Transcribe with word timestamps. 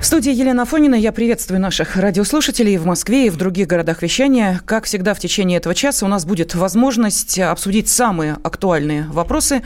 В 0.00 0.04
студии 0.04 0.32
Елена 0.32 0.64
Фонина. 0.66 0.94
Я 0.94 1.10
приветствую 1.10 1.58
наших 1.58 1.96
радиослушателей 1.96 2.76
в 2.76 2.84
Москве 2.84 3.26
и 3.26 3.30
в 3.30 3.36
других 3.36 3.66
городах 3.66 4.02
вещания. 4.02 4.60
Как 4.64 4.84
всегда, 4.84 5.14
в 5.14 5.18
течение 5.18 5.56
этого 5.56 5.74
часа 5.74 6.04
у 6.04 6.08
нас 6.08 6.24
будет 6.24 6.54
возможность 6.54 7.38
обсудить 7.38 7.88
самые 7.88 8.36
актуальные 8.42 9.04
вопросы 9.04 9.62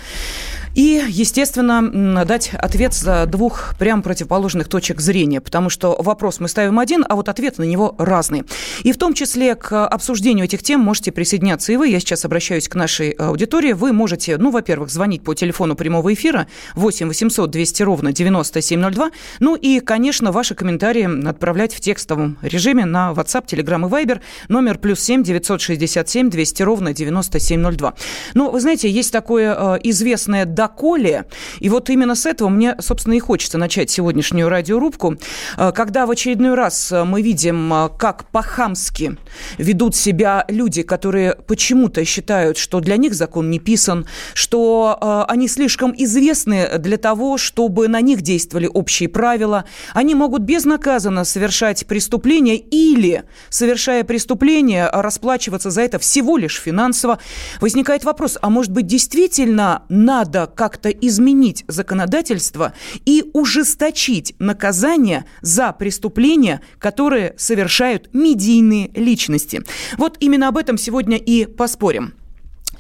и, 0.74 1.02
естественно, 1.09 2.24
дать 2.24 2.51
ответ 2.55 2.95
за 2.95 3.27
двух 3.27 3.74
прям 3.79 4.02
противоположных 4.02 4.69
точек 4.69 5.01
зрения, 5.01 5.41
потому 5.41 5.69
что 5.70 5.96
вопрос 6.01 6.41
мы 6.41 6.48
ставим 6.48 6.79
один, 6.79 7.05
а 7.09 7.16
вот 7.16 7.29
ответ 7.29 7.59
на 7.59 7.65
него 7.65 7.95
разный. 7.98 8.45
И 8.83 8.93
в 8.93 8.98
том 8.98 9.15
числе 9.15 9.55
к 9.55 9.87
обсуждению 9.87 10.45
этих 10.45 10.62
тем 10.62 10.80
можете 10.80 11.12
присоединяться 11.12 11.73
и 11.73 11.77
вы. 11.77 11.88
Я 11.88 12.01
сейчас 12.01 12.24
обращаюсь 12.24 12.69
к 12.69 12.74
нашей 12.74 13.10
аудитории. 13.10 13.73
Вы 13.73 13.93
можете, 13.93 14.37
ну, 14.37 14.51
во-первых, 14.51 14.91
звонить 14.91 15.23
по 15.23 15.34
телефону 15.34 15.74
прямого 15.74 16.12
эфира 16.15 16.46
8 16.74 17.09
800 17.09 17.51
200 17.51 17.82
ровно 17.82 18.12
9702. 18.12 19.10
Ну 19.41 19.57
и, 19.57 19.80
конечно, 19.80 20.32
ваши 20.32 20.55
комментарии 20.55 21.29
отправлять 21.29 21.74
в 21.74 21.80
текстовом 21.80 22.38
режиме 22.43 22.84
на 22.84 23.12
WhatsApp, 23.12 23.46
Telegram 23.46 23.87
и 23.87 23.91
Viber 23.91 24.21
номер 24.48 24.79
плюс 24.79 25.01
7 25.01 25.23
967 25.23 26.30
200 26.30 26.62
ровно 26.62 26.93
9702. 26.95 27.95
Ну, 28.34 28.51
вы 28.51 28.60
знаете, 28.60 28.88
есть 28.88 29.12
такое 29.12 29.55
э, 29.55 29.79
известное 29.82 30.45
доколе. 30.61 31.25
И 31.59 31.71
вот 31.71 31.89
именно 31.89 32.15
с 32.15 32.27
этого 32.27 32.51
мне, 32.51 32.77
собственно, 32.80 33.15
и 33.15 33.19
хочется 33.19 33.57
начать 33.57 33.89
сегодняшнюю 33.89 34.51
радиорубку. 34.51 35.17
Э, 35.57 35.73
когда 35.73 36.05
в 36.05 36.11
очередной 36.11 36.55
раз 36.55 36.93
э, 36.93 37.05
мы 37.05 37.23
видим, 37.23 37.73
э, 37.73 37.89
как 37.99 38.29
по-хамски 38.30 39.17
ведут 39.57 39.97
себя 39.97 40.45
люди, 40.49 40.83
которые 40.83 41.35
почему-то 41.47 42.05
считают, 42.05 42.59
что 42.59 42.80
для 42.80 42.99
них 42.99 43.15
закон 43.15 43.49
не 43.51 43.59
писан, 43.59 44.07
что 44.35 44.99
они 45.29 45.49
слишком 45.49 45.95
известны 45.97 46.79
для 46.79 46.99
того, 46.99 47.39
чтобы 47.39 47.89
на 47.89 48.01
них 48.02 48.21
действовали 48.21 48.69
общие 48.73 49.09
правила. 49.09 49.65
Они 49.95 50.15
могут 50.15 50.43
безнаказанно 50.43 51.24
совершать 51.24 51.87
преступления 51.87 52.57
или, 52.57 53.23
совершая 53.49 54.05
преступление, 54.05 54.91
расплачиваться 54.93 55.71
за 55.71 55.80
это 55.83 55.99
всего 55.99 56.37
лишь 56.37 56.61
финансово. 56.61 57.19
Возникает 57.61 58.05
вопрос, 58.05 58.37
а 58.43 58.51
может 58.51 58.73
быть 58.73 58.87
действительно 58.87 59.85
надо 59.89 60.49
как-то 60.54 60.90
изменить 60.90 61.65
законодательство 61.68 62.74
и 63.04 63.30
ужесточить 63.32 64.34
наказание 64.38 65.25
за 65.41 65.72
преступления, 65.72 66.60
которые 66.78 67.34
совершают 67.37 68.12
медийные 68.12 68.91
личности. 68.94 69.62
Вот 69.97 70.16
именно 70.21 70.48
об 70.48 70.56
этом 70.56 70.78
сегодня 70.78 71.16
и 71.16 71.47
поспорим. 71.47 72.15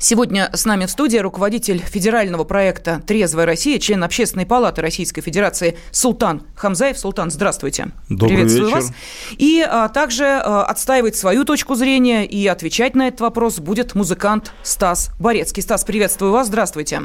Сегодня 0.02 0.48
с 0.54 0.64
нами 0.64 0.86
в 0.86 0.90
студии 0.90 1.18
руководитель 1.18 1.78
федерального 1.78 2.44
проекта 2.44 3.02
«Трезвая 3.06 3.44
Россия», 3.44 3.78
член 3.78 4.02
Общественной 4.02 4.46
палаты 4.46 4.80
Российской 4.80 5.20
Федерации 5.20 5.76
Султан 5.90 6.42
Хамзаев. 6.56 6.98
Султан, 6.98 7.30
здравствуйте. 7.30 7.88
Добрый 8.08 8.38
Приветствую 8.38 8.68
вечер. 8.68 8.80
вас. 8.80 8.92
И 9.36 9.60
а, 9.60 9.90
также 9.90 10.24
а, 10.24 10.64
отстаивать 10.64 11.16
свою 11.16 11.44
точку 11.44 11.74
зрения 11.74 12.24
и 12.24 12.46
отвечать 12.46 12.94
на 12.94 13.08
этот 13.08 13.20
вопрос 13.20 13.58
будет 13.58 13.94
музыкант 13.94 14.52
Стас 14.62 15.10
Борецкий. 15.20 15.62
Стас, 15.62 15.84
приветствую 15.84 16.32
вас. 16.32 16.46
Здравствуйте. 16.46 17.02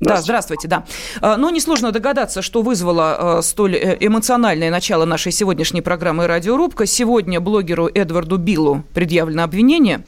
Да, 0.00 0.20
здравствуйте, 0.20 0.68
да. 0.68 0.84
А, 1.20 1.36
Но 1.36 1.50
несложно 1.50 1.92
догадаться, 1.92 2.42
что 2.42 2.62
вызвало 2.62 3.38
а, 3.38 3.42
столь 3.42 3.76
э, 3.76 3.96
эмоциональное 4.00 4.70
начало 4.70 5.04
нашей 5.04 5.32
сегодняшней 5.32 5.82
программы 5.82 6.26
«Радиорубка». 6.26 6.86
Сегодня 6.86 7.40
блогеру 7.40 7.88
Эдварду 7.92 8.36
Биллу 8.36 8.84
предъявлено 8.94 9.42
обвинение. 9.42 10.04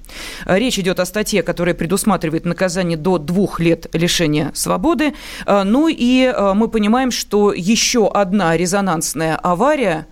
А, 0.46 0.58
Речь 0.58 0.78
идет 0.78 1.00
о 1.00 1.06
статье, 1.06 1.42
которая 1.42 1.74
предусматривает 1.74 2.44
наказание 2.44 2.96
до 2.96 3.18
двух 3.18 3.60
лет 3.60 3.86
лишения 3.94 4.50
свободы. 4.54 5.14
Ну 5.46 5.88
и 5.88 6.32
мы 6.54 6.68
понимаем, 6.68 7.10
что 7.10 7.52
еще 7.52 8.08
одна 8.08 8.56
резонансная 8.56 9.36
авария 9.36 10.06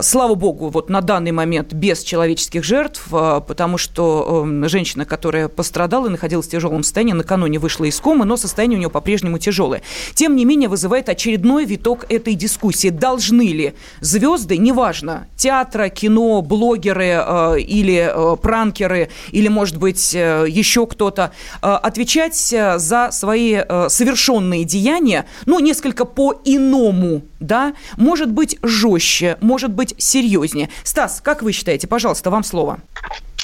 Слава 0.00 0.34
богу, 0.34 0.70
вот 0.70 0.88
на 0.88 1.02
данный 1.02 1.32
момент 1.32 1.74
без 1.74 2.02
человеческих 2.02 2.64
жертв, 2.64 3.06
э, 3.12 3.42
потому 3.46 3.76
что 3.76 4.46
э, 4.46 4.68
женщина, 4.68 5.04
которая 5.04 5.48
пострадала 5.48 6.06
и 6.06 6.10
находилась 6.10 6.46
в 6.46 6.50
тяжелом 6.50 6.82
состоянии, 6.82 7.12
накануне 7.12 7.58
вышла 7.58 7.84
из 7.84 8.00
комы, 8.00 8.24
но 8.24 8.38
состояние 8.38 8.78
у 8.78 8.80
нее 8.80 8.88
по-прежнему 8.88 9.38
тяжелое. 9.38 9.82
Тем 10.14 10.36
не 10.36 10.46
менее, 10.46 10.70
вызывает 10.70 11.10
очередной 11.10 11.66
виток 11.66 12.06
этой 12.08 12.34
дискуссии. 12.34 12.88
Должны 12.88 13.52
ли 13.52 13.74
звезды, 14.00 14.56
неважно, 14.56 15.28
театра, 15.36 15.90
кино, 15.90 16.40
блогеры 16.40 17.58
или 17.60 18.10
пранкеры, 18.40 19.10
или, 19.32 19.48
может 19.48 19.76
быть, 19.76 20.14
еще 20.14 20.86
кто-то, 20.86 21.32
отвечать 21.60 22.36
за 22.36 23.08
свои 23.12 23.56
совершенные 23.88 24.64
деяния, 24.64 25.26
ну, 25.44 25.58
несколько 25.60 26.06
по-иному, 26.06 27.22
да, 27.46 27.74
может 27.96 28.30
быть, 28.30 28.58
жестче, 28.62 29.36
может 29.40 29.70
быть 29.70 29.94
серьезнее. 29.98 30.68
Стас, 30.82 31.20
как 31.22 31.42
вы 31.42 31.52
считаете? 31.52 31.86
Пожалуйста, 31.86 32.30
вам 32.30 32.44
слово. 32.44 32.78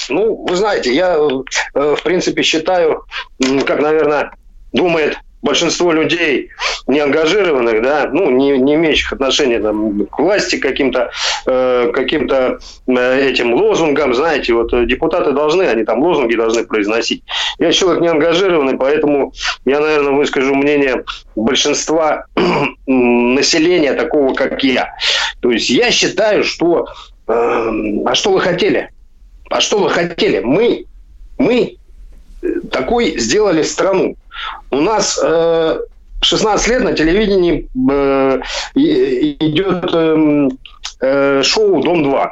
Ну, 0.09 0.45
вы 0.47 0.55
знаете, 0.55 0.93
я, 0.93 1.15
э, 1.15 1.95
в 1.95 2.03
принципе, 2.03 2.41
считаю, 2.41 3.05
как, 3.65 3.81
наверное, 3.81 4.31
думает 4.73 5.17
большинство 5.41 5.91
людей 5.91 6.49
неангажированных, 6.87 7.81
да, 7.81 8.09
ну, 8.11 8.29
не, 8.29 8.57
не 8.57 8.75
имеющих 8.75 9.13
отношения 9.13 9.59
там, 9.59 10.05
к 10.05 10.19
власти 10.19 10.57
каким-то, 10.57 11.11
э, 11.45 11.91
каким-то 11.93 12.59
э, 12.87 13.29
этим 13.29 13.53
лозунгам, 13.53 14.13
знаете, 14.13 14.53
вот 14.53 14.73
э, 14.73 14.85
депутаты 14.85 15.31
должны, 15.31 15.63
они 15.63 15.83
там 15.83 16.01
лозунги 16.01 16.35
должны 16.35 16.63
произносить. 16.63 17.23
Я 17.59 17.71
человек 17.71 18.01
неангажированный, 18.01 18.77
поэтому 18.77 19.33
я, 19.65 19.79
наверное, 19.79 20.13
выскажу 20.13 20.55
мнение 20.55 21.03
большинства 21.35 22.25
населения 22.85 23.93
такого, 23.93 24.33
как 24.33 24.63
я. 24.63 24.93
То 25.41 25.51
есть 25.51 25.69
я 25.69 25.91
считаю, 25.91 26.43
что... 26.43 26.87
Э, 27.27 27.71
а 28.05 28.15
что 28.15 28.31
вы 28.31 28.41
хотели? 28.41 28.89
А 29.49 29.59
что 29.59 29.79
вы 29.79 29.89
хотели? 29.89 30.39
Мы, 30.39 30.85
мы 31.37 31.77
такой 32.71 33.17
сделали 33.19 33.63
страну. 33.63 34.15
У 34.69 34.77
нас 34.77 35.19
э, 35.23 35.79
16 36.21 36.67
лет 36.67 36.83
на 36.83 36.93
телевидении 36.93 37.67
э, 37.89 38.41
идет 38.75 39.89
э, 39.93 40.49
э, 41.01 41.43
шоу 41.43 41.81
«Дом-2», 41.81 42.29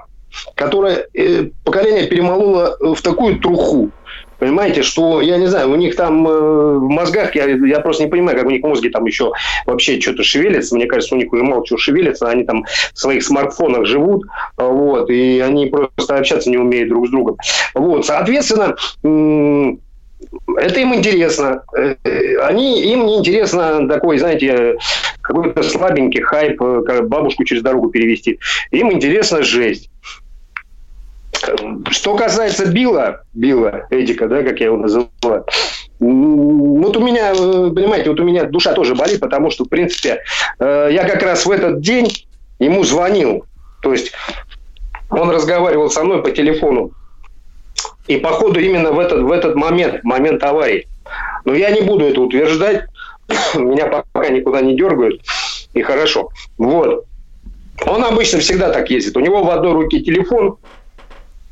которое 0.56 1.08
э, 1.14 1.50
поколение 1.64 2.08
перемололо 2.08 2.78
в 2.96 3.02
такую 3.02 3.40
труху, 3.40 3.92
Понимаете, 4.40 4.84
что, 4.84 5.20
я 5.20 5.38
не 5.38 5.48
знаю, 5.48 5.70
у 5.70 5.76
них 5.76 5.98
там 5.98 6.26
э, 6.26 6.32
в 6.32 6.88
мозгах, 6.88 7.36
я, 7.36 7.46
я 7.46 7.82
просто 7.82 8.04
не 8.04 8.10
понимаю, 8.10 8.38
как 8.38 8.48
у 8.48 8.52
них 8.52 8.64
мозги 8.64 8.90
там 8.90 9.06
еще 9.06 9.34
вообще 9.66 10.00
что-то 10.00 10.24
шевелятся. 10.24 10.76
Мне 10.76 10.86
кажется, 10.86 11.14
у 11.14 11.18
них 11.18 11.32
уже 11.34 11.44
мало 11.44 11.66
чего 11.66 11.78
шевелится. 11.78 12.30
Они 12.30 12.46
там 12.46 12.64
в 12.94 12.98
своих 12.98 13.24
смартфонах 13.24 13.86
живут, 13.86 14.26
вот, 14.58 15.10
и 15.10 15.42
они 15.42 15.66
просто 15.66 16.16
общаться 16.16 16.50
не 16.50 16.58
умеют 16.58 16.88
друг 16.88 17.08
с 17.08 17.12
другом. 17.12 17.36
Вот, 17.74 18.06
соответственно, 18.06 18.78
это 20.58 20.80
им 20.80 20.94
интересно. 20.94 21.64
Они, 22.44 22.82
им 22.84 23.06
не 23.06 23.18
интересно 23.20 23.88
такой, 23.88 24.18
знаете, 24.18 24.78
какой-то 25.22 25.64
слабенький 25.64 26.22
хайп, 26.22 26.58
как 26.58 27.08
бабушку 27.08 27.44
через 27.44 27.62
дорогу 27.62 27.90
перевести. 27.90 28.40
Им 28.72 28.92
интересна 28.92 29.44
жесть. 29.44 29.90
Что 31.90 32.16
касается 32.16 32.66
Билла, 32.66 33.22
Билла 33.34 33.88
Эдика, 33.92 34.28
да, 34.28 34.44
как 34.44 34.60
я 34.60 34.68
его 34.68 34.78
называю, 34.78 35.46
вот 36.00 36.98
у 36.98 37.00
меня, 37.06 37.34
понимаете, 37.34 38.10
вот 38.10 38.20
у 38.20 38.24
меня 38.24 38.44
душа 38.44 38.74
тоже 38.74 38.96
болит, 38.96 39.20
потому 39.20 39.50
что, 39.50 39.64
в 39.66 39.70
принципе, 39.70 40.22
я 40.60 41.08
как 41.10 41.24
раз 41.24 41.46
в 41.46 41.52
этот 41.52 41.82
день 41.82 42.12
ему 42.60 42.84
звонил. 42.84 43.46
То 43.82 43.94
есть 43.94 44.12
он 45.10 45.30
разговаривал 45.30 45.90
со 45.90 46.04
мной 46.04 46.22
по 46.22 46.32
телефону. 46.32 46.92
И, 48.10 48.18
походу, 48.18 48.60
именно 48.60 48.92
в 48.92 48.98
этот, 48.98 49.22
в 49.22 49.32
этот 49.32 49.56
момент, 49.56 50.04
момент 50.04 50.44
аварии. 50.44 50.88
Но 51.46 51.54
я 51.54 51.70
не 51.70 51.82
буду 51.82 52.06
это 52.06 52.20
утверждать. 52.20 52.86
Меня 53.54 53.86
пока 53.86 54.30
никуда 54.30 54.62
не 54.62 54.76
дергают. 54.76 55.22
И 55.74 55.84
хорошо. 55.84 56.30
Вот. 56.58 57.06
Он 57.86 58.04
обычно 58.04 58.40
всегда 58.40 58.72
так 58.72 58.90
ездит. 58.90 59.16
У 59.16 59.20
него 59.20 59.44
в 59.44 59.50
одной 59.52 59.74
руке 59.74 60.00
телефон, 60.00 60.58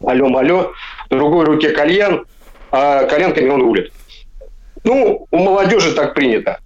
алло, 0.03 0.35
алло, 0.35 0.73
в 1.11 1.15
другой 1.15 1.45
руке 1.45 1.69
кальян, 1.69 2.25
а 2.71 3.03
коленками 3.03 3.49
он 3.49 3.61
рулит. 3.61 3.93
Ну, 4.83 5.27
у 5.29 5.37
молодежи 5.37 5.93
так 5.93 6.15
принято. 6.15 6.59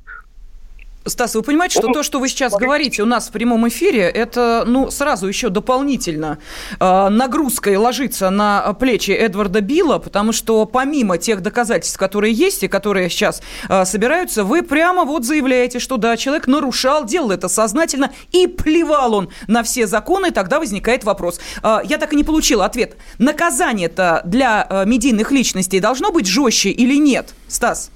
Стас, 1.03 1.33
вы 1.33 1.41
понимаете, 1.41 1.79
что 1.79 1.91
то, 1.91 2.03
что 2.03 2.19
вы 2.19 2.29
сейчас 2.29 2.53
говорите 2.53 3.01
у 3.01 3.07
нас 3.07 3.29
в 3.29 3.31
прямом 3.31 3.67
эфире, 3.67 4.01
это, 4.01 4.63
ну, 4.67 4.91
сразу 4.91 5.27
еще 5.27 5.49
дополнительно 5.49 6.37
э, 6.79 7.09
нагрузкой 7.09 7.75
ложится 7.77 8.29
на 8.29 8.71
плечи 8.73 9.09
Эдварда 9.09 9.61
Билла, 9.61 9.97
потому 9.97 10.31
что 10.31 10.63
помимо 10.67 11.17
тех 11.17 11.41
доказательств, 11.41 11.97
которые 11.97 12.33
есть 12.33 12.61
и 12.61 12.67
которые 12.67 13.09
сейчас 13.09 13.41
э, 13.67 13.83
собираются, 13.85 14.43
вы 14.43 14.61
прямо 14.61 15.03
вот 15.03 15.25
заявляете, 15.25 15.79
что 15.79 15.97
да, 15.97 16.15
человек 16.17 16.45
нарушал, 16.45 17.03
делал 17.03 17.31
это 17.31 17.47
сознательно 17.47 18.11
и 18.31 18.45
плевал 18.45 19.15
он 19.15 19.29
на 19.47 19.63
все 19.63 19.87
законы, 19.87 20.29
тогда 20.29 20.59
возникает 20.59 21.03
вопрос. 21.03 21.39
Э, 21.63 21.79
я 21.83 21.97
так 21.97 22.13
и 22.13 22.15
не 22.15 22.23
получила 22.23 22.63
ответ. 22.65 22.95
Наказание-то 23.17 24.21
для 24.25 24.67
э, 24.69 24.85
медийных 24.85 25.31
личностей 25.31 25.79
должно 25.79 26.11
быть 26.11 26.27
жестче 26.27 26.69
или 26.69 26.95
нет, 26.95 27.33
Стас? 27.47 27.89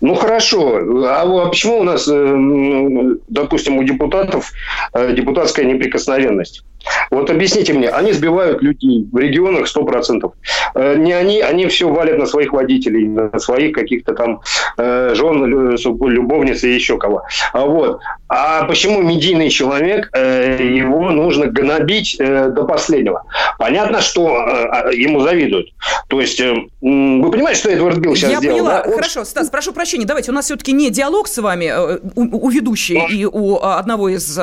Ну 0.00 0.14
хорошо, 0.14 0.76
а 1.06 1.48
почему 1.48 1.78
у 1.78 1.82
нас, 1.82 2.06
э, 2.08 3.16
допустим, 3.28 3.78
у 3.78 3.82
депутатов 3.82 4.52
э, 4.92 5.14
депутатская 5.14 5.64
неприкосновенность? 5.64 6.64
Вот 7.10 7.30
объясните 7.30 7.72
мне, 7.72 7.88
они 7.88 8.12
сбивают 8.12 8.62
людей 8.62 9.06
в 9.10 9.18
регионах 9.18 9.66
100%. 9.66 10.30
Э, 10.74 10.96
не 10.96 11.12
они, 11.12 11.40
они 11.40 11.66
все 11.66 11.88
валят 11.88 12.18
на 12.18 12.26
своих 12.26 12.52
водителей, 12.52 13.06
на 13.08 13.38
своих 13.38 13.74
каких-то 13.74 14.14
там 14.14 14.40
э, 14.76 15.12
жен, 15.14 15.44
любовниц 15.46 16.64
и 16.64 16.74
еще 16.74 16.98
кого. 16.98 17.24
А, 17.52 17.64
вот. 17.64 18.00
а 18.28 18.64
почему 18.64 19.02
медийный 19.02 19.50
человек, 19.50 20.10
э, 20.12 20.58
его 20.60 21.10
нужно 21.10 21.46
гнобить 21.46 22.16
до 22.18 22.64
последнего? 22.64 23.24
Понятно, 23.58 24.00
что 24.00 24.36
а, 24.36 24.90
ему 24.92 25.20
завидуют. 25.20 25.68
То 26.08 26.20
есть, 26.20 26.40
вы 26.40 27.30
понимаете, 27.30 27.60
что 27.60 27.70
Эдвард 27.70 27.98
Билл 27.98 28.14
сейчас 28.14 28.30
Я 28.30 28.38
сделал? 28.38 28.58
поняла. 28.58 28.82
Да? 28.82 28.92
Хорошо, 28.92 29.24
Стас, 29.24 29.50
прошу 29.50 29.72
прощения, 29.72 30.04
давайте, 30.04 30.30
у 30.30 30.34
нас 30.34 30.46
все-таки 30.46 30.72
не 30.72 30.90
диалог 30.90 31.28
с 31.28 31.38
вами, 31.38 31.72
у, 32.14 32.46
у 32.46 32.50
ведущей 32.50 33.00
и 33.10 33.24
у 33.24 33.58
одного 33.62 34.08
из 34.08 34.38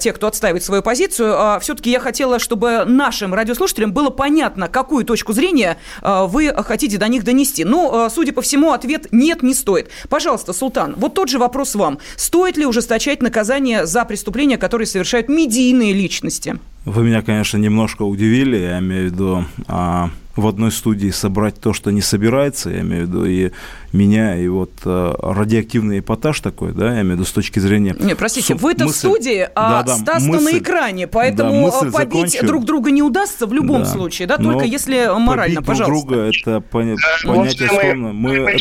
тех, 0.00 0.14
кто 0.14 0.26
отстаивает 0.26 0.64
свою 0.64 0.82
позицию, 0.82 1.34
а 1.38 1.51
все-таки 1.60 1.90
я 1.90 2.00
хотела, 2.00 2.38
чтобы 2.38 2.84
нашим 2.86 3.34
радиослушателям 3.34 3.92
было 3.92 4.10
понятно, 4.10 4.68
какую 4.68 5.04
точку 5.04 5.32
зрения 5.32 5.78
а, 6.00 6.26
вы 6.26 6.52
хотите 6.64 6.98
до 6.98 7.08
них 7.08 7.24
донести. 7.24 7.64
Но, 7.64 8.04
а, 8.04 8.10
судя 8.10 8.32
по 8.32 8.42
всему, 8.42 8.72
ответ 8.72 9.08
«нет, 9.12 9.42
не 9.42 9.54
стоит». 9.54 9.90
Пожалуйста, 10.08 10.52
Султан, 10.52 10.94
вот 10.96 11.14
тот 11.14 11.28
же 11.28 11.38
вопрос 11.38 11.74
вам. 11.74 11.98
Стоит 12.16 12.56
ли 12.56 12.66
ужесточать 12.66 13.22
наказание 13.22 13.86
за 13.86 14.04
преступления, 14.04 14.58
которые 14.58 14.86
совершают 14.86 15.28
медийные 15.28 15.92
личности? 15.92 16.58
Вы 16.84 17.04
меня, 17.04 17.22
конечно, 17.22 17.58
немножко 17.58 18.02
удивили, 18.02 18.56
я 18.56 18.78
имею 18.80 19.08
в 19.08 19.12
виду 19.12 19.44
а, 19.68 20.10
в 20.36 20.46
одной 20.46 20.72
студии 20.72 21.10
собрать 21.10 21.60
то, 21.60 21.72
что 21.72 21.90
не 21.90 22.00
собирается, 22.00 22.70
я 22.70 22.80
имею 22.80 23.06
в 23.06 23.08
виду 23.08 23.24
и 23.24 23.50
меня, 23.92 24.36
и 24.36 24.48
вот 24.48 24.70
а, 24.84 25.14
радиоактивный 25.34 25.98
эпатаж 25.98 26.40
такой, 26.40 26.72
да, 26.72 26.94
я 26.94 27.02
имею 27.02 27.16
в 27.16 27.20
виду 27.20 27.24
с 27.24 27.32
точки 27.32 27.58
зрения... 27.58 27.94
Не, 27.98 28.16
простите, 28.16 28.54
вы-то 28.54 28.84
мысль... 28.84 28.94
в 28.94 28.98
студии, 28.98 29.48
а 29.54 29.82
да, 29.82 29.82
да, 29.82 29.96
Стас-то 29.96 30.40
на 30.40 30.58
экране, 30.58 31.06
поэтому 31.06 31.70
да, 31.70 31.90
побить 31.90 32.32
закончу. 32.32 32.46
друг 32.46 32.64
друга 32.64 32.90
не 32.90 33.02
удастся 33.02 33.46
в 33.46 33.52
любом 33.52 33.82
да. 33.82 33.88
случае, 33.88 34.26
да, 34.26 34.36
только 34.36 34.60
Но 34.60 34.64
если 34.64 35.06
морально, 35.18 35.56
побить 35.56 35.68
пожалуйста. 35.68 36.06
друг 36.06 36.08
друга, 36.08 36.30
это 36.30 36.60
поня... 36.60 36.96
понятие 37.24 37.68
условно. 37.68 38.12
Мы 38.12 38.58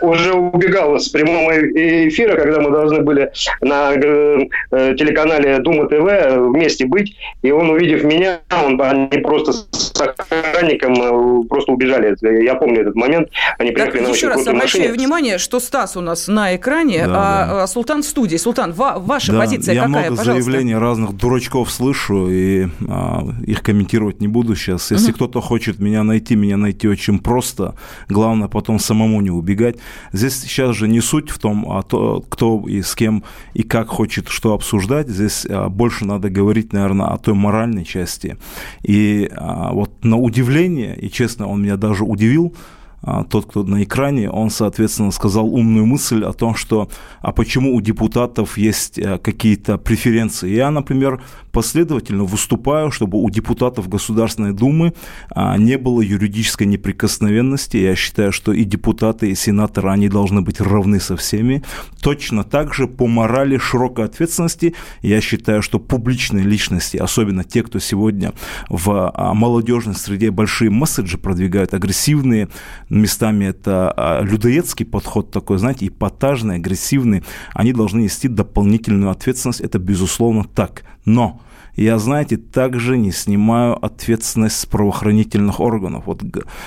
уже 0.00 0.32
убегал 0.32 0.98
с 0.98 1.08
прямого 1.08 1.52
эфира, 1.52 2.36
когда 2.36 2.60
мы 2.60 2.70
должны 2.70 3.02
были 3.02 3.32
на 3.60 3.92
э, 3.94 4.46
э, 4.70 4.94
телеканале 4.96 5.58
Дума 5.58 5.88
ТВ 5.88 6.50
вместе 6.50 6.86
быть, 6.86 7.16
и 7.42 7.50
он, 7.50 7.70
увидев 7.70 8.04
меня, 8.04 8.40
он, 8.50 8.80
они 8.80 9.18
просто 9.22 9.52
с 9.52 10.00
охранником 10.00 10.94
э, 10.94 11.48
просто 11.48 11.72
убежали. 11.72 12.16
Я 12.44 12.54
помню 12.54 12.82
этот 12.82 12.94
момент. 12.94 13.28
Они 13.58 13.72
приехали 13.72 13.98
так, 13.98 14.08
на 14.08 14.12
еще 14.14 14.28
раз 14.28 14.46
обращаю 14.46 14.92
внимание, 14.92 15.38
что 15.38 15.60
Стас 15.60 15.96
у 15.96 16.00
нас 16.00 16.28
на 16.28 16.54
экране, 16.56 17.06
да, 17.06 17.14
а, 17.16 17.46
да. 17.46 17.66
Султан 17.66 18.02
в 18.02 18.06
студии. 18.06 18.36
Султан, 18.36 18.72
ва- 18.72 18.98
ваша 18.98 19.32
да, 19.32 19.40
позиция 19.40 19.74
я 19.74 19.82
какая, 19.82 20.04
много 20.06 20.16
пожалуйста? 20.16 20.42
заявлений 20.42 20.76
разных 20.76 21.16
дурачков 21.16 21.70
слышу, 21.70 22.28
и 22.30 22.68
а, 22.88 23.22
их 23.46 23.62
комментировать 23.62 24.20
не 24.20 24.28
буду 24.28 24.54
сейчас. 24.54 24.90
Если 24.90 25.10
угу. 25.10 25.16
кто-то 25.16 25.40
хочет 25.40 25.78
меня 25.78 26.02
найти, 26.02 26.36
меня 26.36 26.56
найти 26.56 26.88
очень 26.88 27.18
просто. 27.18 27.74
Главное 28.08 28.48
потом 28.48 28.78
самому 28.78 29.20
не 29.20 29.30
убегать 29.30 29.55
убегать. 29.56 29.76
Здесь 30.12 30.40
сейчас 30.40 30.76
же 30.76 30.88
не 30.88 31.00
суть 31.00 31.30
в 31.30 31.38
том, 31.38 31.70
а 31.70 31.82
то, 31.82 32.24
кто 32.28 32.64
и 32.68 32.82
с 32.82 32.94
кем 32.94 33.24
и 33.54 33.62
как 33.62 33.88
хочет 33.88 34.28
что 34.28 34.52
обсуждать. 34.52 35.08
Здесь 35.08 35.46
а, 35.48 35.68
больше 35.68 36.04
надо 36.04 36.30
говорить, 36.30 36.72
наверное, 36.72 37.06
о 37.06 37.18
той 37.18 37.34
моральной 37.34 37.84
части. 37.84 38.36
И 38.82 39.30
а, 39.32 39.72
вот 39.72 40.04
на 40.04 40.16
удивление, 40.16 40.96
и 40.96 41.10
честно, 41.10 41.48
он 41.48 41.62
меня 41.62 41.76
даже 41.76 42.04
удивил, 42.04 42.54
тот, 43.28 43.46
кто 43.46 43.62
на 43.62 43.82
экране, 43.82 44.30
он, 44.30 44.50
соответственно, 44.50 45.10
сказал 45.10 45.46
умную 45.46 45.86
мысль 45.86 46.24
о 46.24 46.32
том, 46.32 46.54
что 46.54 46.88
а 47.20 47.32
почему 47.32 47.74
у 47.74 47.80
депутатов 47.80 48.58
есть 48.58 48.98
э, 48.98 49.18
какие-то 49.18 49.78
преференции. 49.78 50.54
Я, 50.54 50.70
например, 50.70 51.20
последовательно 51.56 52.24
выступаю, 52.24 52.90
чтобы 52.90 53.18
у 53.18 53.30
депутатов 53.30 53.88
Государственной 53.88 54.52
Думы 54.52 54.92
а, 55.30 55.56
не 55.56 55.78
было 55.78 56.02
юридической 56.02 56.66
неприкосновенности. 56.66 57.78
Я 57.78 57.96
считаю, 57.96 58.30
что 58.30 58.52
и 58.52 58.64
депутаты, 58.64 59.30
и 59.30 59.34
сенаторы, 59.34 59.90
они 59.90 60.10
должны 60.10 60.42
быть 60.42 60.60
равны 60.60 61.00
со 61.00 61.16
всеми. 61.16 61.62
Точно 62.02 62.44
так 62.44 62.74
же 62.74 62.86
по 62.86 63.06
морали 63.06 63.56
широкой 63.56 64.04
ответственности 64.04 64.74
я 65.00 65.22
считаю, 65.22 65.62
что 65.62 65.78
публичные 65.78 66.44
личности, 66.44 66.98
особенно 66.98 67.42
те, 67.42 67.62
кто 67.62 67.78
сегодня 67.78 68.34
в 68.68 69.10
а, 69.14 69.32
молодежной 69.32 69.94
среде 69.94 70.30
большие 70.30 70.70
месседжи 70.70 71.16
продвигают, 71.16 71.72
агрессивные, 71.72 72.48
местами 73.00 73.46
это 73.46 73.92
а, 73.96 74.22
людоедский 74.22 74.86
подход 74.86 75.30
такой, 75.30 75.58
знаете, 75.58 75.86
эпатажный, 75.86 76.56
агрессивный, 76.56 77.24
они 77.54 77.72
должны 77.72 78.00
нести 78.00 78.28
дополнительную 78.28 79.10
ответственность, 79.10 79.60
это 79.60 79.78
безусловно 79.78 80.44
так. 80.44 80.84
Но 81.04 81.40
я, 81.76 81.98
знаете, 81.98 82.36
также 82.36 82.96
не 82.96 83.12
снимаю 83.12 83.84
ответственность 83.84 84.58
с 84.58 84.66
правоохранительных 84.66 85.60
органов. 85.60 86.04
Вот 86.06 86.22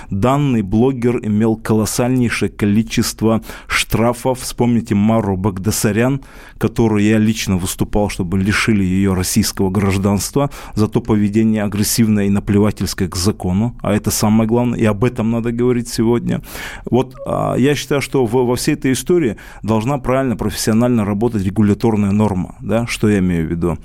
данный 0.10 0.62
блогер 0.62 1.20
имел 1.26 1.56
колоссальнейшее 1.56 2.50
количество 2.50 3.42
штрафов. 3.68 4.42
Вспомните 4.42 4.94
Мару 4.96 5.36
Багдасарян, 5.36 6.22
которую 6.58 7.04
я 7.04 7.18
лично 7.18 7.58
выступал, 7.58 8.10
чтобы 8.10 8.38
лишили 8.38 8.84
ее 8.84 9.14
российского 9.14 9.70
гражданства 9.70 10.52
за 10.76 10.88
то 10.88 11.02
поведение 11.02 11.64
агрессивное 11.64 12.26
и 12.26 12.30
наплевательское 12.30 13.08
к 13.08 13.16
закону. 13.16 13.76
А 13.82 13.94
это 13.94 14.12
самое 14.12 14.48
главное, 14.48 14.80
и 14.80 14.86
об 14.86 15.04
этом 15.04 15.32
надо 15.32 15.52
говорить 15.52 15.90
сегодня. 15.90 16.42
Вот 16.86 17.16
а, 17.26 17.56
я 17.56 17.74
считаю, 17.76 18.02
что 18.02 18.26
во 18.26 18.56
всей 18.56 18.76
этой 18.76 18.92
истории 18.92 19.38
должна 19.64 19.98
правильно, 19.98 20.36
профессионально 20.36 21.04
работать 21.04 21.44
регуляторная 21.44 22.12
норма. 22.12 22.56
Да? 22.62 22.86
Что 22.86 23.10
я 23.10 23.20
имею 23.20 23.48
в 23.48 23.52
виду? 23.52 23.78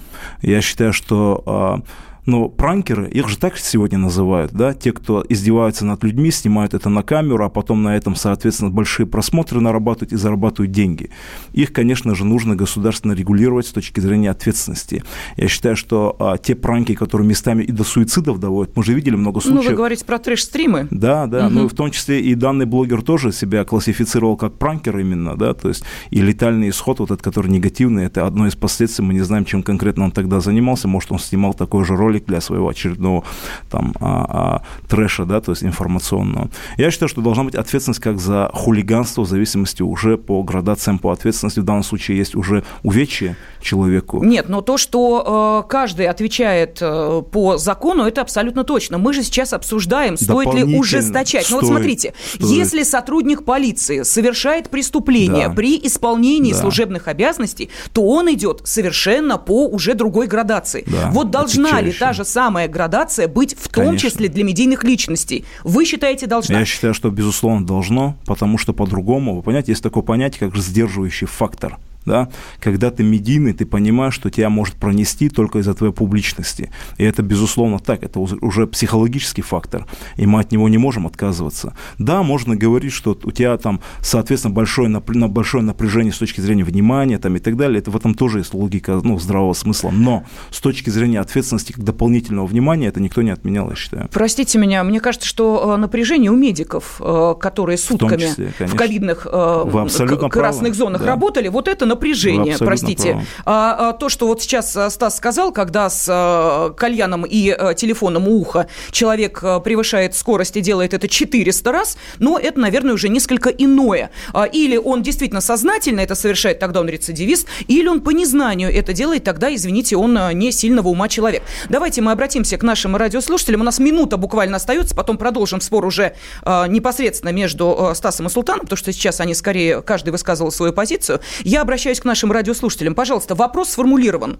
Я 0.42 0.60
считаю, 0.60 0.92
что 0.92 1.13
что 1.14 1.42
а, 1.46 1.80
но 2.26 2.48
пранкеры, 2.48 3.08
их 3.08 3.28
же 3.28 3.38
так 3.38 3.58
сегодня 3.58 3.98
называют, 3.98 4.52
да, 4.52 4.74
те, 4.74 4.92
кто 4.92 5.24
издеваются 5.28 5.84
над 5.84 6.02
людьми, 6.02 6.30
снимают 6.30 6.74
это 6.74 6.88
на 6.88 7.02
камеру, 7.02 7.44
а 7.44 7.48
потом 7.48 7.82
на 7.82 7.96
этом, 7.96 8.16
соответственно, 8.16 8.70
большие 8.70 9.06
просмотры 9.06 9.60
нарабатывают 9.60 10.12
и 10.12 10.16
зарабатывают 10.16 10.72
деньги. 10.72 11.10
Их, 11.52 11.72
конечно 11.72 12.14
же, 12.14 12.24
нужно 12.24 12.56
государственно 12.56 13.12
регулировать 13.12 13.66
с 13.66 13.72
точки 13.72 14.00
зрения 14.00 14.30
ответственности. 14.30 15.02
Я 15.36 15.48
считаю, 15.48 15.76
что 15.76 16.16
а, 16.18 16.38
те 16.38 16.54
пранки, 16.54 16.94
которые 16.94 17.28
местами 17.28 17.62
и 17.62 17.72
до 17.72 17.84
суицидов 17.84 18.40
доводят, 18.40 18.76
мы 18.76 18.82
же 18.84 18.94
видели 18.94 19.16
много 19.16 19.40
случаев. 19.40 19.64
Ну, 19.64 19.70
вы 19.70 19.76
говорите 19.76 20.04
про 20.04 20.18
трэш-стримы. 20.18 20.88
Да, 20.90 21.26
да, 21.26 21.46
угу. 21.46 21.54
ну, 21.54 21.68
в 21.68 21.74
том 21.74 21.90
числе 21.90 22.20
и 22.20 22.34
данный 22.34 22.66
блогер 22.66 23.02
тоже 23.02 23.32
себя 23.32 23.64
классифицировал 23.64 24.36
как 24.36 24.54
пранкер 24.54 24.98
именно, 24.98 25.36
да, 25.36 25.54
то 25.54 25.68
есть 25.68 25.84
и 26.10 26.20
летальный 26.20 26.70
исход, 26.70 27.00
вот 27.00 27.10
этот, 27.10 27.22
который 27.22 27.50
негативный, 27.50 28.04
это 28.04 28.26
одно 28.26 28.46
из 28.46 28.54
последствий, 28.54 29.04
мы 29.04 29.14
не 29.14 29.20
знаем, 29.20 29.44
чем 29.44 29.62
конкретно 29.62 30.04
он 30.04 30.10
тогда 30.10 30.40
занимался, 30.40 30.88
может, 30.88 31.12
он 31.12 31.18
снимал 31.18 31.54
такой 31.54 31.84
же 31.84 31.96
ролик, 31.96 32.13
ролик 32.14 32.26
для 32.26 32.40
своего 32.40 32.68
очередного 32.68 33.24
там 33.70 33.94
а, 34.00 34.26
а, 34.28 34.62
трэша, 34.88 35.24
да, 35.24 35.40
то 35.40 35.52
есть 35.52 35.64
информационного. 35.64 36.50
Я 36.76 36.90
считаю, 36.90 37.08
что 37.08 37.20
должна 37.20 37.44
быть 37.44 37.54
ответственность 37.54 38.00
как 38.00 38.18
за 38.18 38.50
хулиганство 38.52 39.22
в 39.22 39.28
зависимости 39.28 39.82
уже 39.82 40.16
по 40.16 40.42
градациям 40.42 40.98
по 40.98 41.10
ответственности. 41.10 41.60
В 41.60 41.64
данном 41.64 41.82
случае 41.82 42.18
есть 42.18 42.34
уже 42.34 42.62
увечье 42.82 43.36
человеку. 43.60 44.22
Нет, 44.22 44.48
но 44.48 44.60
то, 44.60 44.76
что 44.78 45.62
э, 45.64 45.68
каждый 45.68 46.06
отвечает 46.06 46.78
э, 46.80 47.22
по 47.30 47.56
закону, 47.56 48.04
это 48.04 48.20
абсолютно 48.20 48.64
точно. 48.64 48.98
Мы 48.98 49.12
же 49.12 49.22
сейчас 49.22 49.52
обсуждаем, 49.52 50.16
стоит 50.16 50.54
ли 50.54 50.78
ужесточать. 50.78 51.46
Стоит, 51.46 51.50
ну 51.50 51.56
вот 51.60 51.66
смотрите, 51.66 52.14
стоит. 52.26 52.50
если 52.50 52.82
сотрудник 52.82 53.44
полиции 53.44 54.02
совершает 54.02 54.70
преступление 54.70 55.48
да. 55.48 55.54
при 55.54 55.80
исполнении 55.82 56.52
да. 56.52 56.58
служебных 56.58 57.08
обязанностей, 57.08 57.70
то 57.92 58.02
он 58.02 58.32
идет 58.32 58.62
совершенно 58.64 59.38
по 59.38 59.66
уже 59.66 59.94
другой 59.94 60.26
градации. 60.26 60.84
Да. 60.86 61.10
Вот 61.10 61.30
должна 61.30 61.80
ли 61.80 61.92
та 62.04 62.12
же 62.12 62.24
самая 62.24 62.68
градация 62.68 63.28
быть 63.28 63.56
в 63.58 63.68
том 63.68 63.86
Конечно. 63.86 64.10
числе 64.10 64.28
для 64.28 64.44
медийных 64.44 64.84
личностей? 64.84 65.44
Вы 65.62 65.86
считаете, 65.86 66.26
должна? 66.26 66.58
Я 66.58 66.64
считаю, 66.66 66.92
что, 66.92 67.10
безусловно, 67.10 67.66
должно, 67.66 68.16
потому 68.26 68.58
что 68.58 68.74
по-другому, 68.74 69.36
вы 69.36 69.42
понимаете, 69.42 69.72
есть 69.72 69.82
такое 69.82 70.02
понятие, 70.02 70.50
как 70.50 70.56
сдерживающий 70.56 71.26
фактор. 71.26 71.78
Да, 72.04 72.28
когда 72.60 72.90
ты 72.90 73.02
медийный, 73.02 73.52
ты 73.52 73.66
понимаешь, 73.66 74.14
что 74.14 74.30
тебя 74.30 74.50
может 74.50 74.74
пронести 74.74 75.28
только 75.28 75.58
из-за 75.58 75.74
твоей 75.74 75.92
публичности. 75.92 76.70
И 76.98 77.04
это, 77.04 77.22
безусловно, 77.22 77.78
так, 77.78 78.02
это 78.02 78.18
уже 78.18 78.66
психологический 78.66 79.42
фактор, 79.42 79.86
и 80.16 80.26
мы 80.26 80.40
от 80.40 80.52
него 80.52 80.68
не 80.68 80.78
можем 80.78 81.06
отказываться. 81.06 81.74
Да, 81.98 82.22
можно 82.22 82.56
говорить, 82.56 82.92
что 82.92 83.18
у 83.22 83.30
тебя 83.30 83.56
там, 83.56 83.80
соответственно, 84.00 84.54
большое, 84.54 84.88
напр- 84.88 85.28
большое 85.28 85.64
напряжение 85.64 86.12
с 86.12 86.18
точки 86.18 86.40
зрения 86.40 86.64
внимания 86.64 87.18
там, 87.18 87.36
и 87.36 87.38
так 87.38 87.56
далее, 87.56 87.78
это 87.78 87.90
в 87.90 87.96
этом 87.96 88.14
тоже 88.14 88.38
есть 88.38 88.54
логика 88.54 89.00
ну, 89.02 89.18
здравого 89.18 89.52
смысла, 89.54 89.90
но 89.90 90.24
с 90.50 90.60
точки 90.60 90.90
зрения 90.90 91.20
ответственности 91.20 91.72
как 91.72 91.84
дополнительного 91.84 92.46
внимания 92.46 92.88
это 92.88 93.00
никто 93.00 93.22
не 93.22 93.30
отменял, 93.30 93.70
я 93.70 93.76
считаю. 93.76 94.08
Простите 94.12 94.58
меня, 94.58 94.84
мне 94.84 95.00
кажется, 95.00 95.26
что 95.26 95.74
э, 95.74 95.76
напряжение 95.76 96.30
у 96.30 96.36
медиков, 96.36 97.00
э, 97.00 97.34
которые 97.40 97.78
сутками 97.78 98.16
в, 98.16 98.20
числе, 98.20 98.52
в 98.58 98.76
ковидных 98.76 99.26
э, 99.30 100.28
красных 100.30 100.74
зонах 100.74 101.02
да. 101.02 101.08
работали, 101.08 101.48
вот 101.48 101.68
это 101.68 101.86
напряжение, 101.94 102.56
простите. 102.58 103.24
А, 103.44 103.90
а 103.90 103.92
то, 103.92 104.08
что 104.08 104.26
вот 104.26 104.42
сейчас 104.42 104.76
э, 104.76 104.90
Стас 104.90 105.16
сказал, 105.16 105.52
когда 105.52 105.88
с 105.88 106.06
а, 106.08 106.70
кальяном 106.70 107.24
и 107.24 107.50
а, 107.50 107.74
телефоном 107.74 108.28
у 108.28 108.40
уха 108.40 108.68
человек 108.90 109.40
а, 109.42 109.60
превышает 109.60 110.14
скорость 110.14 110.56
и 110.56 110.60
делает 110.60 110.94
это 110.94 111.08
400 111.08 111.72
раз, 111.72 111.96
но 112.18 112.38
это, 112.38 112.60
наверное, 112.60 112.94
уже 112.94 113.08
несколько 113.08 113.50
иное. 113.50 114.10
А, 114.32 114.44
или 114.44 114.76
он 114.76 115.02
действительно 115.02 115.40
сознательно 115.40 116.00
это 116.00 116.14
совершает, 116.14 116.58
тогда 116.58 116.80
он 116.80 116.88
рецидивист, 116.88 117.46
или 117.68 117.88
он 117.88 118.00
по 118.00 118.10
незнанию 118.10 118.72
это 118.72 118.92
делает, 118.92 119.24
тогда, 119.24 119.54
извините, 119.54 119.96
он 119.96 120.18
не 120.34 120.52
сильного 120.52 120.88
ума 120.88 121.08
человек. 121.08 121.42
Давайте 121.68 122.00
мы 122.00 122.12
обратимся 122.12 122.56
к 122.56 122.62
нашим 122.62 122.96
радиослушателям. 122.96 123.60
У 123.60 123.64
нас 123.64 123.78
минута 123.78 124.16
буквально 124.16 124.56
остается, 124.56 124.94
потом 124.94 125.18
продолжим 125.18 125.60
спор 125.60 125.84
уже 125.86 126.14
а, 126.42 126.66
непосредственно 126.66 127.30
между 127.30 127.88
а, 127.88 127.94
Стасом 127.94 128.26
и 128.26 128.30
Султаном, 128.30 128.62
потому 128.62 128.76
что 128.76 128.92
сейчас 128.92 129.20
они 129.20 129.34
скорее, 129.34 129.82
каждый 129.82 130.10
высказывал 130.10 130.50
свою 130.50 130.72
позицию. 130.72 131.20
Я 131.42 131.62
обращаюсь 131.62 131.83
к 131.92 132.04
нашим 132.04 132.32
радиослушателям. 132.32 132.94
Пожалуйста, 132.94 133.34
вопрос 133.34 133.70
сформулирован. 133.70 134.38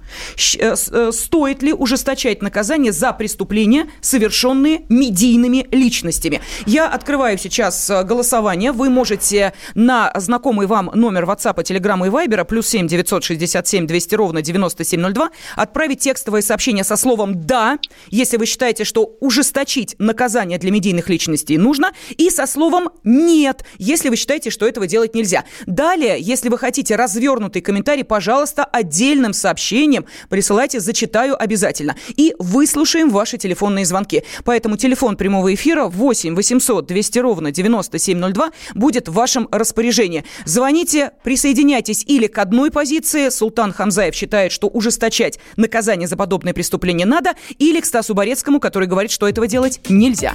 Э, 0.58 0.74
э, 0.90 1.12
стоит 1.12 1.62
ли 1.62 1.72
ужесточать 1.72 2.42
наказание 2.42 2.92
за 2.92 3.12
преступления, 3.12 3.86
совершенные 4.00 4.84
медийными 4.88 5.66
личностями? 5.70 6.40
Я 6.66 6.88
открываю 6.88 7.38
сейчас 7.38 7.90
э, 7.90 8.02
голосование. 8.04 8.72
Вы 8.72 8.90
можете 8.90 9.52
на 9.74 10.12
знакомый 10.16 10.66
вам 10.66 10.90
номер 10.94 11.24
WhatsApp, 11.24 11.56
Telegram 11.56 12.06
и 12.06 12.10
Viber 12.10 12.44
плюс 12.44 12.68
7 12.68 12.88
967 12.88 13.86
200 13.86 14.14
ровно 14.14 14.42
9702 14.42 15.30
отправить 15.56 16.00
текстовое 16.00 16.42
сообщение 16.42 16.84
со 16.84 16.96
словом 16.96 17.46
«да», 17.46 17.78
если 18.08 18.36
вы 18.36 18.46
считаете, 18.46 18.84
что 18.84 19.16
ужесточить 19.20 19.96
наказание 19.98 20.58
для 20.58 20.70
медийных 20.70 21.08
личностей 21.08 21.58
нужно, 21.58 21.92
и 22.16 22.30
со 22.30 22.46
словом 22.46 22.90
«нет», 23.04 23.64
если 23.78 24.08
вы 24.08 24.16
считаете, 24.16 24.50
что 24.50 24.66
этого 24.66 24.86
делать 24.86 25.14
нельзя. 25.14 25.44
Далее, 25.66 26.16
если 26.20 26.48
вы 26.48 26.58
хотите 26.58 26.96
развернутый 27.34 27.62
комментарий, 27.62 28.04
пожалуйста, 28.04 28.64
отдельным 28.64 29.32
сообщением 29.32 30.06
присылайте, 30.28 30.80
зачитаю 30.80 31.40
обязательно. 31.40 31.96
И 32.16 32.34
выслушаем 32.38 33.10
ваши 33.10 33.38
телефонные 33.38 33.84
звонки. 33.84 34.22
Поэтому 34.44 34.76
телефон 34.76 35.16
прямого 35.16 35.52
эфира 35.52 35.84
8 35.86 36.34
800 36.34 36.86
200 36.86 37.18
ровно 37.18 37.50
9702 37.50 38.50
будет 38.74 39.08
в 39.08 39.12
вашем 39.12 39.48
распоряжении. 39.50 40.24
Звоните, 40.44 41.12
присоединяйтесь 41.22 42.04
или 42.06 42.26
к 42.26 42.38
одной 42.38 42.70
позиции. 42.70 43.28
Султан 43.28 43.72
Хамзаев 43.72 44.14
считает, 44.14 44.52
что 44.52 44.68
ужесточать 44.68 45.38
наказание 45.56 46.08
за 46.08 46.16
подобные 46.16 46.54
преступления 46.54 47.06
надо, 47.06 47.32
или 47.58 47.80
к 47.80 47.84
Стасу 47.84 48.14
Борецкому, 48.14 48.60
который 48.60 48.88
говорит, 48.88 49.10
что 49.10 49.28
этого 49.28 49.46
делать 49.46 49.80
нельзя. 49.88 50.34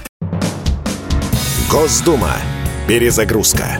Госдума. 1.70 2.36
Перезагрузка. 2.88 3.80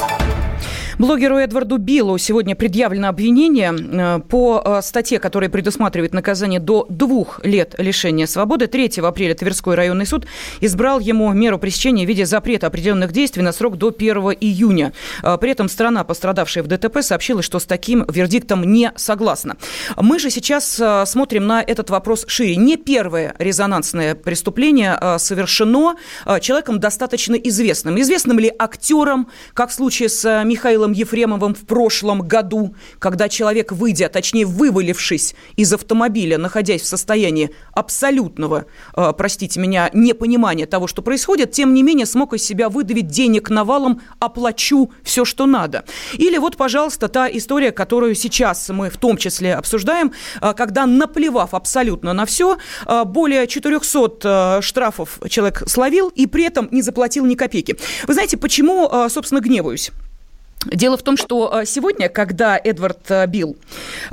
Блогеру 1.01 1.39
Эдварду 1.39 1.79
Биллу 1.79 2.15
сегодня 2.19 2.55
предъявлено 2.55 3.07
обвинение 3.07 3.73
э, 3.73 4.19
по 4.19 4.61
э, 4.63 4.81
статье, 4.83 5.17
которая 5.17 5.49
предусматривает 5.49 6.13
наказание 6.13 6.59
до 6.59 6.85
двух 6.89 7.43
лет 7.43 7.73
лишения 7.79 8.27
свободы. 8.27 8.67
3 8.67 8.99
апреля 8.99 9.33
Тверской 9.33 9.73
районный 9.73 10.05
суд 10.05 10.27
избрал 10.59 10.99
ему 10.99 11.33
меру 11.33 11.57
пресечения 11.57 12.05
в 12.05 12.07
виде 12.07 12.27
запрета 12.27 12.67
определенных 12.67 13.13
действий 13.13 13.41
на 13.41 13.51
срок 13.51 13.77
до 13.77 13.87
1 13.87 14.15
июня. 14.41 14.93
Э, 15.23 15.39
при 15.41 15.49
этом 15.49 15.69
страна, 15.69 16.03
пострадавшая 16.03 16.63
в 16.63 16.67
ДТП, 16.67 17.01
сообщила, 17.01 17.41
что 17.41 17.57
с 17.57 17.65
таким 17.65 18.05
вердиктом 18.07 18.63
не 18.63 18.91
согласна. 18.95 19.57
Мы 19.97 20.19
же 20.19 20.29
сейчас 20.29 20.79
смотрим 21.09 21.47
на 21.47 21.63
этот 21.63 21.89
вопрос 21.89 22.25
шире. 22.27 22.57
Не 22.57 22.77
первое 22.77 23.33
резонансное 23.39 24.13
преступление 24.13 25.17
совершено 25.17 25.95
человеком 26.41 26.79
достаточно 26.79 27.33
известным. 27.33 27.99
Известным 27.99 28.37
ли 28.37 28.53
актером, 28.55 29.29
как 29.55 29.71
в 29.71 29.73
случае 29.73 30.07
с 30.07 30.43
Михаилом 30.43 30.90
Михаилом 30.91 31.01
Ефремовым 31.01 31.53
в 31.53 31.65
прошлом 31.65 32.21
году, 32.21 32.75
когда 32.99 33.29
человек, 33.29 33.71
выйдя, 33.71 34.09
точнее 34.09 34.45
вывалившись 34.45 35.35
из 35.55 35.73
автомобиля, 35.73 36.37
находясь 36.37 36.81
в 36.81 36.85
состоянии 36.85 37.51
абсолютного, 37.73 38.65
э, 38.95 39.13
простите 39.17 39.59
меня, 39.59 39.89
непонимания 39.93 40.65
того, 40.65 40.87
что 40.87 41.01
происходит, 41.01 41.51
тем 41.51 41.73
не 41.73 41.83
менее 41.83 42.05
смог 42.05 42.33
из 42.33 42.43
себя 42.43 42.69
выдавить 42.69 43.07
денег 43.07 43.49
навалом, 43.49 44.01
оплачу 44.19 44.91
все, 45.03 45.25
что 45.25 45.45
надо. 45.45 45.83
Или 46.13 46.37
вот, 46.37 46.57
пожалуйста, 46.57 47.07
та 47.07 47.27
история, 47.27 47.71
которую 47.71 48.15
сейчас 48.15 48.69
мы 48.69 48.89
в 48.89 48.97
том 48.97 49.17
числе 49.17 49.55
обсуждаем, 49.55 50.11
э, 50.41 50.53
когда, 50.53 50.85
наплевав 50.85 51.53
абсолютно 51.53 52.13
на 52.13 52.25
все, 52.25 52.57
э, 52.87 53.03
более 53.05 53.47
400 53.47 54.59
э, 54.59 54.61
штрафов 54.61 55.19
человек 55.29 55.63
словил 55.67 56.09
и 56.09 56.27
при 56.27 56.45
этом 56.45 56.67
не 56.71 56.81
заплатил 56.81 57.25
ни 57.25 57.35
копейки. 57.35 57.77
Вы 58.07 58.13
знаете, 58.13 58.37
почему, 58.37 58.89
э, 58.91 59.09
собственно, 59.09 59.41
гневаюсь? 59.41 59.91
Дело 60.65 60.97
в 60.97 61.01
том, 61.01 61.17
что 61.17 61.61
э, 61.61 61.65
сегодня, 61.65 62.07
когда 62.09 62.59
Эдвард 62.63 63.09
э, 63.09 63.25
Билл 63.27 63.57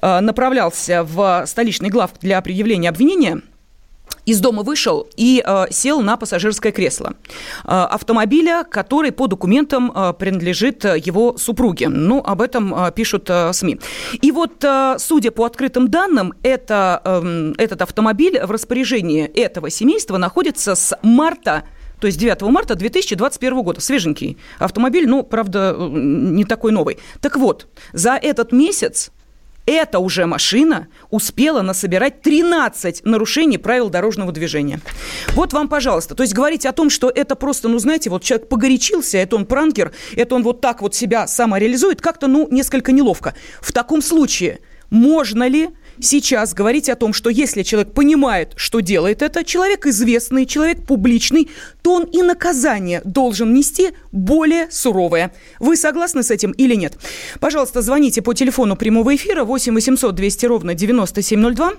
э, 0.01 0.21
направлялся 0.21 1.05
в 1.05 1.45
столичный 1.47 1.91
глав 1.91 2.13
для 2.21 2.41
предъявления 2.41 2.89
обвинения, 2.89 3.43
из 4.25 4.41
дома 4.41 4.63
вышел 4.63 5.09
и 5.17 5.43
сел 5.71 6.03
на 6.03 6.19
пассажирское 6.19 6.71
кресло 6.71 7.15
автомобиля, 7.65 8.63
который 8.71 9.11
по 9.11 9.27
документам 9.27 10.15
принадлежит 10.19 10.85
его 10.85 11.39
супруге. 11.39 11.89
Ну, 11.89 12.23
об 12.23 12.43
этом 12.43 12.93
пишут 12.95 13.31
СМИ. 13.53 13.81
И 14.21 14.31
вот, 14.31 14.63
судя 14.99 15.31
по 15.31 15.45
открытым 15.45 15.89
данным, 15.89 16.35
это, 16.43 17.01
э, 17.05 17.55
этот 17.57 17.81
автомобиль 17.81 18.39
в 18.45 18.51
распоряжении 18.51 19.25
этого 19.25 19.71
семейства 19.71 20.19
находится 20.19 20.75
с 20.75 20.99
марта 21.03 21.65
то 22.01 22.07
есть 22.07 22.19
9 22.19 22.43
марта 22.43 22.75
2021 22.75 23.63
года. 23.63 23.81
Свеженький 23.81 24.39
автомобиль, 24.59 25.09
ну, 25.09 25.23
правда, 25.23 25.77
не 25.79 26.45
такой 26.45 26.73
новый. 26.73 26.99
Так 27.21 27.37
вот, 27.37 27.69
за 27.93 28.15
этот 28.15 28.53
месяц 28.53 29.11
эта 29.69 29.99
уже 29.99 30.25
машина 30.25 30.89
успела 31.11 31.61
насобирать 31.61 32.23
13 32.23 33.05
нарушений 33.05 33.59
правил 33.59 33.91
дорожного 33.91 34.33
движения. 34.33 34.81
Вот 35.35 35.53
вам, 35.53 35.69
пожалуйста. 35.69 36.15
То 36.15 36.23
есть 36.23 36.33
говорить 36.33 36.65
о 36.65 36.73
том, 36.73 36.89
что 36.89 37.13
это 37.15 37.35
просто, 37.35 37.69
ну, 37.69 37.79
знаете, 37.79 38.09
вот 38.09 38.23
человек 38.23 38.49
погорячился, 38.49 39.19
это 39.19 39.37
он 39.37 39.45
пранкер, 39.45 39.93
это 40.17 40.35
он 40.35 40.43
вот 40.43 40.63
так 40.63 40.81
вот 40.81 40.95
себя 40.95 41.27
самореализует, 41.27 42.01
как-то, 42.01 42.29
ну, 42.29 42.49
несколько 42.51 42.93
неловко. 42.93 43.35
В 43.61 43.73
таком 43.73 44.01
случае 44.01 44.61
можно 44.89 45.47
ли 45.47 45.69
сейчас 46.01 46.55
говорить 46.55 46.89
о 46.89 46.95
том, 46.95 47.13
что 47.13 47.31
если 47.31 47.63
человек 47.63 47.93
понимает, 47.93 48.53
что 48.57 48.81
делает 48.81 49.23
это, 49.23 49.45
человек 49.45 49.87
известный, 49.87 50.47
человек 50.47 50.85
публичный, 50.87 51.51
то 51.83 51.95
он 51.95 52.05
и 52.05 52.23
наказание 52.23 53.03
должен 53.05 53.53
нести 53.55 53.91
более 54.13 54.71
суровое. 54.71 55.33
Вы 55.61 55.77
согласны 55.77 56.23
с 56.23 56.31
этим 56.31 56.53
или 56.53 56.75
нет? 56.75 56.99
Пожалуйста, 57.41 57.83
звоните 57.83 58.23
по 58.23 58.35
телефону 58.35 58.77
прямого 58.77 59.15
эфира 59.15 59.45
8 59.45 59.75
800 59.75 60.15
200 60.15 60.47
ровно 60.47 60.75
9702. 60.75 61.73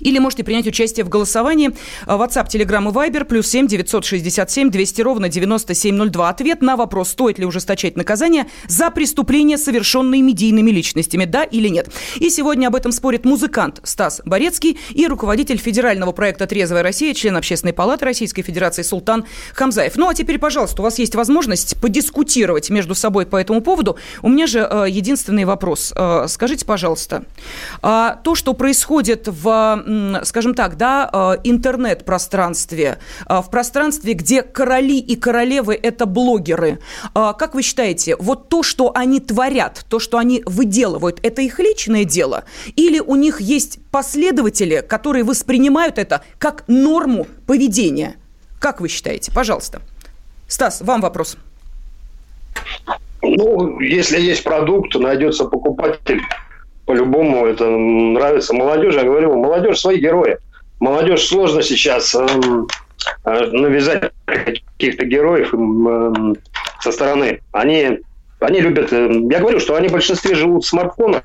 Или 0.00 0.18
можете 0.18 0.44
принять 0.44 0.66
участие 0.66 1.04
в 1.04 1.08
голосовании. 1.08 1.70
WhatsApp, 2.06 2.48
Telegram 2.48 2.88
и 2.88 2.92
Viber, 2.92 3.24
плюс 3.24 3.46
7 3.48 3.66
967 3.66 4.70
200 4.70 5.02
ровно 5.02 5.28
9702. 5.28 6.28
Ответ 6.28 6.62
на 6.62 6.76
вопрос, 6.76 7.10
стоит 7.10 7.38
ли 7.38 7.46
ужесточать 7.46 7.96
наказание 7.96 8.46
за 8.68 8.90
преступления, 8.90 9.58
совершенные 9.58 10.22
медийными 10.22 10.70
личностями, 10.70 11.24
да 11.24 11.44
или 11.44 11.68
нет. 11.68 11.88
И 12.16 12.30
сегодня 12.30 12.68
об 12.68 12.76
этом 12.76 12.92
спорит 12.92 13.24
музыкант 13.24 13.80
Стас 13.82 14.20
Борецкий 14.24 14.78
и 14.90 15.06
руководитель 15.06 15.58
федерального 15.58 16.12
проекта 16.12 16.46
«Трезвая 16.46 16.82
Россия», 16.82 17.14
член 17.14 17.36
Общественной 17.36 17.72
палаты 17.72 18.04
Российской 18.04 18.42
Федерации 18.42 18.82
Султан 18.82 19.24
Хамзаев. 19.54 19.96
Ну 19.96 20.08
а 20.08 20.14
теперь, 20.14 20.38
пожалуйста, 20.38 20.82
у 20.82 20.84
вас 20.84 20.98
есть 20.98 21.14
возможность 21.14 21.80
подискутировать 21.80 22.70
между 22.70 22.94
собой 22.94 23.26
по 23.26 23.36
этому 23.36 23.60
поводу. 23.60 23.96
У 24.22 24.28
меня 24.28 24.46
же 24.46 24.66
э, 24.70 24.86
единственный 24.88 25.44
вопрос. 25.44 25.92
Э, 25.96 26.26
скажите, 26.28 26.64
пожалуйста, 26.64 27.24
э, 27.82 28.10
то, 28.22 28.34
что 28.34 28.54
происходит 28.54 29.28
в 29.28 29.83
скажем 30.24 30.54
так, 30.54 30.76
да, 30.76 31.08
э, 31.12 31.40
интернет-пространстве, 31.44 32.98
э, 33.28 33.40
в 33.40 33.50
пространстве, 33.50 34.14
где 34.14 34.42
короли 34.42 34.98
и 34.98 35.16
королевы– 35.16 35.78
это 35.82 36.06
блогеры. 36.06 36.78
Э, 37.14 37.32
как 37.38 37.54
вы 37.54 37.62
считаете, 37.62 38.16
вот 38.16 38.48
то, 38.48 38.62
что 38.62 38.92
они 38.94 39.20
творят, 39.20 39.84
то, 39.88 39.98
что 39.98 40.18
они 40.18 40.42
выделывают, 40.46 41.20
это 41.22 41.42
их 41.42 41.58
личное 41.58 42.04
дело? 42.04 42.44
Или 42.76 43.00
у 43.00 43.16
них 43.16 43.40
есть 43.40 43.78
последователи, 43.90 44.84
которые 44.86 45.24
воспринимают 45.24 45.98
это 45.98 46.22
как 46.38 46.64
норму 46.68 47.26
поведения? 47.46 48.16
Как 48.58 48.80
вы 48.80 48.88
считаете? 48.88 49.32
Пожалуйста. 49.32 49.82
Стас, 50.48 50.80
вам 50.80 51.00
вопрос. 51.00 51.36
Ну, 53.22 53.80
если 53.80 54.20
есть 54.20 54.44
продукт, 54.44 54.94
найдется 54.94 55.44
покупатель 55.46 56.20
по-любому 56.86 57.46
это 57.46 57.66
нравится 57.66 58.54
молодежи. 58.54 58.98
Я 58.98 59.04
говорю, 59.04 59.36
молодежь 59.36 59.80
свои 59.80 59.98
герои. 59.98 60.38
Молодежь 60.80 61.26
сложно 61.26 61.62
сейчас 61.62 62.14
эм, 62.14 62.66
э, 63.24 63.46
навязать 63.46 64.12
каких-то 64.26 65.06
героев 65.06 65.54
э, 65.54 66.34
со 66.80 66.92
стороны. 66.92 67.40
Они, 67.52 68.00
они 68.40 68.60
любят... 68.60 68.92
Я 68.92 69.40
говорю, 69.40 69.60
что 69.60 69.76
они 69.76 69.88
в 69.88 69.92
большинстве 69.92 70.34
живут 70.34 70.64
в 70.64 70.68
смартфонах, 70.68 71.22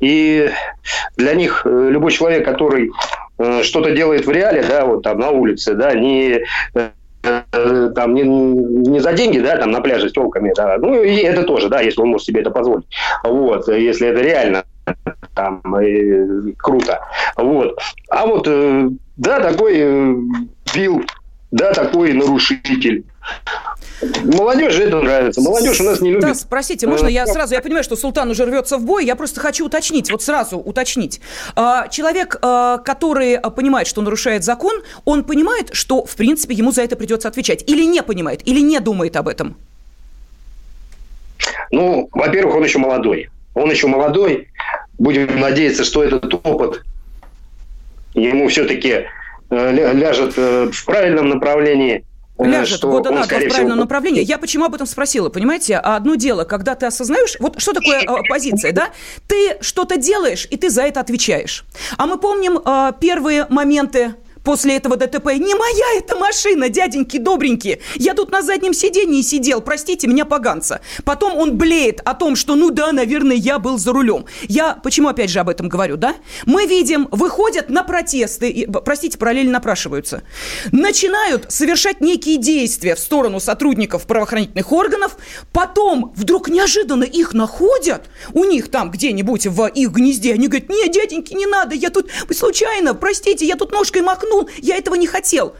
и 0.00 0.50
для 1.16 1.34
них 1.34 1.62
э, 1.64 1.88
любой 1.90 2.12
человек, 2.12 2.44
который 2.44 2.92
э, 3.38 3.62
что-то 3.62 3.90
делает 3.90 4.26
в 4.26 4.30
реале, 4.30 4.62
да, 4.62 4.84
вот 4.84 5.02
там 5.02 5.18
на 5.18 5.30
улице, 5.30 5.74
да, 5.74 5.94
не 5.94 6.44
там 7.22 8.14
не, 8.14 8.22
не 8.22 9.00
за 9.00 9.12
деньги, 9.12 9.38
да, 9.40 9.56
там 9.56 9.70
на 9.72 9.80
пляже 9.80 10.08
с 10.08 10.12
телками, 10.12 10.52
да, 10.56 10.78
ну 10.78 11.02
и 11.02 11.16
это 11.16 11.42
тоже, 11.42 11.68
да, 11.68 11.80
если 11.80 12.00
он 12.00 12.08
может 12.08 12.26
себе 12.26 12.40
это 12.42 12.50
позволить, 12.50 12.86
вот, 13.24 13.68
если 13.68 14.08
это 14.08 14.20
реально 14.20 14.64
там 15.34 15.62
и, 15.80 16.52
круто, 16.52 17.00
вот, 17.36 17.78
а 18.08 18.26
вот, 18.26 18.46
э, 18.46 18.90
да, 19.16 19.40
такой 19.40 19.74
э, 19.76 20.14
Билл, 20.74 21.02
да, 21.50 21.72
такой 21.72 22.12
нарушитель, 22.12 23.04
Молодежь 24.22 24.78
это 24.78 25.00
нравится. 25.00 25.40
Молодежь 25.40 25.80
у 25.80 25.84
нас 25.84 26.00
не 26.00 26.10
любит. 26.10 26.22
Да, 26.22 26.34
спросите, 26.34 26.86
можно 26.86 27.08
я 27.08 27.26
сразу, 27.26 27.54
я 27.54 27.60
понимаю, 27.60 27.82
что 27.82 27.96
Султан 27.96 28.30
уже 28.30 28.44
рвется 28.44 28.78
в 28.78 28.84
бой, 28.84 29.04
я 29.04 29.16
просто 29.16 29.40
хочу 29.40 29.66
уточнить, 29.66 30.10
вот 30.10 30.22
сразу 30.22 30.58
уточнить. 30.58 31.20
А, 31.56 31.88
человек, 31.88 32.36
который 32.40 33.40
понимает, 33.40 33.88
что 33.88 34.00
нарушает 34.00 34.44
закон, 34.44 34.82
он 35.04 35.24
понимает, 35.24 35.70
что, 35.72 36.04
в 36.04 36.14
принципе, 36.14 36.54
ему 36.54 36.70
за 36.70 36.82
это 36.82 36.94
придется 36.96 37.28
отвечать. 37.28 37.64
Или 37.68 37.84
не 37.84 38.02
понимает, 38.02 38.46
или 38.46 38.60
не 38.60 38.78
думает 38.78 39.16
об 39.16 39.26
этом? 39.26 39.56
Ну, 41.70 42.08
во-первых, 42.12 42.54
он 42.56 42.64
еще 42.64 42.78
молодой. 42.78 43.30
Он 43.58 43.70
еще 43.70 43.86
молодой. 43.86 44.48
Будем 44.98 45.38
надеяться, 45.38 45.84
что 45.84 46.02
этот 46.02 46.32
опыт 46.34 46.82
ему 48.14 48.48
все-таки 48.48 49.06
э, 49.50 49.92
ляжет 49.94 50.34
э, 50.36 50.70
в 50.72 50.84
правильном 50.84 51.28
направлении– 51.28 52.04
ляжет 52.46 52.78
что 52.78 52.90
года 52.90 53.10
на 53.10 53.26
два 53.26 53.38
в 53.38 53.48
правильном 53.48 53.78
направлении. 53.78 54.22
Я 54.22 54.38
почему 54.38 54.66
об 54.66 54.74
этом 54.74 54.86
спросила, 54.86 55.28
понимаете? 55.28 55.76
Одно 55.76 56.14
дело, 56.14 56.44
когда 56.44 56.74
ты 56.74 56.86
осознаешь, 56.86 57.36
вот 57.40 57.60
что 57.60 57.72
такое 57.72 58.02
э, 58.02 58.06
позиция, 58.28 58.72
да? 58.72 58.90
Ты 59.26 59.58
что-то 59.60 59.96
делаешь, 59.96 60.46
и 60.50 60.56
ты 60.56 60.70
за 60.70 60.82
это 60.82 61.00
отвечаешь. 61.00 61.64
А 61.96 62.06
мы 62.06 62.18
помним 62.18 62.58
э, 62.58 62.92
первые 63.00 63.46
моменты 63.48 64.14
после 64.48 64.78
этого 64.78 64.96
ДТП. 64.96 65.26
Не 65.34 65.54
моя 65.54 65.98
эта 65.98 66.16
машина, 66.16 66.70
дяденьки 66.70 67.18
добренькие. 67.18 67.80
Я 67.96 68.14
тут 68.14 68.30
на 68.30 68.40
заднем 68.40 68.72
сидении 68.72 69.20
сидел, 69.20 69.60
простите 69.60 70.06
меня, 70.06 70.24
поганца. 70.24 70.80
Потом 71.04 71.36
он 71.36 71.58
блеет 71.58 72.00
о 72.06 72.14
том, 72.14 72.34
что 72.34 72.54
ну 72.54 72.70
да, 72.70 72.92
наверное, 72.92 73.36
я 73.36 73.58
был 73.58 73.76
за 73.76 73.92
рулем. 73.92 74.24
Я 74.44 74.72
почему 74.72 75.08
опять 75.08 75.28
же 75.28 75.40
об 75.40 75.50
этом 75.50 75.68
говорю, 75.68 75.98
да? 75.98 76.14
Мы 76.46 76.64
видим, 76.64 77.08
выходят 77.10 77.68
на 77.68 77.82
протесты, 77.82 78.48
и, 78.48 78.66
простите, 78.66 79.18
параллельно 79.18 79.52
напрашиваются, 79.52 80.22
начинают 80.72 81.52
совершать 81.52 82.00
некие 82.00 82.38
действия 82.38 82.94
в 82.94 83.00
сторону 83.00 83.40
сотрудников 83.40 84.06
правоохранительных 84.06 84.72
органов, 84.72 85.18
потом 85.52 86.14
вдруг 86.16 86.48
неожиданно 86.48 87.04
их 87.04 87.34
находят, 87.34 88.08
у 88.32 88.44
них 88.44 88.70
там 88.70 88.90
где-нибудь 88.90 89.46
в 89.46 89.66
их 89.66 89.90
гнезде, 89.90 90.32
они 90.32 90.48
говорят, 90.48 90.70
нет, 90.70 90.90
дяденьки, 90.90 91.34
не 91.34 91.44
надо, 91.44 91.74
я 91.74 91.90
тут 91.90 92.08
случайно, 92.30 92.94
простите, 92.94 93.44
я 93.44 93.56
тут 93.56 93.72
ножкой 93.72 94.00
махнул, 94.00 94.37
ну, 94.38 94.48
я 94.58 94.76
этого 94.76 94.94
не 94.94 95.06
хотел. 95.06 95.56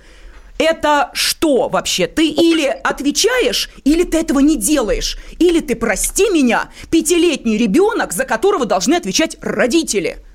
Это 0.59 1.11
что 1.15 1.69
вообще? 1.69 2.09
Ты 2.09 2.29
или 2.29 2.67
отвечаешь, 2.67 3.71
или 3.85 4.03
ты 4.03 4.19
этого 4.19 4.41
не 4.41 4.57
делаешь. 4.57 5.19
Или 5.39 5.61
ты, 5.61 5.77
прости 5.77 6.31
меня, 6.31 6.71
пятилетний 6.91 7.57
ребенок, 7.57 8.13
за 8.13 8.25
которого 8.25 8.67
должны 8.67 8.95
отвечать 8.95 9.37
родители– 9.41 10.19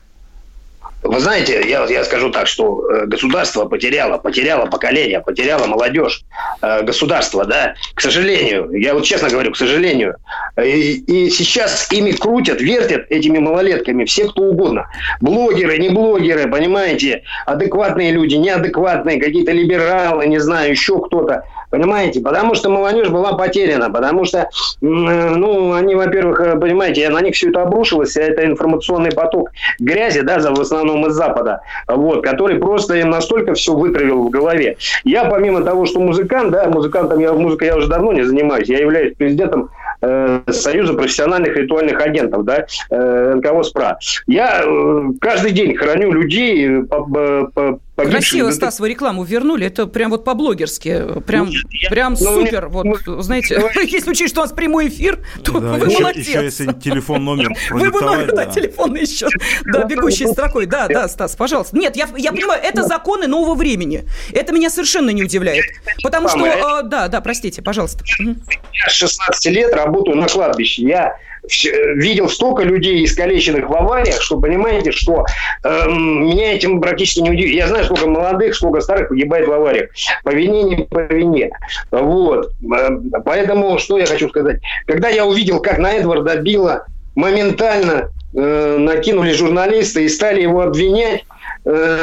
вы 1.04 1.20
знаете, 1.20 1.62
я, 1.68 1.86
я 1.86 2.04
скажу 2.04 2.30
так, 2.32 2.48
что 2.48 2.90
э, 2.90 3.06
государство 3.06 3.66
потеряло, 3.66 4.18
потеряло 4.18 4.66
поколение, 4.66 5.20
потеряло 5.20 5.68
молодежь. 5.68 6.24
Э, 6.62 6.82
государство, 6.82 7.46
да, 7.46 7.76
к 7.94 8.02
сожалению, 8.02 8.72
я 8.72 8.94
вот 8.94 9.04
честно 9.04 9.30
говорю, 9.30 9.52
к 9.52 9.58
сожалению. 9.58 10.16
И, 10.58 11.04
и 11.08 11.30
сейчас 11.30 11.92
ими 11.92 12.12
крутят, 12.12 12.62
вертят 12.62 13.06
этими 13.10 13.40
малолетками 13.40 14.06
все 14.06 14.30
кто 14.30 14.44
угодно. 14.44 14.88
Блогеры, 15.20 15.78
не 15.78 15.90
блогеры, 15.90 16.50
понимаете, 16.50 17.24
адекватные 17.46 18.12
люди, 18.12 18.36
неадекватные, 18.36 19.20
какие-то 19.20 19.52
либералы, 19.52 20.26
не 20.28 20.40
знаю, 20.40 20.72
еще 20.72 21.00
кто-то. 21.00 21.44
Понимаете? 21.74 22.22
Потому 22.22 22.54
что 22.54 22.70
молодежь 22.70 23.10
была 23.10 23.34
потеряна. 23.34 23.90
Потому 23.90 24.26
что, 24.26 24.48
ну, 24.80 25.74
они, 25.74 25.96
во-первых, 25.96 26.40
э, 26.40 26.56
понимаете, 26.60 27.10
на 27.10 27.20
них 27.20 27.34
все 27.34 27.50
это 27.50 27.64
обрушилось. 27.64 28.16
Это 28.16 28.46
информационный 28.46 29.12
поток 29.12 29.50
грязи, 29.80 30.22
да, 30.22 30.38
в 30.38 30.60
основном 30.60 31.08
из 31.08 31.14
Запада. 31.14 31.62
Вот, 31.88 32.24
который 32.24 32.60
просто 32.60 32.98
им 32.98 33.10
настолько 33.10 33.56
все 33.56 33.74
вытравил 33.74 34.28
в 34.28 34.30
голове. 34.30 34.78
Я, 35.04 35.26
помимо 35.26 35.64
того, 35.64 35.88
что 35.88 36.00
музыкант, 36.00 36.52
да, 36.52 36.70
музыкантом 36.70 37.18
я, 37.18 37.34
музыкой 37.34 37.70
я 37.70 37.76
уже 37.76 37.88
давно 37.88 38.14
не 38.14 38.22
занимаюсь. 38.22 38.70
Я 38.70 38.78
являюсь 38.78 39.16
президентом 39.18 39.72
э, 40.04 40.42
Союза 40.50 40.94
профессиональных 40.94 41.58
ритуальных 41.58 42.00
агентов, 42.00 42.46
да, 42.46 42.68
э, 42.92 43.34
НКО 43.34 43.64
СПРА. 43.64 43.98
Я 44.28 44.62
э, 44.64 45.02
каждый 45.20 45.54
день 45.54 45.76
храню 45.76 46.12
людей 46.12 46.70
э, 46.70 46.84
по, 46.84 47.04
по, 47.04 47.80
Погибших... 47.96 48.22
Красиво, 48.22 48.52
Стас, 48.52 48.80
вы 48.80 48.90
рекламу 48.90 49.24
вернули. 49.24 49.68
Это 49.68 49.86
прям 49.86 50.10
вот 50.10 50.24
по-блогерски. 50.24 51.22
Прям, 51.28 51.50
Нет, 51.50 51.64
я... 51.70 51.90
прям 51.92 52.14
ну, 52.20 52.42
супер. 52.42 52.68
Вот, 52.68 52.88
ну, 53.06 53.22
знаете, 53.22 53.60
ну, 53.60 53.82
если 53.82 54.10
учесть, 54.10 54.32
что 54.34 54.42
у 54.42 54.46
нас 54.46 54.52
прямой 54.52 54.88
эфир, 54.88 55.24
то 55.44 55.60
да, 55.60 55.74
вы 55.74 55.88
еще, 55.88 56.00
молодец. 56.00 56.28
Еще 56.28 56.44
если 56.44 56.74
телефон 56.74 57.24
номер 57.24 57.50
Вы 57.70 57.92
бы 57.92 58.02
номер, 58.02 58.34
да, 58.34 58.46
телефонный 58.46 59.02
еще. 59.02 59.28
Да, 59.66 59.84
бегущей 59.86 60.28
строкой. 60.28 60.66
Да, 60.66 60.88
да, 60.88 61.08
Стас, 61.08 61.36
пожалуйста. 61.36 61.78
Нет, 61.78 61.96
я, 61.96 62.10
я 62.18 62.32
понимаю, 62.32 62.62
это 62.64 62.84
законы 62.84 63.28
нового 63.28 63.54
времени. 63.54 64.06
Это 64.34 64.54
меня 64.54 64.72
совершенно 64.72 65.12
не 65.12 65.24
удивляет. 65.24 65.66
Потому 66.02 66.30
что... 66.30 66.46
Э, 66.46 66.84
да, 66.84 67.08
да, 67.08 67.22
простите, 67.22 67.62
пожалуйста. 67.62 68.04
Я 68.20 68.90
16 68.90 69.46
лет 69.54 69.74
работаю 69.74 70.18
на 70.18 70.28
кладбище. 70.28 70.82
Я 70.84 71.16
видел 71.50 72.30
столько 72.30 72.64
людей 72.64 73.04
искалеченных 73.04 73.70
в 73.70 73.74
авариях, 73.74 74.22
что 74.22 74.40
понимаете, 74.40 74.92
что 74.92 75.26
э, 75.64 75.90
меня 75.90 76.54
этим 76.54 76.80
практически 76.82 77.20
не 77.20 77.32
удивит. 77.32 77.56
Я 77.56 77.68
знаю, 77.68 77.86
сколько 77.86 78.08
молодых, 78.08 78.56
сколько 78.56 78.82
старых 78.82 79.10
погибает 79.10 79.48
в 79.48 79.52
авариях. 79.52 79.90
По 80.24 80.30
вине, 80.30 80.64
не 80.64 80.76
по 80.84 81.00
вине. 81.00 81.52
Вот. 81.92 82.52
Э, 82.64 82.90
поэтому, 83.26 83.78
что 83.78 83.98
я 83.98 84.06
хочу 84.06 84.30
сказать. 84.30 84.62
Когда 84.86 85.10
я 85.10 85.26
увидел, 85.26 85.60
как 85.60 85.80
на 85.80 85.94
Эдварда 85.94 86.38
Билла 86.38 86.86
моментально 87.16 88.10
э, 88.34 88.78
накинули 88.78 89.34
журналисты 89.34 90.06
и 90.06 90.10
стали 90.10 90.42
его 90.42 90.62
обвинять, 90.62 91.26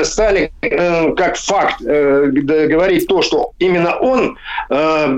стали 0.04 0.52
э, 0.62 1.12
как 1.14 1.36
факт 1.36 1.80
э, 1.86 2.26
говорить 2.26 3.06
то, 3.06 3.22
что 3.22 3.52
именно 3.58 3.96
он 3.96 4.38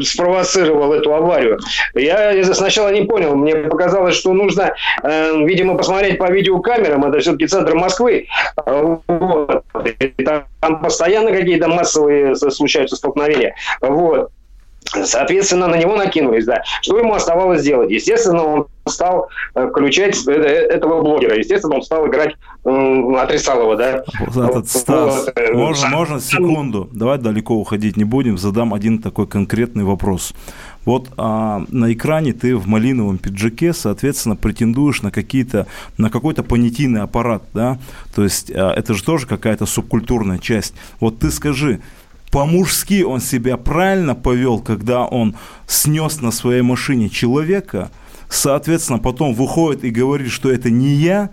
спровоцировал 0.02 0.92
эту 0.92 1.14
аварию. 1.14 1.58
Я 1.94 2.42
сначала 2.54 2.88
не 2.88 3.02
понял. 3.02 3.34
Мне 3.34 3.54
показалось, 3.54 4.16
что 4.16 4.32
нужно, 4.32 4.74
видимо, 5.02 5.76
посмотреть 5.76 6.18
по 6.18 6.30
видеокамерам. 6.30 7.04
Это 7.04 7.20
все-таки 7.20 7.46
центр 7.46 7.74
Москвы. 7.74 8.26
Там 8.64 9.62
постоянно 10.82 11.32
какие-то 11.32 11.68
массовые 11.68 12.34
случаются 12.34 12.96
столкновения. 12.96 13.54
Вот. 13.80 14.30
Соответственно, 14.84 15.68
на 15.68 15.76
него 15.76 15.96
накинулись, 15.96 16.44
да. 16.44 16.62
Что 16.82 16.98
ему 16.98 17.14
оставалось 17.14 17.62
делать? 17.62 17.90
Естественно, 17.90 18.44
он 18.44 18.66
стал 18.86 19.28
э, 19.54 19.68
включать 19.68 20.16
э, 20.26 20.32
этого 20.32 21.02
блогера. 21.02 21.36
Естественно, 21.36 21.76
он 21.76 21.82
стал 21.82 22.06
играть 22.08 22.34
э, 22.64 23.14
Атрисалова, 23.16 23.76
да. 23.76 24.04
Этот 24.20 24.68
Стас, 24.68 25.26
вот, 25.26 25.54
можно, 25.54 25.88
можно 25.88 26.20
секунду? 26.20 26.88
Давай 26.92 27.18
далеко 27.18 27.54
уходить 27.54 27.96
не 27.96 28.04
будем. 28.04 28.36
Задам 28.36 28.74
один 28.74 29.00
такой 29.00 29.26
конкретный 29.26 29.84
вопрос. 29.84 30.34
Вот 30.84 31.08
а, 31.16 31.62
на 31.68 31.92
экране 31.92 32.32
ты 32.32 32.56
в 32.56 32.66
малиновом 32.66 33.18
пиджаке, 33.18 33.72
соответственно, 33.72 34.34
претендуешь 34.34 35.02
на 35.02 35.12
какие-то, 35.12 35.66
на 35.96 36.10
какой-то 36.10 36.42
понятийный 36.42 37.02
аппарат, 37.02 37.44
да? 37.54 37.78
То 38.14 38.24
есть 38.24 38.50
а, 38.50 38.72
это 38.72 38.94
же 38.94 39.04
тоже 39.04 39.26
какая-то 39.26 39.64
субкультурная 39.64 40.38
часть. 40.38 40.74
Вот 40.98 41.20
ты 41.20 41.30
скажи, 41.30 41.80
по-мужски 42.32 43.02
он 43.02 43.20
себя 43.20 43.58
правильно 43.58 44.14
повел, 44.14 44.58
когда 44.58 45.04
он 45.04 45.36
снес 45.66 46.22
на 46.22 46.32
своей 46.32 46.62
машине 46.62 47.10
человека, 47.10 47.90
соответственно, 48.30 48.98
потом 48.98 49.34
выходит 49.34 49.84
и 49.84 49.90
говорит, 49.90 50.32
что 50.32 50.50
это 50.50 50.70
не 50.70 50.94
я, 50.94 51.30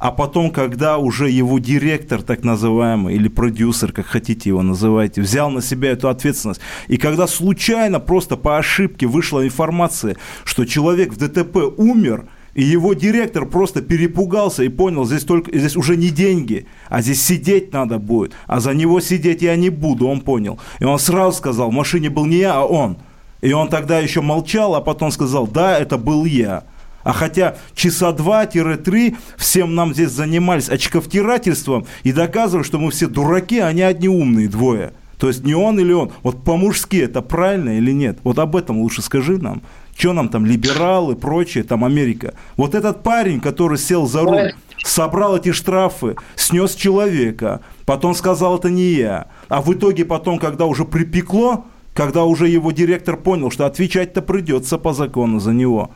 а 0.00 0.10
потом, 0.10 0.50
когда 0.50 0.98
уже 0.98 1.30
его 1.30 1.60
директор, 1.60 2.20
так 2.20 2.42
называемый, 2.42 3.14
или 3.14 3.28
продюсер, 3.28 3.92
как 3.92 4.06
хотите 4.06 4.50
его 4.50 4.62
называйте, 4.62 5.22
взял 5.22 5.50
на 5.50 5.62
себя 5.62 5.92
эту 5.92 6.08
ответственность, 6.08 6.60
и 6.88 6.96
когда 6.96 7.28
случайно, 7.28 8.00
просто 8.00 8.36
по 8.36 8.58
ошибке 8.58 9.06
вышла 9.06 9.46
информация, 9.46 10.16
что 10.44 10.64
человек 10.64 11.12
в 11.12 11.16
ДТП 11.16 11.58
умер– 11.78 12.26
и 12.54 12.62
его 12.62 12.94
директор 12.94 13.46
просто 13.46 13.82
перепугался 13.82 14.62
и 14.62 14.68
понял, 14.68 15.04
здесь, 15.04 15.24
только, 15.24 15.56
здесь 15.56 15.76
уже 15.76 15.96
не 15.96 16.10
деньги, 16.10 16.66
а 16.88 17.02
здесь 17.02 17.22
сидеть 17.22 17.72
надо 17.72 17.98
будет. 17.98 18.32
А 18.46 18.60
за 18.60 18.74
него 18.74 19.00
сидеть 19.00 19.42
я 19.42 19.56
не 19.56 19.70
буду, 19.70 20.06
он 20.06 20.20
понял. 20.20 20.58
И 20.78 20.84
он 20.84 20.98
сразу 20.98 21.36
сказал, 21.36 21.70
в 21.70 21.74
машине 21.74 22.10
был 22.10 22.26
не 22.26 22.36
я, 22.36 22.54
а 22.54 22.64
он. 22.64 22.98
И 23.40 23.52
он 23.52 23.68
тогда 23.68 23.98
еще 23.98 24.20
молчал, 24.20 24.74
а 24.74 24.80
потом 24.80 25.10
сказал, 25.10 25.46
да, 25.46 25.78
это 25.78 25.98
был 25.98 26.24
я. 26.24 26.64
А 27.02 27.12
хотя 27.12 27.56
часа 27.74 28.12
два-три 28.12 29.16
всем 29.36 29.74
нам 29.74 29.92
здесь 29.92 30.10
занимались 30.10 30.70
очковтирательством 30.70 31.86
и 32.02 32.12
доказывали, 32.12 32.64
что 32.64 32.78
мы 32.78 32.90
все 32.90 33.08
дураки, 33.08 33.58
а 33.58 33.70
не 33.72 33.82
одни 33.82 34.08
умные 34.08 34.48
двое. 34.48 34.94
То 35.18 35.28
есть 35.28 35.44
не 35.44 35.54
он 35.54 35.78
или 35.78 35.92
он. 35.92 36.12
Вот 36.22 36.42
по-мужски 36.44 36.96
это 36.96 37.20
правильно 37.20 37.76
или 37.76 37.92
нет? 37.92 38.18
Вот 38.24 38.38
об 38.38 38.56
этом 38.56 38.78
лучше 38.78 39.02
скажи 39.02 39.38
нам. 39.38 39.62
Что 39.96 40.12
нам 40.12 40.28
там, 40.28 40.44
либералы, 40.44 41.14
прочее, 41.14 41.64
там 41.64 41.84
Америка. 41.84 42.34
Вот 42.56 42.74
этот 42.74 43.02
парень, 43.02 43.40
который 43.40 43.78
сел 43.78 44.06
за 44.06 44.22
руль, 44.22 44.52
собрал 44.84 45.36
эти 45.36 45.52
штрафы, 45.52 46.16
снес 46.34 46.74
человека, 46.74 47.60
потом 47.86 48.14
сказал, 48.14 48.58
это 48.58 48.70
не 48.70 48.92
я. 48.94 49.28
А 49.48 49.62
в 49.62 49.72
итоге 49.72 50.04
потом, 50.04 50.38
когда 50.38 50.66
уже 50.66 50.84
припекло, 50.84 51.64
когда 51.94 52.24
уже 52.24 52.48
его 52.48 52.72
директор 52.72 53.16
понял, 53.16 53.50
что 53.50 53.66
отвечать-то 53.66 54.20
придется 54.20 54.78
по 54.78 54.92
закону 54.92 55.38
за 55.38 55.52
него. 55.52 55.90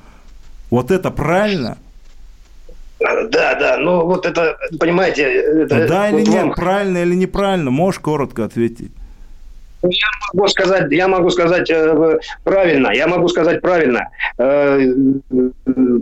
Вот 0.70 0.90
это 0.90 1.10
правильно? 1.10 1.76
Да, 3.00 3.54
да, 3.54 3.78
ну 3.78 4.04
вот 4.04 4.26
это, 4.26 4.56
понимаете... 4.78 5.22
Это, 5.22 5.86
да 5.86 6.10
вот 6.10 6.20
или 6.20 6.30
вам... 6.30 6.46
нет, 6.46 6.56
правильно 6.56 6.98
или 6.98 7.14
неправильно, 7.14 7.70
можешь 7.70 8.00
коротко 8.00 8.44
ответить. 8.44 8.92
Я 9.82 10.08
могу 10.32 10.48
сказать, 10.48 10.90
я 10.90 11.08
могу 11.08 11.30
сказать 11.30 11.70
э, 11.70 12.18
правильно, 12.42 12.90
я 12.92 13.06
могу 13.06 13.28
сказать 13.28 13.60
правильно. 13.60 14.08
Э, 14.36 14.80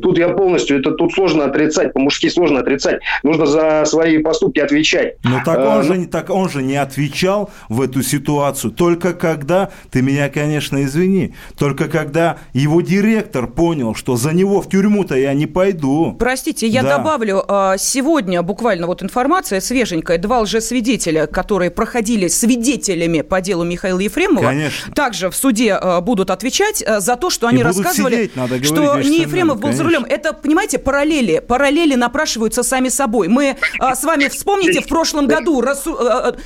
тут 0.03 0.19
я 0.19 0.31
полностью, 0.31 0.81
это 0.81 0.93
тут 0.93 1.13
сложно 1.13 1.45
отрицать, 1.45 1.93
по-мужски 1.93 2.29
сложно 2.31 2.61
отрицать. 2.61 3.03
Нужно 3.23 3.47
за 3.47 3.85
свои 3.85 4.19
поступки 4.19 4.61
отвечать. 4.61 5.17
Но 5.25 5.43
так 5.45 5.59
он, 5.59 5.81
э, 5.81 5.83
же, 5.83 5.99
не, 5.99 6.07
так 6.07 6.31
он 6.31 6.49
же 6.49 6.63
не 6.63 6.77
отвечал 6.77 7.51
в 7.69 7.83
эту 7.83 8.03
ситуацию. 8.03 8.73
Только 8.73 9.13
когда, 9.13 9.71
ты 9.91 10.01
меня, 10.01 10.31
конечно, 10.31 10.83
извини, 10.83 11.35
только 11.59 11.89
когда 11.89 12.39
его 12.55 12.81
директор 12.81 13.47
понял, 13.47 13.95
что 13.95 14.17
за 14.17 14.33
него 14.33 14.63
в 14.63 14.71
тюрьму-то 14.71 15.17
я 15.17 15.35
не 15.35 15.47
пойду. 15.47 16.17
Простите, 16.19 16.67
я 16.67 16.83
да. 16.83 16.97
добавлю, 16.97 17.45
а, 17.47 17.77
сегодня 17.77 18.43
буквально 18.43 18.87
вот 18.87 19.03
информация 19.03 19.61
свеженькая, 19.61 20.17
два 20.17 20.41
лжесвидетеля, 20.41 21.27
которые 21.27 21.71
проходили 21.71 22.29
свидетелями 22.29 23.21
по 23.21 23.43
делу 23.43 23.66
Михаила 23.67 23.99
Ефремова, 24.01 24.47
Конечно. 24.47 24.93
также 24.95 25.31
в 25.31 25.37
суде 25.37 25.79
э, 25.81 26.01
будут 26.01 26.31
отвечать 26.31 26.83
э, 26.87 27.01
за 27.01 27.17
то, 27.17 27.31
что 27.31 27.47
они 27.49 27.63
рассказывали, 27.63 28.15
сидеть, 28.15 28.37
надо 28.37 28.59
говорить, 28.59 28.67
что 28.67 28.99
не 28.99 29.21
Ефремов 29.21 29.57
был 29.57 29.69
Конечно. 29.69 29.79
за 29.79 29.85
рулем. 29.85 30.05
Это, 30.09 30.33
понимаете, 30.33 30.79
параллели. 30.79 31.41
Параллели 31.41 31.95
напрашиваются 31.95 32.63
сами 32.63 32.89
собой. 32.89 33.29
Мы 33.29 33.57
э, 33.81 33.95
с 33.95 34.05
вами, 34.05 34.29
вспомните, 34.29 34.81
в 34.81 34.89
прошлом 34.89 35.27
году 35.27 35.61
рассу... 35.61 35.99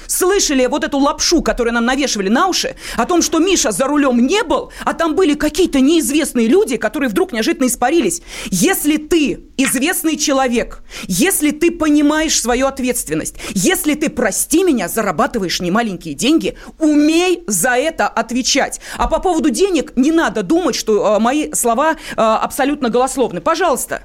слышали 0.07 0.67
вот 0.67 0.85
эту 0.85 0.99
лапшу, 0.99 1.43
которую 1.43 1.75
нам 1.75 1.85
навешивали 1.85 2.29
на 2.29 2.47
уши, 2.47 2.77
о 2.97 3.07
том, 3.07 3.23
что 3.23 3.39
Миша 3.39 3.71
за 3.71 3.87
рулем 3.87 4.27
не 4.27 4.43
был, 4.43 4.73
а 4.85 4.95
там 4.95 5.15
были 5.15 5.35
какие-то 5.35 5.81
неизвестные 5.81 6.47
люди, 6.49 6.77
которые 6.77 7.09
вдруг 7.09 7.33
неожиданно 7.33 7.67
испарились. 7.67 8.23
Если 8.47 8.97
ты 8.97 9.41
известный 9.57 10.17
человек, 10.17 10.83
если 11.07 11.51
ты 11.51 11.71
понимаешь 11.71 12.41
свою 12.41 12.67
ответственность, 12.67 13.35
если 13.55 13.95
ты, 13.95 14.09
прости 14.09 14.65
меня, 14.65 14.89
зарабатываешь 14.89 15.61
немаленькие 15.61 16.15
деньги, 16.15 16.57
умей 16.79 17.10
умей 17.11 17.43
за 17.47 17.71
это 17.71 18.09
отвечать. 18.09 18.81
А 18.97 19.09
по 19.09 19.21
поводу 19.21 19.51
денег 19.51 19.93
не 19.97 20.13
надо 20.13 20.43
думать, 20.43 20.75
что 20.75 21.17
э, 21.17 21.19
мои 21.19 21.53
слова 21.53 21.93
э, 21.93 21.97
абсолютно 22.17 22.89
голословны. 22.89 23.41
Пожалуйста. 23.41 24.03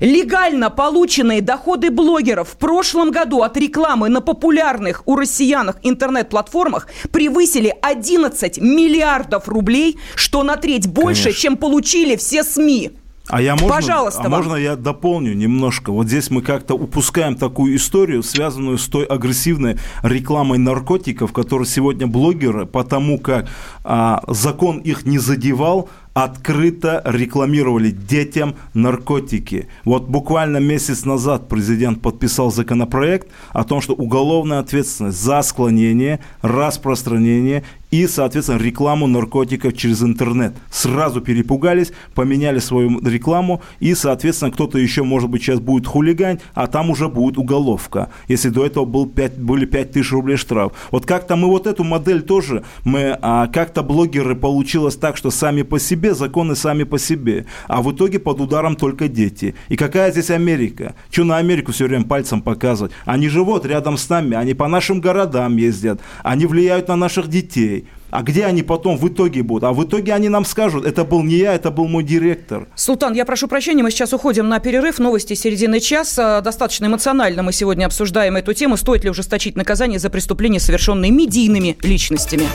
Легально 0.00 0.70
полученные 0.70 1.40
доходы 1.40 1.90
блогеров 1.90 2.50
в 2.50 2.56
прошлом 2.56 3.10
году 3.10 3.42
от 3.42 3.56
рекламы 3.56 4.08
на 4.08 4.20
популярных 4.20 5.02
у 5.06 5.16
россиянах 5.16 5.76
интернет-платформах 5.82 6.88
превысили 7.10 7.74
11 7.80 8.58
миллиардов 8.58 9.48
рублей, 9.48 9.98
что 10.14 10.42
на 10.42 10.56
треть 10.56 10.86
больше, 10.86 11.24
Конечно. 11.24 11.42
чем 11.42 11.56
получили 11.56 12.16
все 12.16 12.44
СМИ. 12.44 12.92
А 13.28 13.40
я 13.40 13.54
можно, 13.54 13.68
Пожалуйста, 13.68 14.22
а 14.24 14.28
можно 14.28 14.56
я 14.56 14.74
дополню 14.74 15.32
немножко? 15.34 15.92
Вот 15.92 16.08
здесь 16.08 16.30
мы 16.30 16.42
как-то 16.42 16.74
упускаем 16.74 17.36
такую 17.36 17.76
историю, 17.76 18.22
связанную 18.22 18.78
с 18.78 18.86
той 18.88 19.04
агрессивной 19.04 19.78
рекламой 20.02 20.58
наркотиков, 20.58 21.32
которую 21.32 21.66
сегодня 21.66 22.06
блогеры, 22.06 22.66
потому 22.66 23.18
как 23.18 23.48
а, 23.84 24.22
закон 24.26 24.78
их 24.78 25.06
не 25.06 25.18
задевал, 25.18 25.88
открыто 26.14 27.02
рекламировали 27.04 27.90
детям 27.90 28.54
наркотики. 28.74 29.68
Вот 29.84 30.08
буквально 30.08 30.58
месяц 30.58 31.04
назад 31.04 31.48
президент 31.48 32.02
подписал 32.02 32.50
законопроект 32.50 33.28
о 33.52 33.64
том, 33.64 33.80
что 33.80 33.94
уголовная 33.94 34.58
ответственность 34.58 35.20
за 35.22 35.42
склонение, 35.42 36.20
распространение 36.42 37.64
и, 37.92 38.06
соответственно, 38.06 38.58
рекламу 38.58 39.06
наркотиков 39.06 39.76
через 39.76 40.02
интернет. 40.02 40.54
Сразу 40.70 41.20
перепугались, 41.20 41.92
поменяли 42.14 42.58
свою 42.58 42.98
рекламу, 43.06 43.60
и, 43.80 43.94
соответственно, 43.94 44.50
кто-то 44.50 44.78
еще, 44.78 45.04
может 45.04 45.28
быть, 45.28 45.42
сейчас 45.42 45.60
будет 45.60 45.86
хулигань, 45.86 46.40
а 46.54 46.66
там 46.66 46.90
уже 46.90 47.08
будет 47.08 47.36
уголовка. 47.36 48.08
Если 48.28 48.48
до 48.48 48.64
этого 48.64 48.86
был 48.86 49.06
5, 49.06 49.38
были 49.38 49.66
5 49.66 49.92
тысяч 49.92 50.10
рублей 50.10 50.38
штраф. 50.38 50.72
Вот 50.90 51.04
как-то 51.04 51.36
мы 51.36 51.48
вот 51.48 51.66
эту 51.66 51.84
модель 51.84 52.22
тоже, 52.22 52.64
мы 52.84 53.16
а, 53.20 53.46
как-то 53.48 53.82
блогеры 53.82 54.34
получилось 54.36 54.96
так, 54.96 55.18
что 55.18 55.30
сами 55.30 55.60
по 55.60 55.78
себе, 55.78 56.01
законы 56.10 56.56
сами 56.56 56.84
по 56.84 56.98
себе, 56.98 57.46
а 57.68 57.82
в 57.82 57.92
итоге 57.92 58.18
под 58.18 58.40
ударом 58.40 58.76
только 58.76 59.08
дети. 59.08 59.54
И 59.68 59.76
какая 59.76 60.10
здесь 60.10 60.30
Америка? 60.30 60.94
Что 61.10 61.24
на 61.24 61.38
Америку 61.38 61.72
все 61.72 61.86
время 61.86 62.04
пальцем 62.04 62.42
показывать? 62.42 62.92
Они 63.04 63.28
живут 63.28 63.66
рядом 63.66 63.96
с 63.96 64.08
нами, 64.08 64.36
они 64.36 64.54
по 64.54 64.68
нашим 64.68 65.00
городам 65.00 65.56
ездят, 65.56 66.00
они 66.22 66.46
влияют 66.46 66.88
на 66.88 66.96
наших 66.96 67.28
детей. 67.28 67.86
А 68.12 68.22
где 68.22 68.44
они 68.44 68.62
потом 68.62 68.98
в 68.98 69.08
итоге 69.08 69.42
будут? 69.42 69.64
А 69.64 69.72
в 69.72 69.82
итоге 69.84 70.12
они 70.12 70.28
нам 70.28 70.44
скажут, 70.44 70.84
это 70.84 71.02
был 71.04 71.22
не 71.22 71.36
я, 71.36 71.54
это 71.54 71.70
был 71.70 71.88
мой 71.88 72.04
директор. 72.04 72.68
Султан, 72.74 73.14
я 73.14 73.24
прошу 73.24 73.48
прощения, 73.48 73.82
мы 73.82 73.90
сейчас 73.90 74.12
уходим 74.12 74.50
на 74.50 74.60
перерыв. 74.60 74.98
Новости 74.98 75.32
середины 75.32 75.80
часа. 75.80 76.42
Достаточно 76.42 76.86
эмоционально 76.86 77.42
мы 77.42 77.54
сегодня 77.54 77.86
обсуждаем 77.86 78.36
эту 78.36 78.52
тему. 78.52 78.76
Стоит 78.76 79.04
ли 79.04 79.10
ужесточить 79.10 79.56
наказание 79.56 79.98
за 79.98 80.10
преступления, 80.10 80.60
совершенные 80.60 81.10
медийными 81.10 81.78
личностями? 81.82 82.48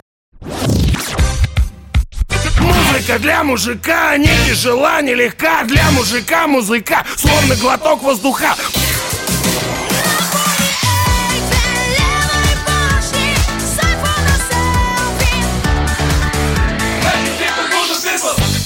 Музыка 3.07 3.23
для 3.23 3.43
мужика 3.45 4.17
не 4.17 4.27
тяжела, 4.45 5.01
не 5.01 5.15
легка 5.15 5.63
Для 5.63 5.89
мужика 5.91 6.45
музыка, 6.45 7.05
словно 7.15 7.55
глоток 7.55 8.03
воздуха 8.03 8.53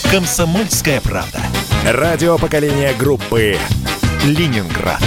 «Комсомольская 0.09 1.01
правда». 1.01 1.39
Радио 1.85 2.39
поколения 2.39 2.93
группы 2.93 3.57
«Ленинград». 4.25 5.01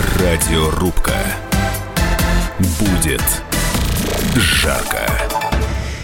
Радиорубка. 0.00 1.12
Будет 2.58 3.22
жарко. 4.34 5.06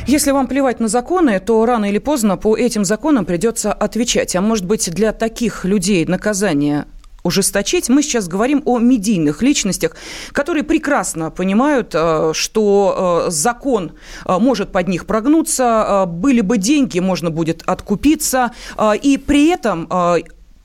Если 0.07 0.33
вам 0.33 0.49
плевать 0.49 0.81
на 0.81 0.89
законы, 0.89 1.41
то 1.41 1.65
рано 1.65 1.87
или 1.87 1.97
поздно 1.99 2.37
по 2.37 2.57
этим 2.57 2.85
законам 2.85 3.25
придется 3.25 3.73
отвечать. 3.73 4.37
А 4.37 4.43
может 4.43 4.67
быть, 4.67 4.91
для 4.93 5.13
таких 5.13 5.65
людей 5.65 6.05
наказание 6.05 6.85
ужесточить. 7.27 7.89
Мы 7.89 8.03
сейчас 8.03 8.29
говорим 8.29 8.63
о 8.67 8.79
медийных 8.79 9.43
личностях, 9.43 9.97
которые 10.33 10.63
прекрасно 10.63 11.31
понимают, 11.31 11.93
э, 11.95 12.33
что 12.35 13.25
э, 13.27 13.31
закон 13.31 13.93
э, 14.25 14.39
может 14.39 14.73
под 14.73 14.89
них 14.89 15.07
прогнуться, 15.07 16.05
были 16.07 16.41
бы 16.41 16.59
деньги, 16.59 17.01
можно 17.01 17.31
будет 17.31 17.63
откупиться, 17.67 18.53
и 19.03 19.19
при 19.19 19.49
этом 19.49 19.89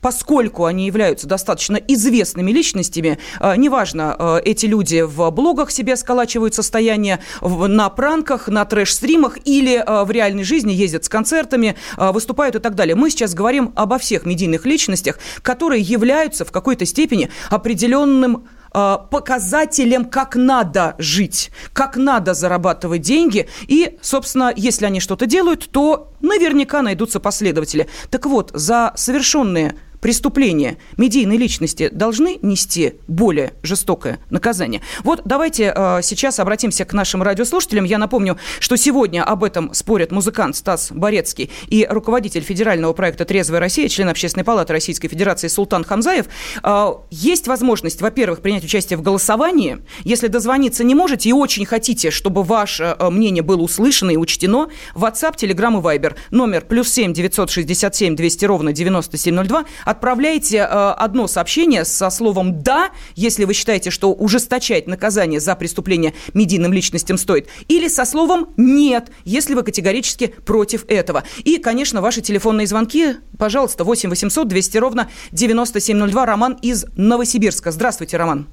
поскольку 0.02 0.66
они 0.66 0.84
являются 0.84 1.26
достаточно 1.26 1.76
известными 1.76 2.50
личностями, 2.50 3.18
э, 3.40 3.56
неважно, 3.56 4.16
э, 4.18 4.40
эти 4.44 4.66
люди 4.66 5.00
в 5.00 5.30
блогах 5.30 5.70
себе 5.70 5.96
сколачивают 5.96 6.54
состояние, 6.54 7.20
на 7.40 7.88
пранках, 7.88 8.48
на 8.48 8.64
трэш-стримах 8.64 9.38
или 9.44 9.76
э, 9.76 10.04
в 10.04 10.10
реальной 10.10 10.42
жизни 10.42 10.72
ездят 10.72 11.04
с 11.04 11.08
концертами, 11.08 11.76
выступают 11.96 12.56
и 12.56 12.58
так 12.58 12.74
далее. 12.74 12.96
Мы 12.96 13.10
сейчас 13.10 13.32
говорим 13.32 13.72
обо 13.76 13.98
всех 13.98 14.26
медийных 14.26 14.66
личностях, 14.66 15.18
которые 15.42 15.80
являются 15.80 16.44
в 16.44 16.50
какой-то 16.50 16.84
степени 16.84 17.30
определенным 17.48 18.48
показателем, 18.72 20.06
как 20.06 20.34
надо 20.34 20.94
жить, 20.96 21.50
как 21.74 21.96
надо 21.96 22.32
зарабатывать 22.32 23.02
деньги. 23.02 23.46
И, 23.68 23.98
собственно, 24.00 24.50
если 24.56 24.86
они 24.86 24.98
что-то 24.98 25.26
делают, 25.26 25.68
то 25.70 26.10
наверняка 26.22 26.80
найдутся 26.80 27.20
последователи. 27.20 27.86
Так 28.10 28.24
вот, 28.24 28.50
за 28.54 28.92
совершенные 28.96 29.76
преступления 30.02 30.76
медийной 30.98 31.38
личности 31.38 31.88
должны 31.88 32.38
нести 32.42 32.96
более 33.08 33.54
жестокое 33.62 34.18
наказание. 34.28 34.82
Вот 35.04 35.22
давайте 35.24 35.72
э, 35.74 36.00
сейчас 36.02 36.40
обратимся 36.40 36.84
к 36.84 36.92
нашим 36.92 37.22
радиослушателям. 37.22 37.84
Я 37.84 37.96
напомню, 37.96 38.36
что 38.58 38.76
сегодня 38.76 39.22
об 39.22 39.44
этом 39.44 39.72
спорят 39.72 40.10
музыкант 40.10 40.56
Стас 40.56 40.90
Борецкий 40.92 41.50
и 41.68 41.86
руководитель 41.88 42.42
федерального 42.42 42.92
проекта 42.92 43.24
«Трезвая 43.24 43.60
Россия», 43.60 43.88
член 43.88 44.08
Общественной 44.08 44.44
палаты 44.44 44.72
Российской 44.72 45.08
Федерации 45.08 45.46
Султан 45.46 45.84
Хамзаев. 45.84 46.26
Э, 46.62 46.88
есть 47.10 47.46
возможность, 47.46 48.02
во-первых, 48.02 48.42
принять 48.42 48.64
участие 48.64 48.96
в 48.96 49.02
голосовании. 49.02 49.78
Если 50.02 50.26
дозвониться 50.26 50.82
не 50.82 50.96
можете 50.96 51.28
и 51.28 51.32
очень 51.32 51.64
хотите, 51.64 52.10
чтобы 52.10 52.42
ваше 52.42 52.96
э, 52.98 53.08
мнение 53.08 53.44
было 53.44 53.62
услышано 53.62 54.10
и 54.10 54.16
учтено, 54.16 54.68
WhatsApp, 54.96 55.36
Telegram 55.36 55.78
и 55.78 55.80
Viber. 55.80 56.16
Номер 56.32 56.62
плюс 56.62 56.88
семь 56.88 57.12
девятьсот 57.12 57.50
шестьдесят 57.50 57.94
семь 57.94 58.16
двести 58.16 58.44
ровно 58.44 58.72
девяносто 58.72 59.16
семь 59.16 59.36
ноль 59.36 59.46
два 59.46 59.64
отправляйте 59.92 60.58
э, 60.58 60.64
одно 60.64 61.26
сообщение 61.26 61.84
со 61.84 62.10
словом 62.10 62.62
«да», 62.62 62.90
если 63.14 63.44
вы 63.44 63.54
считаете, 63.54 63.90
что 63.90 64.12
ужесточать 64.12 64.86
наказание 64.86 65.40
за 65.40 65.54
преступление 65.54 66.14
медийным 66.34 66.72
личностям 66.72 67.16
стоит, 67.16 67.48
или 67.68 67.88
со 67.88 68.04
словом 68.04 68.48
«нет», 68.56 69.10
если 69.24 69.54
вы 69.54 69.62
категорически 69.62 70.28
против 70.44 70.84
этого. 70.88 71.22
И, 71.44 71.58
конечно, 71.58 72.02
ваши 72.02 72.20
телефонные 72.20 72.66
звонки, 72.66 73.14
пожалуйста, 73.38 73.84
8 73.84 74.10
800 74.10 74.48
200 74.48 74.78
ровно 74.78 75.08
9702. 75.30 76.26
Роман 76.26 76.58
из 76.62 76.86
Новосибирска. 76.96 77.70
Здравствуйте, 77.70 78.16
Роман. 78.16 78.46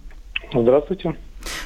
Здравствуйте. 0.54 1.16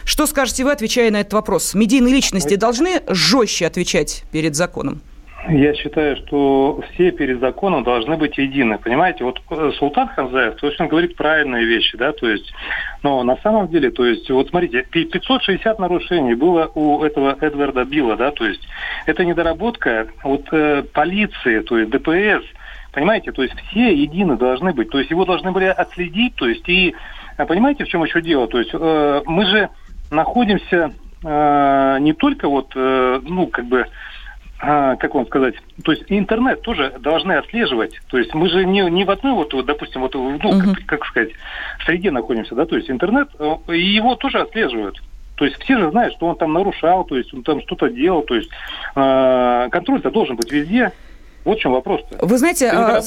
Что 0.04 0.28
скажете 0.28 0.64
вы, 0.64 0.72
отвечая 0.72 1.12
на 1.12 1.22
этот 1.22 1.34
вопрос? 1.34 1.74
Медийные 1.74 2.14
личности 2.14 2.56
должны 2.56 3.02
жестче 3.08 3.68
отвечать 3.68 4.24
перед 4.32 4.56
законом? 4.56 5.02
Я 5.50 5.74
считаю, 5.74 6.16
что 6.16 6.82
все 6.94 7.12
перед 7.12 7.42
законом 7.42 7.84
должны 7.84 8.16
быть 8.16 8.38
едины. 8.38 8.78
Понимаете, 8.78 9.26
вот 9.26 9.42
э, 9.50 9.72
Султан 9.78 10.08
Ханзаев, 10.08 10.56
то 10.56 10.68
есть 10.68 10.80
он 10.80 10.88
говорит 10.88 11.18
правильные 11.18 11.66
вещи, 11.66 11.98
да, 11.98 12.14
то 12.14 12.30
есть, 12.30 12.54
но 13.02 13.24
на 13.24 13.36
самом 13.38 13.68
деле, 13.68 13.92
то 13.92 14.06
есть, 14.06 14.30
вот 14.30 14.50
смотрите, 14.50 14.84
560 14.90 15.80
нарушений 15.80 16.36
было 16.36 16.72
у 16.76 17.04
этого 17.04 17.36
Эдварда 17.42 17.84
Билла, 17.84 18.16
да, 18.16 18.32
то 18.32 18.46
есть, 18.46 18.66
это 19.06 19.26
недоработка 19.26 20.08
вот 20.24 20.48
э, 20.54 20.84
полиции, 20.94 21.60
то 21.60 21.78
есть 21.78 21.92
ДПС, 21.92 22.46
понимаете, 22.94 23.34
то 23.34 23.44
есть 23.44 23.56
все 23.68 23.94
едины 23.94 24.38
должны 24.38 24.72
быть, 24.72 24.92
то 24.92 25.00
есть 25.00 25.12
его 25.12 25.26
должны 25.26 25.52
были 25.52 25.66
отследить, 25.66 26.36
то 26.36 26.48
есть, 26.48 26.68
и 26.70 26.96
э, 27.38 27.46
понимаете, 27.46 27.84
в 27.84 27.90
чем 27.90 28.02
еще 28.06 28.22
дело, 28.22 28.48
то 28.48 28.60
есть, 28.60 28.72
э, 28.74 29.22
мы 29.26 29.46
же 29.46 29.70
находимся 30.10 30.94
э, 31.22 31.98
не 32.00 32.14
только 32.14 32.48
вот, 32.48 32.72
э, 32.76 33.20
ну, 33.24 33.48
как 33.48 33.66
бы, 33.66 33.88
как 34.64 35.14
вам 35.14 35.26
сказать, 35.28 35.56
то 35.84 35.92
есть 35.92 36.06
интернет 36.08 36.62
тоже 36.62 36.94
должны 37.00 37.34
отслеживать. 37.34 38.00
То 38.08 38.18
есть 38.18 38.34
мы 38.34 38.48
же 38.48 38.64
не, 38.64 38.82
не 38.90 39.04
в 39.04 39.12
одной 39.12 39.34
вот, 39.34 39.54
допустим, 39.66 40.02
вот, 40.02 40.14
ну, 40.14 40.38
uh-huh. 40.38 40.76
как, 40.76 40.86
как 40.86 41.06
сказать, 41.06 41.32
среде 41.86 42.12
находимся, 42.12 42.56
да, 42.56 42.66
то 42.66 42.78
есть 42.78 42.90
интернет, 42.90 43.28
э, 43.40 43.56
и 43.74 43.82
его 43.82 44.16
тоже 44.16 44.40
отслеживают. 44.40 45.02
То 45.36 45.44
есть 45.44 45.62
все 45.62 45.78
же 45.78 45.92
знают, 45.92 46.14
что 46.14 46.28
он 46.28 46.38
там 46.38 46.54
нарушал, 46.54 47.04
то 47.04 47.18
есть 47.18 47.34
он 47.34 47.44
там 47.44 47.62
что-то 47.64 47.90
делал, 47.90 48.22
то 48.22 48.36
есть 48.36 48.50
э, 48.96 49.68
контроль-то 49.70 50.12
должен 50.12 50.38
быть 50.38 50.50
везде. 50.50 50.94
Вот 51.46 51.58
в 51.58 51.62
чем 51.62 51.74
вопрос. 51.74 52.02
-то. 52.10 52.26
Вы 52.26 52.38
знаете, 52.38 52.70
а, 52.70 53.02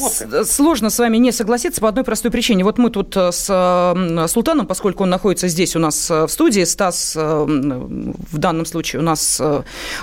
сложно 0.45 0.91
с 0.91 0.99
вами 0.99 1.17
не 1.17 1.33
согласиться 1.33 1.81
по 1.81 1.89
одной 1.89 2.05
простой 2.05 2.31
причине. 2.31 2.65
Вот 2.65 2.79
мы 2.79 2.91
тут 2.91 3.17
э, 3.17 3.33
с 3.33 4.27
Султаном, 4.29 4.67
поскольку 4.67 5.05
он 5.05 5.11
находится 5.11 5.49
здесь 5.49 5.75
у 5.75 5.79
нас 5.79 6.11
э, 6.11 6.27
в 6.27 6.29
студии, 6.29 6.65
Стас 6.65 7.15
э, 7.17 7.21
в 7.21 8.39
данном 8.39 8.67
случае 8.67 9.01
у 9.01 9.03
нас 9.03 9.41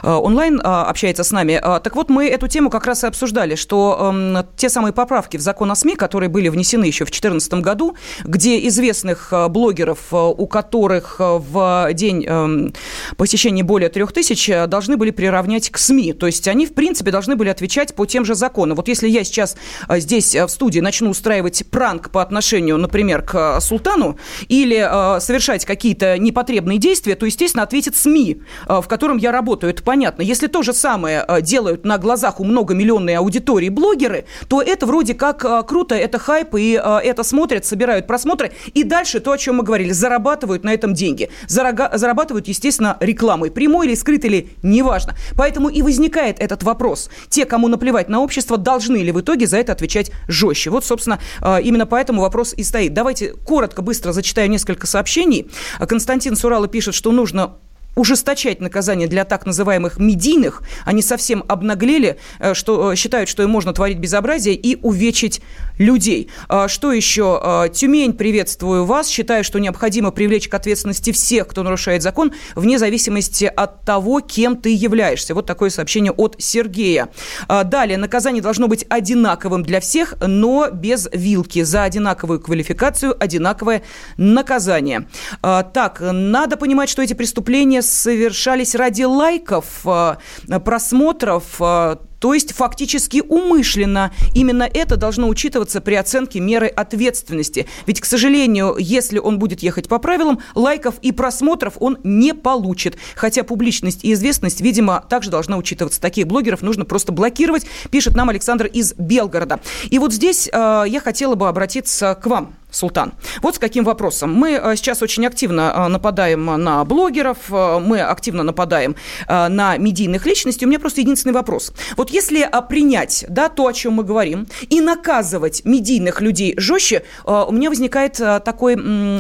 онлайн 0.03 0.61
общается 0.63 1.23
с 1.23 1.31
нами. 1.31 1.59
Так 1.61 1.95
вот, 1.95 2.09
мы 2.09 2.27
эту 2.27 2.47
тему 2.47 2.69
как 2.69 2.85
раз 2.87 3.03
и 3.03 3.07
обсуждали, 3.07 3.55
что 3.55 4.43
те 4.57 4.69
самые 4.69 4.93
поправки 4.93 5.37
в 5.37 5.41
закон 5.41 5.71
о 5.71 5.75
СМИ, 5.75 5.95
которые 5.95 6.29
были 6.29 6.49
внесены 6.49 6.85
еще 6.85 7.05
в 7.05 7.09
2014 7.09 7.53
году, 7.55 7.95
где 8.23 8.67
известных 8.67 9.33
блогеров, 9.49 9.99
у 10.11 10.47
которых 10.47 11.15
в 11.19 11.89
день 11.93 12.73
посещения 13.17 13.63
более 13.63 13.89
трех 13.89 14.11
тысяч, 14.11 14.49
должны 14.67 14.97
были 14.97 15.11
приравнять 15.11 15.69
к 15.69 15.77
СМИ. 15.77 16.13
То 16.13 16.25
есть 16.25 16.47
они, 16.47 16.65
в 16.65 16.73
принципе, 16.73 17.11
должны 17.11 17.35
были 17.35 17.49
отвечать 17.49 17.93
по 17.93 18.05
тем 18.05 18.22
тем 18.23 18.25
же 18.25 18.35
законам. 18.35 18.77
Вот 18.77 18.87
если 18.87 19.09
я 19.09 19.23
сейчас 19.25 19.57
э, 19.89 19.99
здесь 19.99 20.33
э, 20.33 20.45
в 20.45 20.49
студии 20.49 20.79
начну 20.79 21.09
устраивать 21.09 21.65
пранк 21.69 22.09
по 22.09 22.21
отношению, 22.21 22.77
например, 22.77 23.21
к 23.21 23.57
э, 23.57 23.61
султану 23.61 24.17
или 24.47 25.19
совершать 25.19 25.65
какие-то 25.65 26.17
непотребные 26.17 26.77
действия, 26.77 27.15
то, 27.15 27.25
естественно, 27.25 27.63
ответит 27.63 27.95
СМИ, 27.95 28.41
в 28.67 28.83
котором 28.87 29.17
я 29.17 29.31
работаю. 29.31 29.71
Это 29.73 29.83
понятно. 29.83 30.21
Если 30.21 30.47
то 30.47 30.61
же 30.61 30.73
самое 30.73 31.25
делают 31.41 31.85
на 31.85 31.97
глазах 31.97 32.39
у 32.39 32.43
многомиллионной 32.43 33.15
аудитории 33.15 33.69
блогеры, 33.69 34.25
то 34.47 34.61
это 34.61 34.85
вроде 34.85 35.13
как 35.13 35.67
круто, 35.67 35.95
это 35.95 36.19
хайп, 36.19 36.55
и 36.55 36.71
это 36.71 37.23
смотрят, 37.23 37.65
собирают 37.65 38.07
просмотры. 38.07 38.51
И 38.73 38.83
дальше 38.83 39.19
то, 39.19 39.31
о 39.31 39.37
чем 39.37 39.57
мы 39.57 39.63
говорили, 39.63 39.91
зарабатывают 39.91 40.63
на 40.63 40.73
этом 40.73 40.93
деньги. 40.93 41.29
Зарабатывают, 41.47 42.47
естественно, 42.47 42.97
рекламой. 42.99 43.51
Прямой 43.51 43.87
или 43.87 43.95
скрытой 43.95 44.29
или 44.29 44.49
неважно. 44.61 45.15
Поэтому 45.35 45.69
и 45.69 45.81
возникает 45.81 46.39
этот 46.39 46.63
вопрос. 46.63 47.09
Те, 47.29 47.45
кому 47.45 47.67
наплевать 47.67 48.09
на 48.13 48.21
общество, 48.21 48.57
должны 48.57 48.97
ли 48.97 49.11
в 49.11 49.19
итоге 49.19 49.47
за 49.47 49.57
это 49.57 49.71
отвечать 49.71 50.11
жестче? 50.27 50.69
Вот, 50.69 50.85
собственно, 50.85 51.19
а, 51.41 51.59
именно 51.59 51.85
поэтому 51.85 52.21
вопрос 52.21 52.53
и 52.53 52.63
стоит. 52.63 52.93
Давайте 52.93 53.33
коротко, 53.33 53.81
быстро 53.81 54.11
зачитаю 54.11 54.49
несколько 54.49 54.87
сообщений. 54.87 55.49
Константин 55.79 56.35
Сурала 56.35 56.67
пишет, 56.67 56.93
что 56.93 57.11
нужно 57.11 57.55
ужесточать 57.95 58.59
наказание 58.59 59.07
для 59.07 59.25
так 59.25 59.45
называемых 59.45 59.99
медийных. 59.99 60.63
Они 60.85 61.01
совсем 61.01 61.43
обнаглели, 61.47 62.17
э, 62.39 62.53
что 62.53 62.93
э, 62.93 62.95
считают, 62.95 63.29
что 63.29 63.43
им 63.43 63.49
можно 63.49 63.73
творить 63.73 63.99
безобразие 63.99 64.55
и 64.55 64.77
увечить 64.81 65.41
людей. 65.77 66.29
А, 66.47 66.67
что 66.67 66.91
еще? 66.91 67.39
А, 67.41 67.69
Тюмень, 67.69 68.13
приветствую 68.13 68.85
вас. 68.85 69.07
Считаю, 69.07 69.43
что 69.43 69.59
необходимо 69.59 70.11
привлечь 70.11 70.47
к 70.47 70.53
ответственности 70.53 71.11
всех, 71.11 71.47
кто 71.47 71.63
нарушает 71.63 72.01
закон, 72.01 72.33
вне 72.55 72.79
зависимости 72.79 73.45
от 73.45 73.83
того, 73.83 74.19
кем 74.21 74.57
ты 74.57 74.73
являешься. 74.73 75.33
Вот 75.33 75.45
такое 75.45 75.69
сообщение 75.69 76.11
от 76.11 76.35
Сергея. 76.39 77.09
А, 77.47 77.63
далее. 77.63 77.97
Наказание 77.97 78.41
должно 78.41 78.67
быть 78.67 78.85
одинаковым 78.89 79.63
для 79.63 79.79
всех, 79.79 80.15
но 80.25 80.69
без 80.71 81.09
вилки. 81.11 81.63
За 81.63 81.83
одинаковую 81.83 82.39
квалификацию 82.39 83.15
одинаковое 83.19 83.83
наказание. 84.17 85.07
Так, 85.41 85.99
надо 86.01 86.57
понимать, 86.57 86.89
что 86.89 87.01
эти 87.01 87.13
преступления 87.13 87.82
совершались 87.83 88.75
ради 88.75 89.03
лайков, 89.03 89.81
э, 89.85 90.15
просмотров, 90.63 91.43
э, 91.59 91.97
то 92.23 92.33
есть 92.33 92.53
фактически 92.53 93.21
умышленно. 93.27 94.13
Именно 94.33 94.63
это 94.63 94.95
должно 94.95 95.27
учитываться 95.27 95.81
при 95.81 95.95
оценке 95.95 96.39
меры 96.39 96.67
ответственности. 96.67 97.67
Ведь, 97.85 97.99
к 97.99 98.05
сожалению, 98.05 98.77
если 98.79 99.19
он 99.19 99.39
будет 99.39 99.61
ехать 99.61 99.89
по 99.89 99.99
правилам, 99.99 100.39
лайков 100.55 100.95
и 101.01 101.11
просмотров 101.11 101.73
он 101.81 101.97
не 102.05 102.33
получит. 102.33 102.95
Хотя 103.17 103.43
публичность 103.43 104.05
и 104.05 104.13
известность, 104.13 104.61
видимо, 104.61 105.03
также 105.09 105.31
должна 105.31 105.57
учитываться. 105.57 105.99
Таких 105.99 106.25
блогеров 106.27 106.61
нужно 106.61 106.85
просто 106.85 107.11
блокировать, 107.11 107.65
пишет 107.91 108.15
нам 108.15 108.29
Александр 108.29 108.67
из 108.67 108.93
Белгорода. 108.93 109.59
И 109.89 109.99
вот 109.99 110.13
здесь 110.13 110.49
э, 110.49 110.83
я 110.87 111.01
хотела 111.01 111.35
бы 111.35 111.49
обратиться 111.49 112.15
к 112.15 112.25
вам. 112.27 112.55
Султан. 112.73 113.13
Вот 113.41 113.55
с 113.55 113.59
каким 113.59 113.83
вопросом. 113.83 114.33
Мы 114.33 114.51
э, 114.51 114.75
сейчас 114.75 115.01
очень 115.01 115.25
активно 115.25 115.73
э, 115.75 115.87
нападаем 115.87 116.45
на 116.45 116.83
блогеров, 116.83 117.37
э, 117.49 117.79
мы 117.79 118.01
активно 118.01 118.43
нападаем 118.43 118.95
на 119.27 119.77
медийных 119.77 120.25
личностей. 120.25 120.65
У 120.65 120.69
меня 120.69 120.79
просто 120.79 121.01
единственный 121.01 121.33
вопрос. 121.33 121.71
Вот 121.97 122.09
если 122.09 122.49
принять 122.67 123.25
да, 123.29 123.49
то, 123.49 123.67
о 123.67 123.73
чем 123.73 123.93
мы 123.93 124.03
говорим, 124.03 124.47
и 124.69 124.81
наказывать 124.81 125.63
медийных 125.65 126.21
людей 126.21 126.53
жестче, 126.57 127.03
у 127.25 127.51
меня 127.51 127.69
возникает 127.69 128.15
такой 128.15 128.75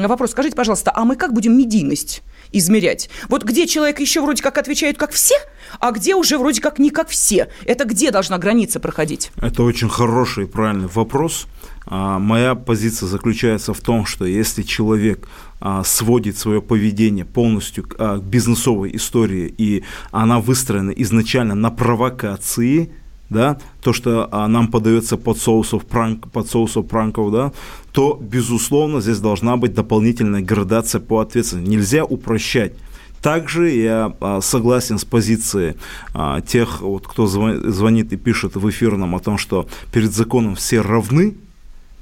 вопрос. 0.07 0.31
Скажите, 0.31 0.55
пожалуйста, 0.55 0.91
а 0.93 1.05
мы 1.05 1.15
как 1.15 1.33
будем 1.33 1.57
медийность? 1.57 2.23
измерять. 2.53 3.09
Вот 3.27 3.43
где 3.43 3.67
человек 3.67 3.99
еще 3.99 4.21
вроде 4.21 4.41
как 4.41 4.57
отвечает, 4.57 4.97
как 4.97 5.11
все, 5.11 5.35
а 5.79 5.91
где 5.91 6.15
уже 6.15 6.37
вроде 6.37 6.61
как 6.61 6.79
не 6.79 6.91
как 6.91 7.09
все? 7.09 7.49
Это 7.65 7.83
где 7.83 8.11
должна 8.11 8.37
граница 8.37 8.79
проходить? 8.79 9.31
Это 9.41 9.63
очень 9.63 9.89
хороший 9.89 10.45
и 10.45 10.47
правильный 10.47 10.87
вопрос. 10.87 11.47
А, 11.85 12.19
моя 12.19 12.55
позиция 12.55 13.07
заключается 13.07 13.73
в 13.73 13.81
том, 13.81 14.05
что 14.05 14.25
если 14.25 14.63
человек 14.63 15.27
а, 15.59 15.83
сводит 15.83 16.37
свое 16.37 16.61
поведение 16.61 17.25
полностью 17.25 17.83
к 17.83 18.19
бизнесовой 18.19 18.95
истории, 18.95 19.53
и 19.57 19.83
она 20.11 20.39
выстроена 20.39 20.91
изначально 20.91 21.55
на 21.55 21.71
провокации, 21.71 22.91
да, 23.29 23.57
то, 23.81 23.93
что 23.93 24.29
а, 24.31 24.47
нам 24.47 24.67
подается 24.67 25.17
под 25.17 25.37
соусов, 25.37 25.85
пранк, 25.85 26.31
под 26.31 26.47
соусов 26.49 26.87
пранков, 26.87 27.31
да, 27.31 27.51
то, 27.91 28.19
безусловно, 28.21 29.01
здесь 29.01 29.19
должна 29.19 29.57
быть 29.57 29.73
дополнительная 29.73 30.41
градация 30.41 31.01
по 31.01 31.19
ответственности. 31.19 31.69
Нельзя 31.69 32.05
упрощать. 32.05 32.73
Также 33.21 33.69
я 33.69 34.13
а, 34.19 34.41
согласен 34.41 34.99
с 34.99 35.05
позицией 35.05 35.75
а, 36.13 36.41
тех, 36.41 36.81
вот, 36.81 37.07
кто 37.07 37.25
звонит 37.25 38.11
и 38.13 38.17
пишет 38.17 38.55
в 38.55 38.69
эфир 38.69 38.97
нам 38.97 39.15
о 39.15 39.19
том, 39.19 39.37
что 39.37 39.67
перед 39.91 40.13
законом 40.13 40.55
все 40.55 40.81
равны. 40.81 41.35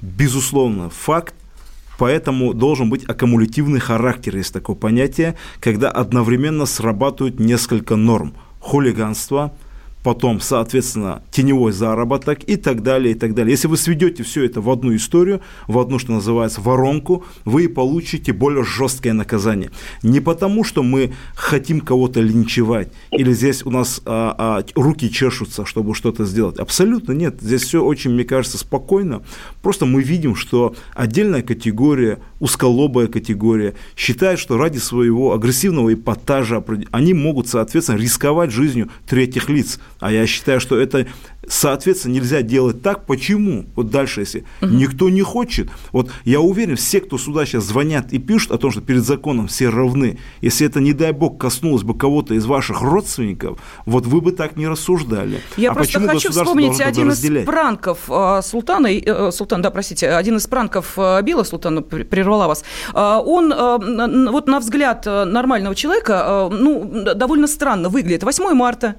Безусловно, 0.02 0.90
факт. 0.90 1.34
Поэтому 1.98 2.52
должен 2.52 2.90
быть 2.90 3.04
аккумулятивный 3.04 3.78
характер, 3.78 4.36
есть 4.36 4.52
такое 4.52 4.74
понятие, 4.74 5.36
когда 5.60 5.88
одновременно 5.88 6.66
срабатывают 6.66 7.38
несколько 7.38 7.96
норм. 7.96 8.34
Хулиганство– 8.60 9.54
потом, 10.02 10.40
соответственно, 10.40 11.22
теневой 11.30 11.72
заработок 11.72 12.40
и 12.44 12.56
так 12.56 12.82
далее, 12.82 13.14
и 13.14 13.18
так 13.18 13.34
далее. 13.34 13.52
Если 13.52 13.68
вы 13.68 13.76
сведете 13.76 14.22
все 14.22 14.44
это 14.44 14.60
в 14.60 14.68
одну 14.70 14.94
историю, 14.94 15.40
в 15.68 15.78
одну, 15.78 15.98
что 15.98 16.12
называется, 16.12 16.60
воронку, 16.60 17.24
вы 17.44 17.68
получите 17.68 18.32
более 18.32 18.64
жесткое 18.64 19.12
наказание. 19.12 19.70
Не 20.02 20.20
потому, 20.20 20.64
что 20.64 20.82
мы 20.82 21.12
хотим 21.34 21.80
кого-то 21.80 22.20
линчевать, 22.20 22.92
или 23.10 23.32
здесь 23.32 23.64
у 23.64 23.70
нас 23.70 24.02
а, 24.04 24.34
а, 24.38 24.64
руки 24.74 25.10
чешутся, 25.10 25.64
чтобы 25.64 25.94
что-то 25.94 26.24
сделать. 26.24 26.58
Абсолютно 26.58 27.12
нет. 27.12 27.36
Здесь 27.40 27.62
все 27.62 27.84
очень, 27.84 28.10
мне 28.10 28.24
кажется, 28.24 28.58
спокойно. 28.58 29.22
Просто 29.62 29.86
мы 29.86 30.02
видим, 30.02 30.34
что 30.34 30.74
отдельная 30.94 31.42
категория, 31.42 32.18
узколобая 32.40 33.06
категория, 33.06 33.74
считает, 33.96 34.38
что 34.38 34.56
ради 34.56 34.78
своего 34.78 35.32
агрессивного 35.32 35.94
эпатажа 35.94 36.62
они 36.90 37.14
могут, 37.14 37.48
соответственно, 37.48 37.98
рисковать 37.98 38.50
жизнью 38.50 38.90
третьих 39.06 39.48
лиц. 39.48 39.78
А 40.02 40.10
я 40.12 40.26
считаю, 40.26 40.60
что 40.60 40.78
это 40.78 41.06
Соответственно, 41.48 42.14
нельзя 42.14 42.42
делать 42.42 42.82
так. 42.82 43.04
Почему? 43.04 43.66
Вот 43.74 43.90
дальше, 43.90 44.20
если 44.20 44.44
угу. 44.60 44.70
никто 44.70 45.10
не 45.10 45.22
хочет. 45.22 45.68
Вот 45.90 46.10
я 46.24 46.40
уверен, 46.40 46.76
все, 46.76 47.00
кто 47.00 47.18
сюда 47.18 47.46
сейчас 47.46 47.64
звонят 47.64 48.12
и 48.12 48.18
пишут 48.18 48.52
о 48.52 48.58
том, 48.58 48.70
что 48.70 48.80
перед 48.80 49.04
законом 49.04 49.48
все 49.48 49.68
равны, 49.68 50.18
если 50.40 50.66
это, 50.66 50.80
не 50.80 50.92
дай 50.92 51.10
бог, 51.10 51.38
коснулось 51.40 51.82
бы 51.82 51.98
кого-то 51.98 52.34
из 52.34 52.46
ваших 52.46 52.80
родственников, 52.80 53.58
вот 53.86 54.06
вы 54.06 54.20
бы 54.20 54.30
так 54.30 54.56
не 54.56 54.68
рассуждали. 54.68 55.40
Я 55.56 55.72
а 55.72 55.74
просто 55.74 56.00
хочу 56.00 56.30
вспомнить 56.30 56.80
один 56.80 57.10
из 57.10 57.44
пранков 57.44 57.98
э, 58.08 58.40
Султана, 58.42 58.86
э, 58.86 59.32
Султан, 59.32 59.62
да, 59.62 59.70
простите, 59.70 60.10
один 60.10 60.36
из 60.36 60.46
пранков 60.46 60.92
э, 60.96 61.22
Билла 61.22 61.42
Султана 61.42 61.82
прервала 61.82 62.46
вас. 62.46 62.64
Он, 62.94 63.52
вот 64.30 64.46
на 64.46 64.60
взгляд 64.60 65.06
нормального 65.06 65.74
человека, 65.74 66.48
ну, 66.52 67.04
довольно 67.14 67.48
странно 67.48 67.88
выглядит. 67.88 68.22
8 68.22 68.54
марта. 68.54 68.96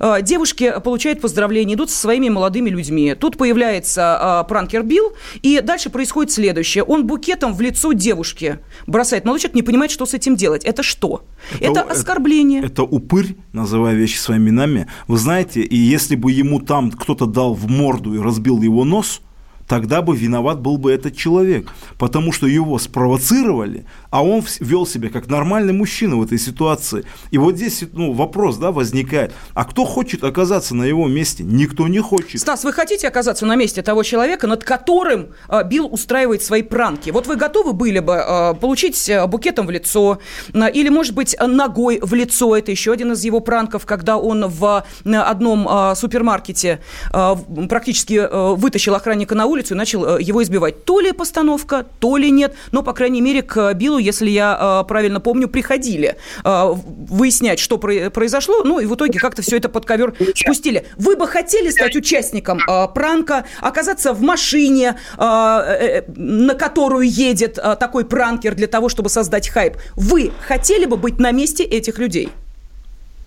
Э, 0.00 0.22
девушки 0.22 0.72
получают 0.82 1.20
поздравления, 1.20 1.74
идут 1.74 1.90
со 1.90 1.96
своими 1.96 2.28
молодыми 2.30 2.70
людьми. 2.70 3.14
Тут 3.14 3.36
появляется 3.36 4.42
э, 4.44 4.48
пранкер 4.48 4.82
Билл, 4.82 5.12
и 5.42 5.60
дальше 5.60 5.90
происходит 5.90 6.32
следующее. 6.32 6.82
Он 6.82 7.06
букетом 7.06 7.54
в 7.54 7.60
лицо 7.60 7.92
девушки 7.92 8.58
бросает. 8.86 9.24
Молодой 9.24 9.40
человек 9.40 9.56
не 9.56 9.62
понимает, 9.62 9.90
что 9.90 10.06
с 10.06 10.14
этим 10.14 10.36
делать. 10.36 10.64
Это 10.64 10.82
что? 10.82 11.22
Это, 11.60 11.80
это 11.80 11.82
оскорбление. 11.82 12.60
Это, 12.60 12.68
это 12.68 12.82
упырь, 12.84 13.36
называя 13.52 13.94
вещи 13.94 14.16
своими 14.16 14.40
именами. 14.40 14.86
Вы 15.06 15.18
знаете, 15.18 15.60
и 15.60 15.76
если 15.76 16.16
бы 16.16 16.32
ему 16.32 16.60
там 16.60 16.90
кто-то 16.90 17.26
дал 17.26 17.52
в 17.52 17.68
морду 17.68 18.14
и 18.14 18.18
разбил 18.18 18.60
его 18.62 18.84
нос– 18.84 19.20
тогда 19.70 20.02
бы 20.02 20.16
виноват 20.16 20.60
был 20.60 20.78
бы 20.78 20.90
этот 20.90 21.16
человек, 21.16 21.72
потому 21.96 22.32
что 22.32 22.48
его 22.48 22.76
спровоцировали, 22.80 23.84
а 24.10 24.24
он 24.24 24.44
вел 24.60 24.86
себя 24.86 25.08
как 25.08 25.28
нормальный 25.28 25.72
мужчина 25.72 26.16
в 26.16 26.22
этой 26.22 26.38
ситуации. 26.38 27.04
И 27.30 27.38
вот 27.38 27.56
здесь 27.56 27.84
ну, 27.92 28.12
вопрос 28.12 28.56
да, 28.56 28.72
возникает, 28.72 29.32
а 29.54 29.64
кто 29.64 29.84
хочет 29.84 30.24
оказаться 30.24 30.74
на 30.74 30.84
его 30.84 31.06
месте? 31.08 31.44
Никто 31.44 31.88
не 31.88 32.00
хочет. 32.00 32.40
Стас, 32.40 32.64
вы 32.64 32.72
хотите 32.72 33.08
оказаться 33.08 33.46
на 33.46 33.56
месте 33.56 33.82
того 33.82 34.02
человека, 34.02 34.46
над 34.46 34.64
которым 34.64 35.28
э, 35.48 35.62
Билл 35.64 35.86
устраивает 35.86 36.42
свои 36.42 36.62
пранки? 36.62 37.10
Вот 37.10 37.26
вы 37.26 37.36
готовы 37.36 37.72
были 37.72 38.00
бы 38.00 38.14
э, 38.14 38.54
получить 38.54 39.08
э, 39.08 39.26
букетом 39.26 39.66
в 39.66 39.70
лицо 39.70 40.18
э, 40.52 40.70
или, 40.72 40.88
может 40.88 41.14
быть, 41.14 41.36
ногой 41.40 42.00
в 42.02 42.12
лицо? 42.14 42.56
Это 42.56 42.70
еще 42.70 42.92
один 42.92 43.12
из 43.12 43.24
его 43.24 43.40
пранков, 43.40 43.86
когда 43.86 44.16
он 44.16 44.46
в 44.48 44.84
одном 45.04 45.68
э, 45.68 45.94
супермаркете 45.94 46.80
э, 47.12 47.34
практически 47.68 48.14
э, 48.14 48.54
вытащил 48.54 48.94
охранника 48.94 49.34
на 49.34 49.46
улицу 49.46 49.74
и 49.74 49.76
начал 49.76 50.16
э, 50.16 50.22
его 50.22 50.42
избивать. 50.42 50.84
То 50.84 51.00
ли 51.00 51.12
постановка, 51.12 51.86
то 52.00 52.16
ли 52.16 52.30
нет, 52.30 52.54
но, 52.72 52.82
по 52.82 52.92
крайней 52.92 53.20
мере, 53.20 53.42
к 53.42 53.72
Биллу, 53.74 53.99
если 54.00 54.30
я 54.30 54.82
э, 54.82 54.88
правильно 54.88 55.20
помню, 55.20 55.48
приходили 55.48 56.16
э, 56.44 56.72
выяснять, 56.74 57.58
что 57.58 57.78
произошло, 57.78 58.62
ну 58.64 58.80
и 58.80 58.86
в 58.86 58.94
итоге 58.94 59.18
как-то 59.18 59.42
все 59.42 59.56
это 59.56 59.68
под 59.68 59.84
ковер 59.84 60.14
спустили. 60.34 60.86
Вы 60.96 61.16
бы 61.16 61.26
хотели 61.26 61.70
стать 61.70 61.96
участником 61.96 62.60
пранка, 62.94 63.44
оказаться 63.60 64.12
в 64.12 64.22
машине, 64.22 64.96
на 65.16 66.54
которую 66.58 67.08
едет 67.08 67.54
такой 67.54 68.04
пранкер 68.04 68.54
для 68.54 68.66
того, 68.66 68.88
чтобы 68.88 69.08
создать 69.08 69.48
хайп? 69.48 69.76
Вы 69.96 70.32
хотели 70.46 70.86
бы 70.86 70.96
быть 70.96 71.18
на 71.18 71.32
месте 71.32 71.64
этих 71.64 71.98
людей? 71.98 72.30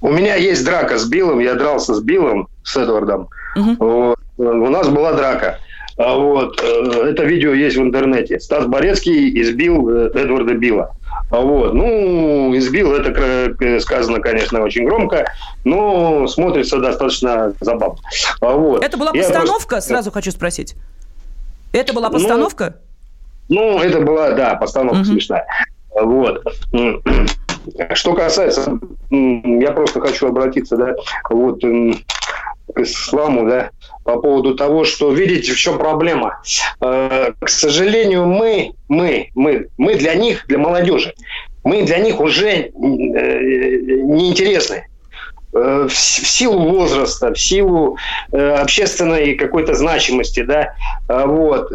У 0.02 0.12
меня 0.12 0.36
есть 0.36 0.66
драка 0.66 0.98
с 0.98 1.06
Биллом, 1.06 1.40
я 1.40 1.56
дрался 1.56 1.94
с 1.96 2.02
Биллом, 2.02 2.48
с 2.64 2.76
Эдвардом. 2.76 3.30
Угу. 3.56 4.16
У 4.38 4.70
нас 4.70 4.90
была 4.90 5.14
драка. 5.14 5.60
А 5.98 6.16
вот, 6.16 6.60
э, 6.62 7.10
это 7.10 7.24
видео 7.24 7.54
есть 7.54 7.78
в 7.78 7.82
интернете. 7.82 8.40
Стас 8.40 8.66
Борецкий 8.66 9.42
избил 9.42 9.90
э, 9.90 10.12
Эдварда 10.16 10.56
Билла. 10.56 10.96
А 11.30 11.40
вот, 11.40 11.74
ну, 11.74 12.56
избил, 12.58 12.94
это 12.94 13.12
э, 13.60 13.80
сказано, 13.80 14.20
конечно, 14.20 14.62
очень 14.62 14.86
громко, 14.86 15.26
но 15.64 16.28
смотрится 16.28 16.80
достаточно 16.80 17.54
забавно. 17.60 18.00
А 18.42 18.54
вот. 18.54 18.84
Это 18.84 18.98
была 18.98 19.12
постановка, 19.14 19.76
просто... 19.76 19.90
сразу 19.90 20.12
хочу 20.12 20.32
спросить. 20.32 20.76
Это 21.74 21.94
была 21.94 22.10
ну, 22.10 22.14
постановка? 22.14 22.76
Ну, 23.50 23.74
ну 23.74 23.80
это 23.80 24.00
была, 24.02 24.32
да, 24.32 24.56
постановка 24.56 25.00
угу. 25.00 25.06
смешная. 25.06 25.46
Вот. 25.94 26.44
Что 27.94 28.14
касается, 28.14 28.80
я 29.10 29.72
просто 29.72 30.02
хочу 30.02 30.28
обратиться, 30.28 30.76
да, 30.76 30.96
вот 31.30 31.64
к 32.74 32.80
исламу, 32.80 33.50
да, 33.50 33.72
по 34.04 34.20
поводу 34.20 34.56
того, 34.56 34.86
что 34.86 35.12
видите, 35.12 35.54
в 35.54 35.58
чем 35.58 35.78
проблема. 35.78 36.42
Э, 36.82 37.32
к 37.40 37.50
сожалению, 37.50 38.26
мы, 38.26 38.74
мы, 38.88 39.30
мы, 39.36 39.68
мы 39.78 39.96
для 39.96 40.16
них, 40.16 40.46
для 40.48 40.58
молодежи, 40.58 41.14
мы 41.64 41.84
для 41.84 42.00
них 42.00 42.20
уже 42.20 42.50
э, 42.50 42.72
неинтересны 42.72 44.88
э, 45.54 45.88
в 45.90 45.94
силу 45.94 46.70
возраста, 46.70 47.34
в 47.34 47.40
силу 47.40 47.98
общественной 48.32 49.36
какой-то 49.36 49.74
значимости, 49.74 50.44
да, 50.44 50.74
вот, 51.08 51.72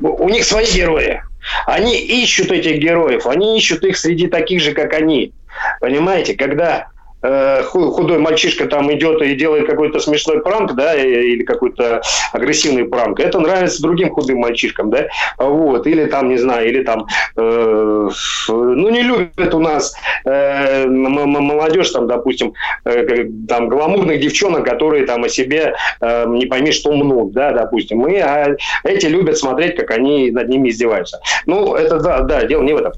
у 0.00 0.28
них 0.28 0.44
свои 0.44 0.66
герои. 0.66 1.22
Они 1.66 1.98
ищут 1.98 2.52
этих 2.52 2.78
героев, 2.78 3.26
они 3.26 3.56
ищут 3.56 3.82
их 3.84 3.96
среди 3.96 4.26
таких 4.26 4.60
же, 4.60 4.72
как 4.72 4.92
они. 4.92 5.32
Понимаете, 5.80 6.34
когда 6.34 6.88
худой 7.22 8.18
мальчишка 8.18 8.66
там 8.66 8.92
идет 8.92 9.22
и 9.22 9.34
делает 9.34 9.66
какой-то 9.66 9.98
смешной 10.00 10.40
пранк, 10.40 10.74
да, 10.74 10.94
или 10.94 11.42
какой-то 11.42 12.02
агрессивный 12.32 12.84
пранк, 12.84 13.20
это 13.20 13.38
нравится 13.40 13.82
другим 13.82 14.10
худым 14.10 14.38
мальчишкам, 14.38 14.90
да, 14.90 15.08
вот, 15.38 15.86
или 15.86 16.06
там, 16.06 16.28
не 16.28 16.38
знаю, 16.38 16.68
или 16.68 16.82
там, 16.82 17.06
э, 17.36 18.10
ну, 18.48 18.88
не 18.88 19.02
любят 19.02 19.54
у 19.54 19.58
нас 19.58 19.94
э, 20.24 20.86
молодежь, 20.86 21.90
там, 21.90 22.06
допустим, 22.06 22.54
э, 22.84 23.26
там, 23.48 23.68
гламурных 23.68 24.20
девчонок, 24.20 24.64
которые 24.64 25.06
там 25.06 25.24
о 25.24 25.28
себе 25.28 25.74
э, 26.00 26.24
не 26.28 26.46
пойми, 26.46 26.72
что 26.72 26.92
мнут, 26.92 27.32
да, 27.32 27.52
допустим, 27.52 27.98
мы, 27.98 28.18
а 28.20 28.56
эти 28.84 29.06
любят 29.06 29.38
смотреть, 29.38 29.76
как 29.76 29.90
они 29.90 30.30
над 30.30 30.48
ними 30.48 30.70
издеваются. 30.70 31.20
Ну, 31.46 31.74
это, 31.74 31.98
да, 32.00 32.20
да, 32.20 32.44
дело 32.44 32.62
не 32.62 32.72
в 32.72 32.78
этом. 32.78 32.92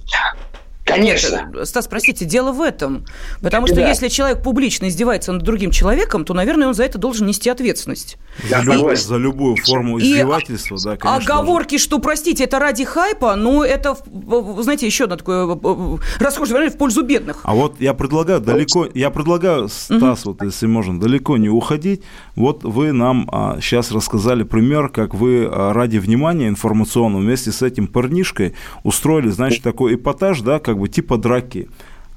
Конечно. 0.95 1.51
Нет, 1.55 1.69
Стас, 1.69 1.87
простите, 1.87 2.25
дело 2.25 2.53
в 2.53 2.61
этом. 2.61 3.05
Потому 3.41 3.67
что 3.67 3.77
да. 3.77 3.89
если 3.89 4.09
человек 4.09 4.43
публично 4.43 4.89
издевается 4.89 5.33
над 5.33 5.43
другим 5.43 5.71
человеком, 5.71 6.25
то, 6.25 6.35
наверное, 6.35 6.69
он 6.69 6.75
за 6.75 6.85
это 6.85 6.99
должен 6.99 7.27
нести 7.27 7.51
ответственность. 7.51 8.17
За, 8.49 8.61
и, 8.61 8.65
любую, 8.65 8.97
за 8.97 9.17
любую 9.17 9.57
форму 9.57 9.99
издевательства, 9.99 10.77
и, 10.77 10.85
да, 10.85 10.97
конечно. 10.97 11.35
Оговорки, 11.35 11.79
что, 11.79 11.99
простите, 11.99 12.45
это 12.45 12.59
ради 12.59 12.85
хайпа, 12.85 13.37
но 13.37 13.65
это, 13.65 13.97
знаете, 14.61 14.87
еще 14.87 15.05
одно 15.05 15.17
такое 15.17 15.59
расхожее 16.19 16.55
выражение 16.55 16.75
в 16.75 16.79
пользу 16.79 17.03
бедных. 17.03 17.41
А 17.43 17.55
вот 17.55 17.81
я 17.81 17.95
предлагаю 17.95 18.41
далеко, 18.41 18.87
я 18.95 19.11
предлагаю, 19.11 19.69
Стас, 19.69 20.27
угу. 20.27 20.33
вот 20.33 20.43
если 20.43 20.67
можно, 20.67 20.99
далеко 20.99 21.37
не 21.37 21.49
уходить. 21.49 22.03
Вот 22.37 22.65
вы 22.65 22.93
нам 22.93 23.29
а, 23.33 23.59
сейчас 23.61 23.93
рассказали 23.93 24.43
пример, 24.43 24.89
как 24.89 25.15
вы 25.15 25.47
а, 25.51 25.73
ради 25.73 25.99
внимания 25.99 26.49
информационного 26.49 27.21
вместе 27.23 27.53
с 27.53 27.63
этим 27.63 27.87
парнишкой 27.87 28.55
устроили, 28.83 29.29
значит, 29.29 29.63
такой 29.63 29.95
эпатаж, 29.95 30.41
да, 30.41 30.59
как 30.59 30.79
бы 30.83 30.89
типа 30.89 31.17
драки. 31.17 31.69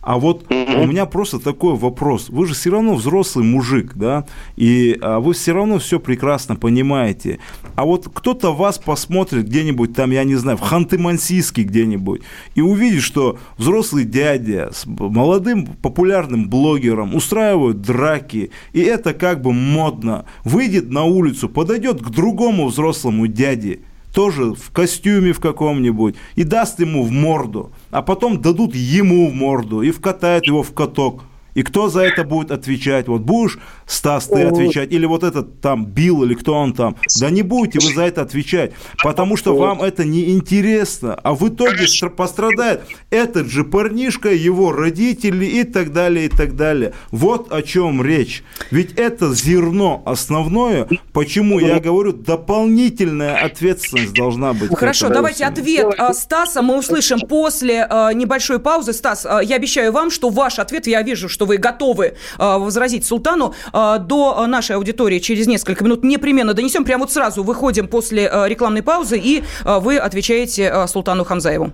А 0.01 0.19
вот 0.19 0.43
mm-hmm. 0.43 0.83
у 0.83 0.85
меня 0.85 1.07
просто 1.07 1.39
такой 1.39 1.75
вопрос. 1.75 2.29
Вы 2.29 2.45
же 2.45 2.53
все 2.53 2.69
равно 2.69 2.93
взрослый 2.93 3.43
мужик, 3.43 3.93
да, 3.95 4.27
и 4.55 4.99
а, 5.01 5.19
вы 5.19 5.33
все 5.33 5.51
равно 5.51 5.79
все 5.79 5.99
прекрасно 5.99 6.55
понимаете. 6.55 7.39
А 7.75 7.85
вот 7.85 8.07
кто-то 8.13 8.53
вас 8.53 8.77
посмотрит 8.77 9.45
где-нибудь 9.45 9.95
там, 9.95 10.11
я 10.11 10.23
не 10.23 10.35
знаю, 10.35 10.57
в 10.57 10.61
Ханты-Мансийске 10.61 11.63
где-нибудь, 11.63 12.21
и 12.53 12.61
увидит, 12.61 13.01
что 13.01 13.39
взрослый 13.57 14.03
дядя 14.03 14.69
с 14.71 14.85
молодым 14.85 15.65
популярным 15.65 16.49
блогером 16.49 17.15
устраивают 17.15 17.81
драки, 17.81 18.51
и 18.73 18.81
это 18.81 19.15
как 19.15 19.41
бы 19.41 19.53
модно. 19.53 20.25
Выйдет 20.43 20.91
на 20.91 21.03
улицу, 21.03 21.49
подойдет 21.49 21.99
к 22.03 22.09
другому 22.09 22.67
взрослому 22.67 23.25
дяде, 23.25 23.79
тоже 24.15 24.53
в 24.53 24.71
костюме 24.71 25.33
в 25.33 25.39
каком-нибудь, 25.39 26.15
и 26.35 26.43
даст 26.43 26.79
ему 26.79 27.03
в 27.03 27.11
морду, 27.11 27.71
а 27.95 28.01
потом 28.01 28.41
дадут 28.41 28.75
ему 28.75 29.29
в 29.29 29.33
морду 29.33 29.81
и 29.81 29.91
вкатают 29.91 30.45
его 30.47 30.63
в 30.63 30.73
каток– 30.73 31.23
и 31.55 31.63
кто 31.63 31.89
за 31.89 32.01
это 32.01 32.23
будет 32.23 32.51
отвечать? 32.51 33.07
Вот 33.07 33.21
будешь, 33.21 33.57
Стас, 33.87 34.27
ты 34.27 34.43
отвечать? 34.43 34.91
Или 34.91 35.05
вот 35.05 35.23
этот 35.23 35.61
там 35.61 35.85
Билл, 35.85 36.23
или 36.23 36.35
кто 36.35 36.53
он 36.53 36.73
там? 36.73 36.97
Да 37.19 37.29
не 37.29 37.41
будете 37.41 37.79
вы 37.79 37.93
за 37.93 38.03
это 38.03 38.21
отвечать, 38.21 38.73
потому 39.03 39.37
что 39.37 39.55
вам 39.55 39.81
это 39.81 40.03
не 40.03 40.31
интересно. 40.31 41.15
А 41.15 41.33
в 41.33 41.47
итоге 41.47 41.87
пострадает 42.15 42.81
этот 43.09 43.47
же 43.47 43.63
парнишка, 43.63 44.31
его 44.31 44.71
родители 44.71 45.45
и 45.45 45.63
так 45.63 45.93
далее, 45.93 46.25
и 46.25 46.29
так 46.29 46.55
далее. 46.55 46.93
Вот 47.11 47.51
о 47.51 47.61
чем 47.61 48.03
речь. 48.03 48.43
Ведь 48.69 48.93
это 48.93 49.33
зерно 49.33 50.03
основное, 50.05 50.87
почему 51.13 51.59
я 51.59 51.79
говорю, 51.79 52.11
дополнительная 52.13 53.43
ответственность 53.43 54.13
должна 54.13 54.53
быть. 54.53 54.69
Ну, 54.69 54.75
хорошо, 54.75 55.09
давайте 55.09 55.45
ответ 55.45 55.95
а, 55.97 56.13
Стаса 56.13 56.61
мы 56.61 56.77
услышим 56.77 57.19
после 57.21 57.87
а, 57.89 58.11
небольшой 58.11 58.59
паузы. 58.59 58.91
Стас, 58.91 59.25
а, 59.25 59.41
я 59.41 59.55
обещаю 59.55 59.91
вам, 59.91 60.11
что 60.11 60.29
ваш 60.29 60.59
ответ, 60.59 60.87
я 60.87 61.01
вижу, 61.01 61.29
что 61.29 61.44
вы 61.45 61.57
готовы 61.57 62.05
э, 62.05 62.13
возразить 62.37 63.05
султану, 63.05 63.53
э, 63.73 63.97
до 63.99 64.45
нашей 64.47 64.75
аудитории 64.75 65.19
через 65.19 65.47
несколько 65.47 65.83
минут 65.83 66.03
непременно 66.03 66.53
донесем. 66.53 66.83
Прямо 66.85 67.03
вот 67.03 67.11
сразу 67.11 67.43
выходим 67.43 67.87
после 67.87 68.29
э, 68.31 68.47
рекламной 68.47 68.83
паузы, 68.83 69.17
и 69.17 69.43
вы 69.63 69.97
отвечаете 69.97 70.87
султану 70.87 71.23
Хамзаеву. 71.23 71.71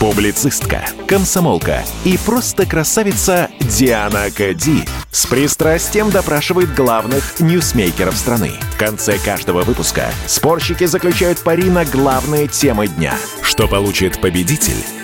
Публицистка, 0.00 0.84
комсомолка 1.06 1.82
и 2.04 2.18
просто 2.18 2.66
красавица 2.66 3.48
Диана 3.60 4.26
Кади 4.36 4.84
с 5.10 5.24
пристрастием 5.26 6.10
допрашивает 6.10 6.74
главных 6.74 7.40
ньюсмейкеров 7.40 8.16
страны. 8.16 8.50
В 8.74 8.78
конце 8.78 9.16
каждого 9.18 9.62
выпуска 9.62 10.10
спорщики 10.26 10.84
заключают 10.84 11.38
пари 11.42 11.70
на 11.70 11.84
главные 11.84 12.48
темы 12.48 12.88
дня. 12.88 13.14
Что 13.40 13.66
получит 13.66 14.20
победитель? 14.20 15.03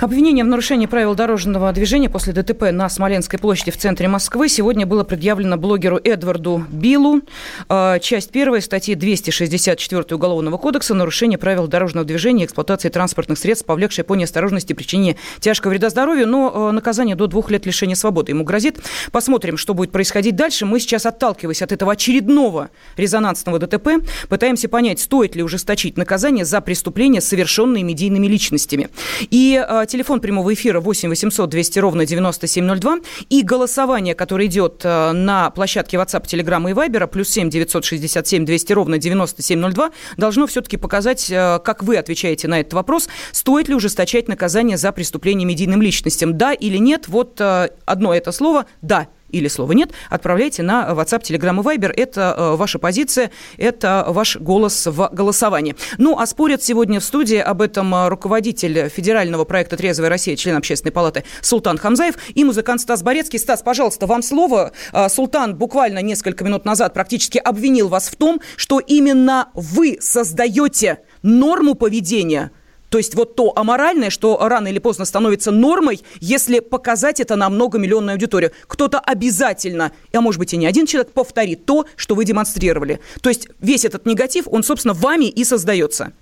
Обвинение 0.00 0.44
в 0.44 0.48
нарушении 0.48 0.84
правил 0.84 1.14
дорожного 1.14 1.72
движения 1.72 2.10
после 2.10 2.34
ДТП 2.34 2.70
на 2.70 2.86
Смоленской 2.90 3.38
площади 3.38 3.70
в 3.70 3.78
центре 3.78 4.08
Москвы 4.08 4.50
сегодня 4.50 4.84
было 4.84 5.04
предъявлено 5.04 5.56
блогеру 5.56 5.96
Эдварду 5.96 6.64
Биллу. 6.68 7.22
А, 7.70 7.98
часть 7.98 8.30
первой 8.30 8.60
статьи 8.60 8.94
264 8.94 10.04
Уголовного 10.14 10.58
кодекса 10.58 10.92
«Нарушение 10.92 11.38
правил 11.38 11.66
дорожного 11.66 12.06
движения 12.06 12.42
и 12.42 12.46
эксплуатации 12.46 12.90
транспортных 12.90 13.38
средств, 13.38 13.64
повлекшее 13.64 14.04
по 14.04 14.14
неосторожности 14.14 14.74
причине 14.74 15.16
тяжкого 15.40 15.70
вреда 15.70 15.88
здоровью». 15.88 16.26
Но 16.26 16.52
а, 16.54 16.72
наказание 16.72 17.16
до 17.16 17.26
двух 17.26 17.50
лет 17.50 17.64
лишения 17.64 17.94
свободы 17.94 18.32
ему 18.32 18.44
грозит. 18.44 18.78
Посмотрим, 19.12 19.56
что 19.56 19.72
будет 19.72 19.92
происходить 19.92 20.36
дальше. 20.36 20.66
Мы 20.66 20.78
сейчас, 20.78 21.06
отталкиваясь 21.06 21.62
от 21.62 21.72
этого 21.72 21.92
очередного 21.92 22.68
резонансного 22.98 23.58
ДТП, 23.58 23.88
пытаемся 24.28 24.68
понять, 24.68 25.00
стоит 25.00 25.36
ли 25.36 25.42
ужесточить 25.42 25.96
наказание 25.96 26.44
за 26.44 26.60
преступления, 26.60 27.22
совершенные 27.22 27.82
медийными 27.82 28.26
личностями. 28.26 28.90
И 29.30 29.56
а, 29.56 29.85
телефон 29.86 30.20
прямого 30.20 30.52
эфира 30.52 30.80
8 30.80 31.08
800 31.08 31.48
200 31.48 31.78
ровно 31.78 32.06
9702. 32.06 32.98
И 33.30 33.42
голосование, 33.42 34.14
которое 34.14 34.46
идет 34.46 34.82
э, 34.84 35.12
на 35.12 35.50
площадке 35.50 35.96
WhatsApp, 35.96 36.24
Telegram 36.24 36.70
и 36.70 36.74
Viber, 36.74 37.06
плюс 37.06 37.28
7 37.30 37.50
967 37.50 38.44
200 38.44 38.72
ровно 38.72 38.98
9702, 38.98 39.90
должно 40.16 40.46
все-таки 40.46 40.76
показать, 40.76 41.30
э, 41.30 41.58
как 41.64 41.82
вы 41.82 41.96
отвечаете 41.96 42.48
на 42.48 42.60
этот 42.60 42.74
вопрос, 42.74 43.08
стоит 43.32 43.68
ли 43.68 43.74
ужесточать 43.74 44.28
наказание 44.28 44.76
за 44.76 44.92
преступление 44.92 45.46
медийным 45.46 45.82
личностям. 45.82 46.36
Да 46.36 46.52
или 46.52 46.76
нет? 46.78 47.08
Вот 47.08 47.40
э, 47.40 47.70
одно 47.84 48.14
это 48.14 48.32
слово 48.32 48.66
«да» 48.82 49.08
или 49.28 49.48
слова 49.48 49.72
нет, 49.72 49.90
отправляйте 50.10 50.62
на 50.62 50.88
WhatsApp, 50.90 51.22
Telegram 51.22 51.60
и 51.60 51.78
Viber. 51.78 51.92
Это 51.94 52.34
э, 52.36 52.56
ваша 52.56 52.78
позиция, 52.78 53.30
это 53.56 54.04
ваш 54.08 54.36
голос 54.36 54.86
в 54.86 55.10
голосовании. 55.12 55.76
Ну, 55.98 56.18
а 56.18 56.26
спорят 56.26 56.62
сегодня 56.62 57.00
в 57.00 57.04
студии 57.04 57.38
об 57.38 57.62
этом 57.62 57.94
э, 57.94 58.08
руководитель 58.08 58.88
федерального 58.88 59.44
проекта 59.44 59.76
«Трезвая 59.76 60.08
Россия», 60.08 60.36
член 60.36 60.56
Общественной 60.56 60.92
палаты 60.92 61.24
Султан 61.40 61.78
Хамзаев 61.78 62.16
и 62.34 62.44
музыкант 62.44 62.80
Стас 62.80 63.02
Борецкий. 63.02 63.38
Стас, 63.38 63.62
пожалуйста, 63.62 64.06
вам 64.06 64.22
слово. 64.22 64.72
Э, 64.92 65.08
Султан 65.08 65.56
буквально 65.56 66.02
несколько 66.02 66.44
минут 66.44 66.64
назад 66.64 66.94
практически 66.94 67.38
обвинил 67.38 67.88
вас 67.88 68.08
в 68.08 68.16
том, 68.16 68.40
что 68.56 68.78
именно 68.80 69.48
вы 69.54 69.98
создаете 70.00 71.00
норму 71.22 71.74
поведения– 71.74 72.50
то 72.90 72.98
есть 72.98 73.14
вот 73.14 73.34
то 73.34 73.52
аморальное, 73.56 74.10
что 74.10 74.38
рано 74.40 74.68
или 74.68 74.78
поздно 74.78 75.04
становится 75.04 75.50
нормой, 75.50 76.00
если 76.20 76.60
показать 76.60 77.20
это 77.20 77.36
на 77.36 77.48
многомиллионную 77.48 78.14
аудиторию. 78.14 78.52
Кто-то 78.66 78.98
обязательно, 78.98 79.92
а 80.12 80.20
может 80.20 80.38
быть 80.38 80.52
и 80.54 80.56
не 80.56 80.66
один 80.66 80.86
человек, 80.86 81.12
повторит 81.12 81.66
то, 81.66 81.86
что 81.96 82.14
вы 82.14 82.24
демонстрировали. 82.24 83.00
То 83.20 83.28
есть 83.28 83.48
весь 83.60 83.84
этот 83.84 84.06
негатив, 84.06 84.46
он, 84.50 84.62
собственно, 84.62 84.94
вами 84.94 85.26
и 85.26 85.44
создается. 85.44 86.12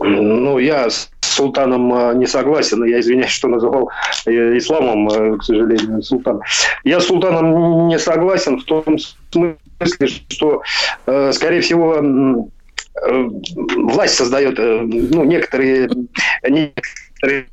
Ну, 0.00 0.58
я 0.58 0.90
с 0.90 1.10
султаном 1.20 1.92
э, 1.94 2.14
не 2.16 2.26
согласен. 2.26 2.84
Я 2.84 3.00
извиняюсь, 3.00 3.30
что 3.30 3.48
называл 3.48 3.90
э, 4.26 4.58
исламом, 4.58 5.08
э, 5.08 5.38
к 5.38 5.42
сожалению, 5.42 6.02
султан. 6.02 6.40
Я 6.82 7.00
с 7.00 7.06
султаном 7.06 7.88
не 7.88 7.98
согласен 7.98 8.58
в 8.58 8.64
том 8.64 8.98
смысле, 8.98 10.08
что, 10.28 10.62
скорее 11.32 11.60
всего, 11.60 11.96
Э, 11.96 12.02
власть 13.02 14.14
создает, 14.14 14.58
э, 14.58 14.80
ну, 14.82 15.24
некоторые, 15.24 15.90
некоторые 16.42 17.46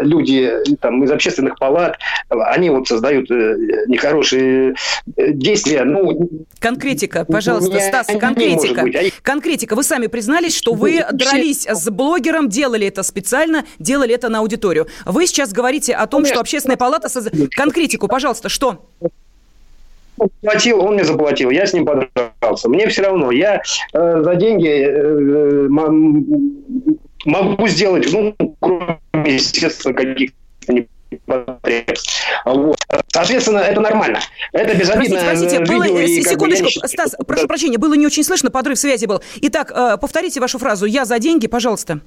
люди 0.00 0.50
там, 0.80 1.04
из 1.04 1.10
общественных 1.10 1.58
палат, 1.58 1.98
они 2.28 2.70
вот 2.70 2.88
создают 2.88 3.30
э, 3.30 3.56
нехорошие 3.86 4.74
действия. 5.16 5.84
Ну, 5.84 6.28
конкретика, 6.58 7.24
пожалуйста, 7.24 7.74
не, 7.74 7.80
Стас, 7.80 8.06
конкретика. 8.06 8.82
Быть. 8.82 9.14
Конкретика. 9.22 9.74
Вы 9.74 9.82
сами 9.82 10.06
признались, 10.06 10.56
что 10.56 10.74
вы 10.74 11.04
дрались 11.12 11.66
с 11.66 11.90
блогером, 11.90 12.48
делали 12.48 12.86
это 12.86 13.02
специально, 13.02 13.64
делали 13.78 14.14
это 14.14 14.28
на 14.28 14.38
аудиторию. 14.38 14.86
Вы 15.04 15.26
сейчас 15.26 15.52
говорите 15.52 15.94
о 15.94 16.06
том, 16.06 16.24
что 16.24 16.40
общественная 16.40 16.76
палата... 16.76 17.08
Соз... 17.08 17.28
Конкретику, 17.50 18.08
пожалуйста, 18.08 18.48
что? 18.48 18.88
Платил, 20.40 20.80
он 20.80 20.94
мне 20.94 21.04
заплатил, 21.04 21.50
я 21.50 21.66
с 21.66 21.72
ним 21.72 21.84
подрался. 21.86 22.68
Мне 22.68 22.88
все 22.88 23.02
равно, 23.02 23.30
я 23.30 23.62
э, 23.92 24.22
за 24.22 24.34
деньги 24.36 24.68
э, 24.68 25.68
могу 27.24 27.68
сделать, 27.68 28.08
ну, 28.12 28.34
кроме, 28.60 28.98
естественно, 29.26 29.94
каких-то 29.94 30.34
вот. 32.44 32.76
Соответственно, 33.08 33.58
это 33.58 33.80
нормально. 33.80 34.20
Это 34.52 34.74
безобидно. 34.74 35.18
Простите, 35.18 35.60
простите, 35.60 35.78
было, 35.78 36.06
секундочку, 36.06 36.86
Стас, 36.86 37.16
прошу 37.26 37.46
прощения, 37.46 37.78
было 37.78 37.94
не 37.94 38.06
очень 38.06 38.24
слышно, 38.24 38.50
подрыв 38.50 38.78
связи 38.78 39.06
был. 39.06 39.22
Итак, 39.42 39.72
э, 39.74 39.96
повторите 39.98 40.40
вашу 40.40 40.58
фразу 40.58 40.86
«я 40.86 41.04
за 41.04 41.18
деньги», 41.18 41.46
пожалуйста. 41.46 42.00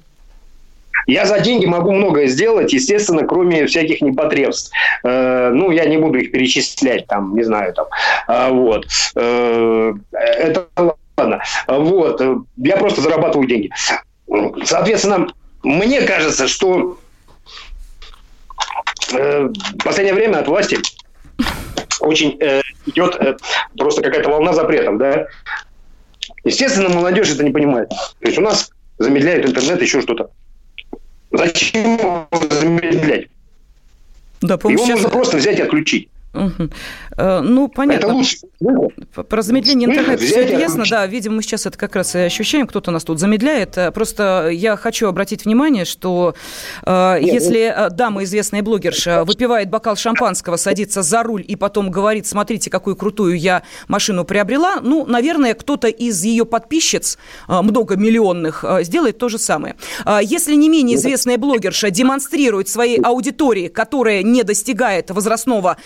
Я 1.06 1.26
за 1.26 1.40
деньги 1.40 1.66
могу 1.66 1.92
многое 1.92 2.26
сделать, 2.26 2.72
естественно, 2.72 3.26
кроме 3.26 3.66
всяких 3.66 4.00
непотребств. 4.02 4.72
Э, 5.04 5.50
ну, 5.52 5.70
я 5.70 5.84
не 5.86 5.96
буду 5.96 6.18
их 6.18 6.32
перечислять, 6.32 7.06
там, 7.06 7.34
не 7.34 7.42
знаю, 7.42 7.74
там, 7.74 7.86
э, 8.28 8.50
вот. 8.50 8.86
Э, 9.16 9.92
это 10.12 10.66
ладно. 11.16 11.42
Вот. 11.66 12.22
Я 12.56 12.76
просто 12.76 13.00
зарабатываю 13.00 13.48
деньги. 13.48 13.70
Соответственно, 14.64 15.28
мне 15.62 16.02
кажется, 16.02 16.48
что 16.48 16.98
э, 19.12 19.48
в 19.48 19.84
последнее 19.84 20.14
время 20.14 20.38
от 20.38 20.48
власти 20.48 20.78
очень 22.00 22.36
э, 22.40 22.60
идет 22.86 23.16
э, 23.16 23.36
просто 23.76 24.02
какая-то 24.02 24.30
волна 24.30 24.52
запретов, 24.52 24.98
да. 24.98 25.26
Естественно, 26.44 26.88
молодежь 26.88 27.30
это 27.30 27.44
не 27.44 27.50
понимает. 27.50 27.88
То 27.88 28.26
есть 28.26 28.38
у 28.38 28.42
нас 28.42 28.70
замедляет 28.98 29.46
интернет, 29.46 29.80
еще 29.80 30.00
что-то. 30.00 30.30
Зачем 31.32 32.28
замедлять? 32.50 33.28
Да, 34.40 34.54
Его 34.54 34.84
сейчас... 34.84 35.00
можно 35.00 35.08
просто 35.08 35.36
взять 35.38 35.58
и 35.58 35.62
отключить. 35.62 36.08
Угу. 36.34 36.70
Ну, 37.18 37.68
понятно. 37.68 38.06
Это 38.06 38.14
лучше. 38.14 38.38
Про 39.28 39.42
замедление 39.42 39.88
интернета 39.88 40.22
все 40.22 40.58
ясно, 40.58 40.84
да. 40.88 41.06
Видимо, 41.06 41.36
мы 41.36 41.42
сейчас 41.42 41.66
это 41.66 41.76
как 41.76 41.96
раз 41.96 42.14
и 42.14 42.20
ощущаем. 42.20 42.66
Кто-то 42.66 42.90
нас 42.90 43.04
тут 43.04 43.18
замедляет. 43.18 43.76
Э, 43.76 43.90
просто 43.90 44.48
я 44.50 44.76
хочу 44.76 45.08
обратить 45.08 45.44
внимание, 45.44 45.84
что 45.84 46.34
э, 46.84 47.18
если 47.20 47.74
ну... 47.76 47.94
дама, 47.94 48.24
известная 48.24 48.62
блогерша, 48.62 49.24
выпивает 49.24 49.68
бокал 49.68 49.96
шампанского, 49.96 50.56
садится 50.56 51.02
за 51.02 51.22
руль 51.22 51.44
и 51.46 51.56
потом 51.56 51.90
говорит, 51.90 52.26
смотрите, 52.26 52.70
какую 52.70 52.96
крутую 52.96 53.38
я 53.38 53.62
машину 53.88 54.24
приобрела, 54.24 54.80
ну, 54.80 55.04
наверное, 55.06 55.54
кто-то 55.54 55.88
из 55.88 56.22
ее 56.22 56.46
подписчиц, 56.46 57.18
многомиллионных, 57.48 58.64
сделает 58.80 59.18
то 59.18 59.28
же 59.28 59.38
самое. 59.38 59.76
Если 60.22 60.54
не 60.54 60.68
менее 60.68 60.96
известная 60.96 61.36
блогерша 61.36 61.90
демонстрирует 61.90 62.68
своей 62.68 63.00
аудитории, 63.00 63.68
которая 63.68 64.22
не 64.22 64.42
достигает 64.42 65.10
возрастного 65.10 65.76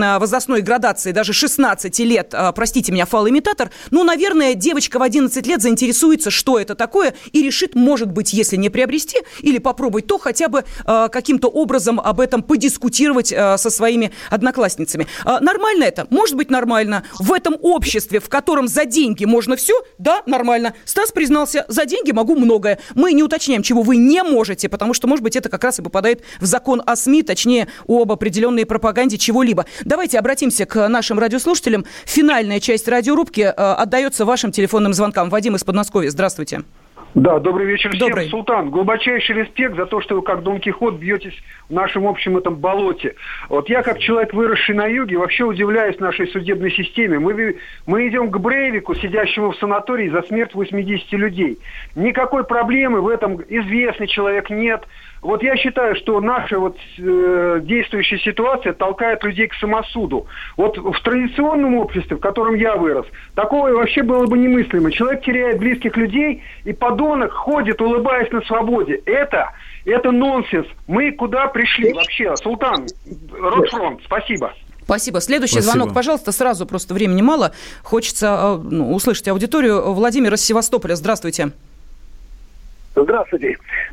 возрастной 0.00 0.62
градации 0.62 1.12
даже 1.12 1.32
16 1.32 1.98
лет, 2.00 2.34
а, 2.34 2.52
простите 2.52 2.92
меня, 2.92 3.06
фалоимитатор, 3.06 3.70
ну, 3.90 4.04
наверное, 4.04 4.54
девочка 4.54 4.98
в 4.98 5.02
11 5.02 5.46
лет 5.46 5.62
заинтересуется, 5.62 6.30
что 6.30 6.58
это 6.58 6.74
такое, 6.74 7.14
и 7.32 7.42
решит, 7.42 7.74
может 7.74 8.10
быть, 8.10 8.32
если 8.32 8.56
не 8.56 8.70
приобрести 8.70 9.18
или 9.40 9.58
попробовать, 9.58 10.06
то 10.06 10.18
хотя 10.18 10.48
бы 10.48 10.64
а, 10.84 11.08
каким-то 11.08 11.48
образом 11.48 12.00
об 12.00 12.20
этом 12.20 12.42
подискутировать 12.42 13.28
со 13.28 13.70
своими 13.70 14.12
одноклассницами. 14.30 15.06
Нормально 15.24 15.84
это? 15.84 16.06
Может 16.10 16.36
быть, 16.36 16.50
нормально. 16.50 17.04
В 17.18 17.32
этом 17.32 17.56
обществе, 17.60 18.20
в 18.20 18.28
котором 18.28 18.68
за 18.68 18.84
деньги 18.84 19.24
можно 19.24 19.56
все, 19.56 19.74
да, 19.98 20.22
нормально. 20.26 20.74
Стас 20.84 21.12
признался, 21.12 21.64
за 21.68 21.84
деньги 21.86 22.12
могу 22.12 22.36
многое. 22.36 22.78
Мы 22.94 23.12
не 23.12 23.22
уточняем, 23.22 23.62
чего 23.62 23.82
вы 23.82 23.96
не 23.96 24.22
можете, 24.22 24.68
потому 24.68 24.94
что, 24.94 25.06
может 25.06 25.22
быть, 25.22 25.36
это 25.36 25.48
как 25.48 25.64
раз 25.64 25.78
и 25.78 25.82
попадает 25.82 26.22
в 26.40 26.46
закон 26.46 26.82
о 26.84 26.96
СМИ, 26.96 27.22
точнее, 27.22 27.68
об 27.86 28.12
определенной 28.12 28.66
пропаганде 28.66 29.18
чего-либо. 29.18 29.66
Давайте 29.86 30.18
обратимся 30.18 30.66
к 30.66 30.88
нашим 30.88 31.20
радиослушателям. 31.20 31.84
Финальная 32.06 32.58
часть 32.58 32.88
радиорубки 32.88 33.42
э, 33.42 33.50
отдается 33.52 34.24
вашим 34.24 34.50
телефонным 34.50 34.92
звонкам. 34.92 35.30
Вадим 35.30 35.54
из 35.54 35.62
Подмосковья, 35.62 36.10
здравствуйте. 36.10 36.62
Да, 37.14 37.38
добрый 37.38 37.66
вечер 37.66 37.90
всем. 37.94 38.08
Добрый. 38.08 38.28
Султан, 38.28 38.68
глубочайший 38.68 39.36
респект 39.36 39.76
за 39.76 39.86
то, 39.86 40.02
что 40.02 40.16
вы 40.16 40.22
как 40.22 40.42
Дон 40.42 40.58
Кихот 40.60 40.96
бьетесь 40.96 41.32
в 41.68 41.72
нашем 41.72 42.06
общем 42.06 42.36
этом 42.36 42.56
болоте. 42.56 43.14
Вот 43.48 43.70
я, 43.70 43.82
как 43.82 44.00
человек, 44.00 44.34
выросший 44.34 44.74
на 44.74 44.86
юге, 44.86 45.16
вообще 45.16 45.44
удивляюсь 45.44 45.98
нашей 45.98 46.26
судебной 46.26 46.72
системе. 46.72 47.18
Мы, 47.18 47.56
мы 47.86 48.08
идем 48.08 48.30
к 48.30 48.38
Брейвику, 48.38 48.94
сидящему 48.96 49.52
в 49.52 49.56
санатории 49.56 50.10
за 50.10 50.22
смерть 50.22 50.52
80 50.52 51.12
людей. 51.12 51.58
Никакой 51.94 52.44
проблемы 52.44 53.00
в 53.00 53.08
этом 53.08 53.40
известный 53.48 54.08
человек 54.08 54.50
нет. 54.50 54.82
Вот 55.22 55.42
я 55.42 55.56
считаю, 55.56 55.96
что 55.96 56.20
наша 56.20 56.58
вот 56.58 56.76
э, 56.98 57.60
действующая 57.62 58.18
ситуация 58.18 58.72
толкает 58.72 59.24
людей 59.24 59.48
к 59.48 59.54
самосуду. 59.54 60.26
Вот 60.56 60.76
в 60.76 61.02
традиционном 61.02 61.76
обществе, 61.76 62.16
в 62.16 62.20
котором 62.20 62.54
я 62.54 62.76
вырос, 62.76 63.06
такого 63.34 63.70
вообще 63.70 64.02
было 64.02 64.26
бы 64.26 64.38
немыслимо. 64.38 64.90
Человек 64.92 65.22
теряет 65.24 65.58
близких 65.58 65.96
людей, 65.96 66.42
и 66.64 66.72
подонок 66.72 67.32
ходит, 67.32 67.80
улыбаясь 67.80 68.30
на 68.30 68.40
свободе. 68.42 69.00
Это, 69.06 69.52
это 69.84 70.10
нонсенс. 70.10 70.66
Мы 70.86 71.12
куда 71.12 71.48
пришли 71.48 71.92
вообще? 71.92 72.36
Султан, 72.36 72.86
Ротфронт, 73.32 74.00
спасибо. 74.04 74.52
Спасибо. 74.84 75.20
Следующий 75.20 75.54
Спасибо. 75.54 75.72
звонок, 75.72 75.94
пожалуйста, 75.94 76.30
сразу, 76.30 76.64
просто 76.64 76.94
времени 76.94 77.20
мало. 77.20 77.52
Хочется 77.82 78.58
э, 78.60 78.68
ну, 78.70 78.94
услышать 78.94 79.26
аудиторию. 79.26 79.92
Владимир 79.92 80.34
из 80.34 80.44
Севастополя, 80.44 80.94
здравствуйте. 80.94 81.46
Здравствуйте. 81.46 81.75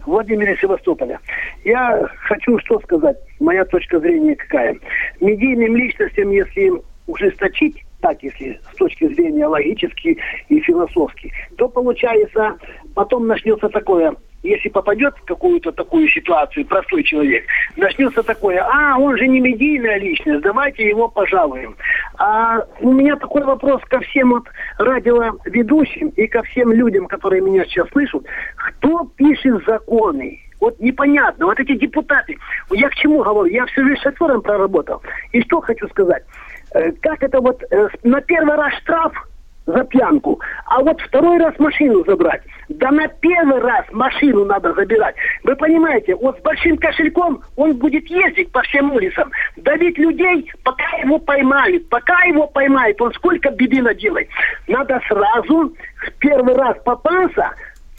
Владимир 0.05 0.51
из 0.51 0.59
Севастополя. 0.59 1.19
Я 1.63 2.07
хочу 2.19 2.57
что 2.59 2.79
сказать. 2.79 3.17
Моя 3.39 3.65
точка 3.65 3.99
зрения 3.99 4.35
какая. 4.35 4.77
Медийным 5.19 5.75
личностям, 5.75 6.31
если 6.31 6.71
ужесточить, 7.07 7.83
так, 7.99 8.21
если 8.23 8.59
с 8.71 8.75
точки 8.75 9.07
зрения 9.13 9.47
логически 9.47 10.17
и 10.49 10.59
философски, 10.61 11.31
то 11.57 11.67
получается, 11.67 12.57
потом 12.95 13.27
начнется 13.27 13.69
такое 13.69 14.15
если 14.43 14.69
попадет 14.69 15.15
в 15.17 15.25
какую-то 15.25 15.71
такую 15.71 16.07
ситуацию 16.09 16.65
простой 16.65 17.03
человек, 17.03 17.45
начнется 17.77 18.21
такое, 18.23 18.61
а, 18.61 18.97
он 18.97 19.17
же 19.17 19.27
не 19.27 19.39
медийная 19.39 19.97
личность, 19.97 20.41
давайте 20.41 20.87
его 20.87 21.07
пожалуем. 21.07 21.75
А 22.17 22.65
у 22.81 22.91
меня 22.91 23.15
такой 23.15 23.43
вопрос 23.43 23.81
ко 23.89 23.99
всем 24.01 24.31
вот 24.31 24.43
радиоведущим 24.77 26.09
и 26.09 26.27
ко 26.27 26.43
всем 26.43 26.71
людям, 26.71 27.07
которые 27.07 27.41
меня 27.41 27.65
сейчас 27.65 27.89
слышат. 27.89 28.23
Кто 28.55 29.05
пишет 29.15 29.63
законы? 29.65 30.39
Вот 30.59 30.79
непонятно, 30.79 31.47
вот 31.47 31.59
эти 31.59 31.75
депутаты. 31.75 32.37
Я 32.71 32.89
к 32.89 32.95
чему 32.95 33.21
говорю? 33.21 33.51
Я 33.53 33.65
всю 33.65 33.85
жизнь 33.85 33.99
шофером 34.01 34.41
проработал. 34.41 35.01
И 35.33 35.41
что 35.41 35.59
хочу 35.59 35.87
сказать? 35.89 36.23
Э, 36.73 36.91
как 37.01 37.21
это 37.21 37.41
вот 37.41 37.61
э, 37.69 37.89
на 38.03 38.21
первый 38.21 38.55
раз 38.55 38.73
штраф 38.75 39.13
за 39.65 39.83
пьянку, 39.85 40.39
а 40.65 40.81
вот 40.81 40.99
второй 41.01 41.37
раз 41.37 41.57
машину 41.59 42.03
забрать. 42.05 42.41
Да 42.69 42.91
на 42.91 43.07
первый 43.07 43.59
раз 43.59 43.85
машину 43.91 44.45
надо 44.45 44.73
забирать. 44.73 45.15
Вы 45.43 45.55
понимаете, 45.55 46.15
вот 46.15 46.37
с 46.39 46.41
большим 46.41 46.77
кошельком 46.77 47.41
он 47.55 47.73
будет 47.77 48.05
ездить 48.07 48.51
по 48.51 48.61
всем 48.63 48.91
улицам, 48.91 49.31
давить 49.57 49.97
людей, 49.97 50.51
пока 50.63 50.97
его 50.97 51.19
поймают. 51.19 51.87
Пока 51.89 52.23
его 52.23 52.47
поймают, 52.47 52.99
он 53.01 53.13
сколько 53.13 53.51
беды 53.51 53.81
наделает. 53.81 54.27
Надо 54.67 54.99
сразу 55.07 55.73
первый 56.19 56.55
раз 56.55 56.77
попался, 56.83 57.51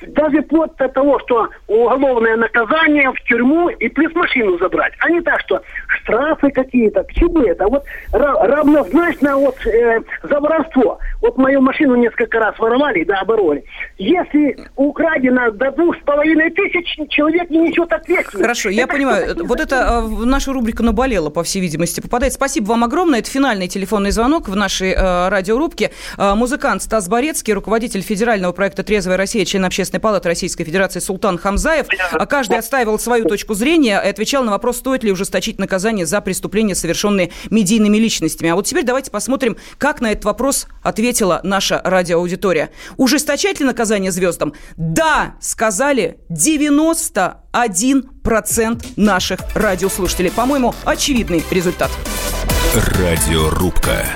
даже 0.08 0.42
вплоть 0.42 0.74
до 0.76 0.88
того, 0.88 1.18
что 1.20 1.48
уголовное 1.66 2.36
наказание 2.36 3.10
в 3.12 3.20
тюрьму 3.28 3.68
и 3.68 3.88
плюс 3.88 4.14
машину 4.14 4.58
забрать. 4.58 4.92
А 5.00 5.10
не 5.10 5.20
так, 5.20 5.40
что 5.40 5.62
штрафы 5.86 6.50
какие-то. 6.50 7.02
К 7.04 7.12
чему 7.12 7.42
это? 7.42 7.66
Вот 7.66 7.84
равнозначно 8.12 9.36
вот 9.36 9.56
э, 9.66 10.00
за 10.22 10.40
воровство. 10.40 10.98
Вот 11.20 11.36
мою 11.36 11.60
машину 11.60 11.96
несколько 11.96 12.38
раз 12.38 12.58
воровали, 12.58 13.04
да, 13.04 13.20
обороли. 13.20 13.64
Если 13.98 14.56
украдено 14.76 15.50
до 15.50 15.70
двух 15.72 15.96
с 15.96 16.00
половиной 16.00 16.50
тысяч, 16.50 16.98
человек 17.08 17.50
не 17.50 17.58
несет 17.58 17.92
ответственности. 17.92 18.42
Хорошо, 18.42 18.68
я 18.70 18.84
это 18.84 18.92
понимаю. 18.92 19.36
Вот 19.44 19.60
это 19.60 20.04
э, 20.04 20.24
наша 20.24 20.52
рубрика 20.52 20.82
«Наболела», 20.82 21.30
по 21.30 21.42
всей 21.42 21.60
видимости, 21.60 22.00
попадает. 22.00 22.32
Спасибо 22.32 22.66
вам 22.66 22.84
огромное. 22.84 23.20
Это 23.20 23.30
финальный 23.30 23.68
телефонный 23.68 24.10
звонок 24.10 24.48
в 24.48 24.56
нашей 24.56 24.92
э, 24.92 25.28
радиорубке. 25.28 25.90
Э, 26.18 26.34
музыкант 26.34 26.82
Стас 26.82 27.08
Борецкий, 27.08 27.52
руководитель 27.52 28.02
федерального 28.02 28.52
проекта 28.52 28.82
«Трезвая 28.82 29.16
Россия», 29.16 29.44
член 29.44 29.64
общественного 29.64 29.93
Общественной 29.94 30.00
палаты 30.00 30.28
Российской 30.28 30.64
Федерации 30.64 30.98
Султан 30.98 31.38
Хамзаев. 31.38 31.86
А 32.12 32.26
каждый 32.26 32.58
отстаивал 32.58 32.98
свою 32.98 33.26
точку 33.26 33.54
зрения 33.54 34.02
и 34.04 34.08
отвечал 34.08 34.42
на 34.42 34.50
вопрос, 34.50 34.78
стоит 34.78 35.04
ли 35.04 35.12
ужесточить 35.12 35.60
наказание 35.60 36.04
за 36.04 36.20
преступления, 36.20 36.74
совершенные 36.74 37.30
медийными 37.50 37.96
личностями. 37.96 38.50
А 38.50 38.56
вот 38.56 38.66
теперь 38.66 38.84
давайте 38.84 39.12
посмотрим, 39.12 39.56
как 39.78 40.00
на 40.00 40.10
этот 40.10 40.24
вопрос 40.24 40.66
ответила 40.82 41.40
наша 41.44 41.80
радиоаудитория. 41.84 42.70
Ужесточать 42.96 43.60
ли 43.60 43.66
наказание 43.66 44.10
звездам? 44.10 44.54
Да, 44.76 45.36
сказали 45.40 46.18
91% 46.30 48.86
наших 48.96 49.38
радиослушателей. 49.54 50.32
По-моему, 50.32 50.74
очевидный 50.84 51.44
результат. 51.50 51.92
Радиорубка. 52.74 54.06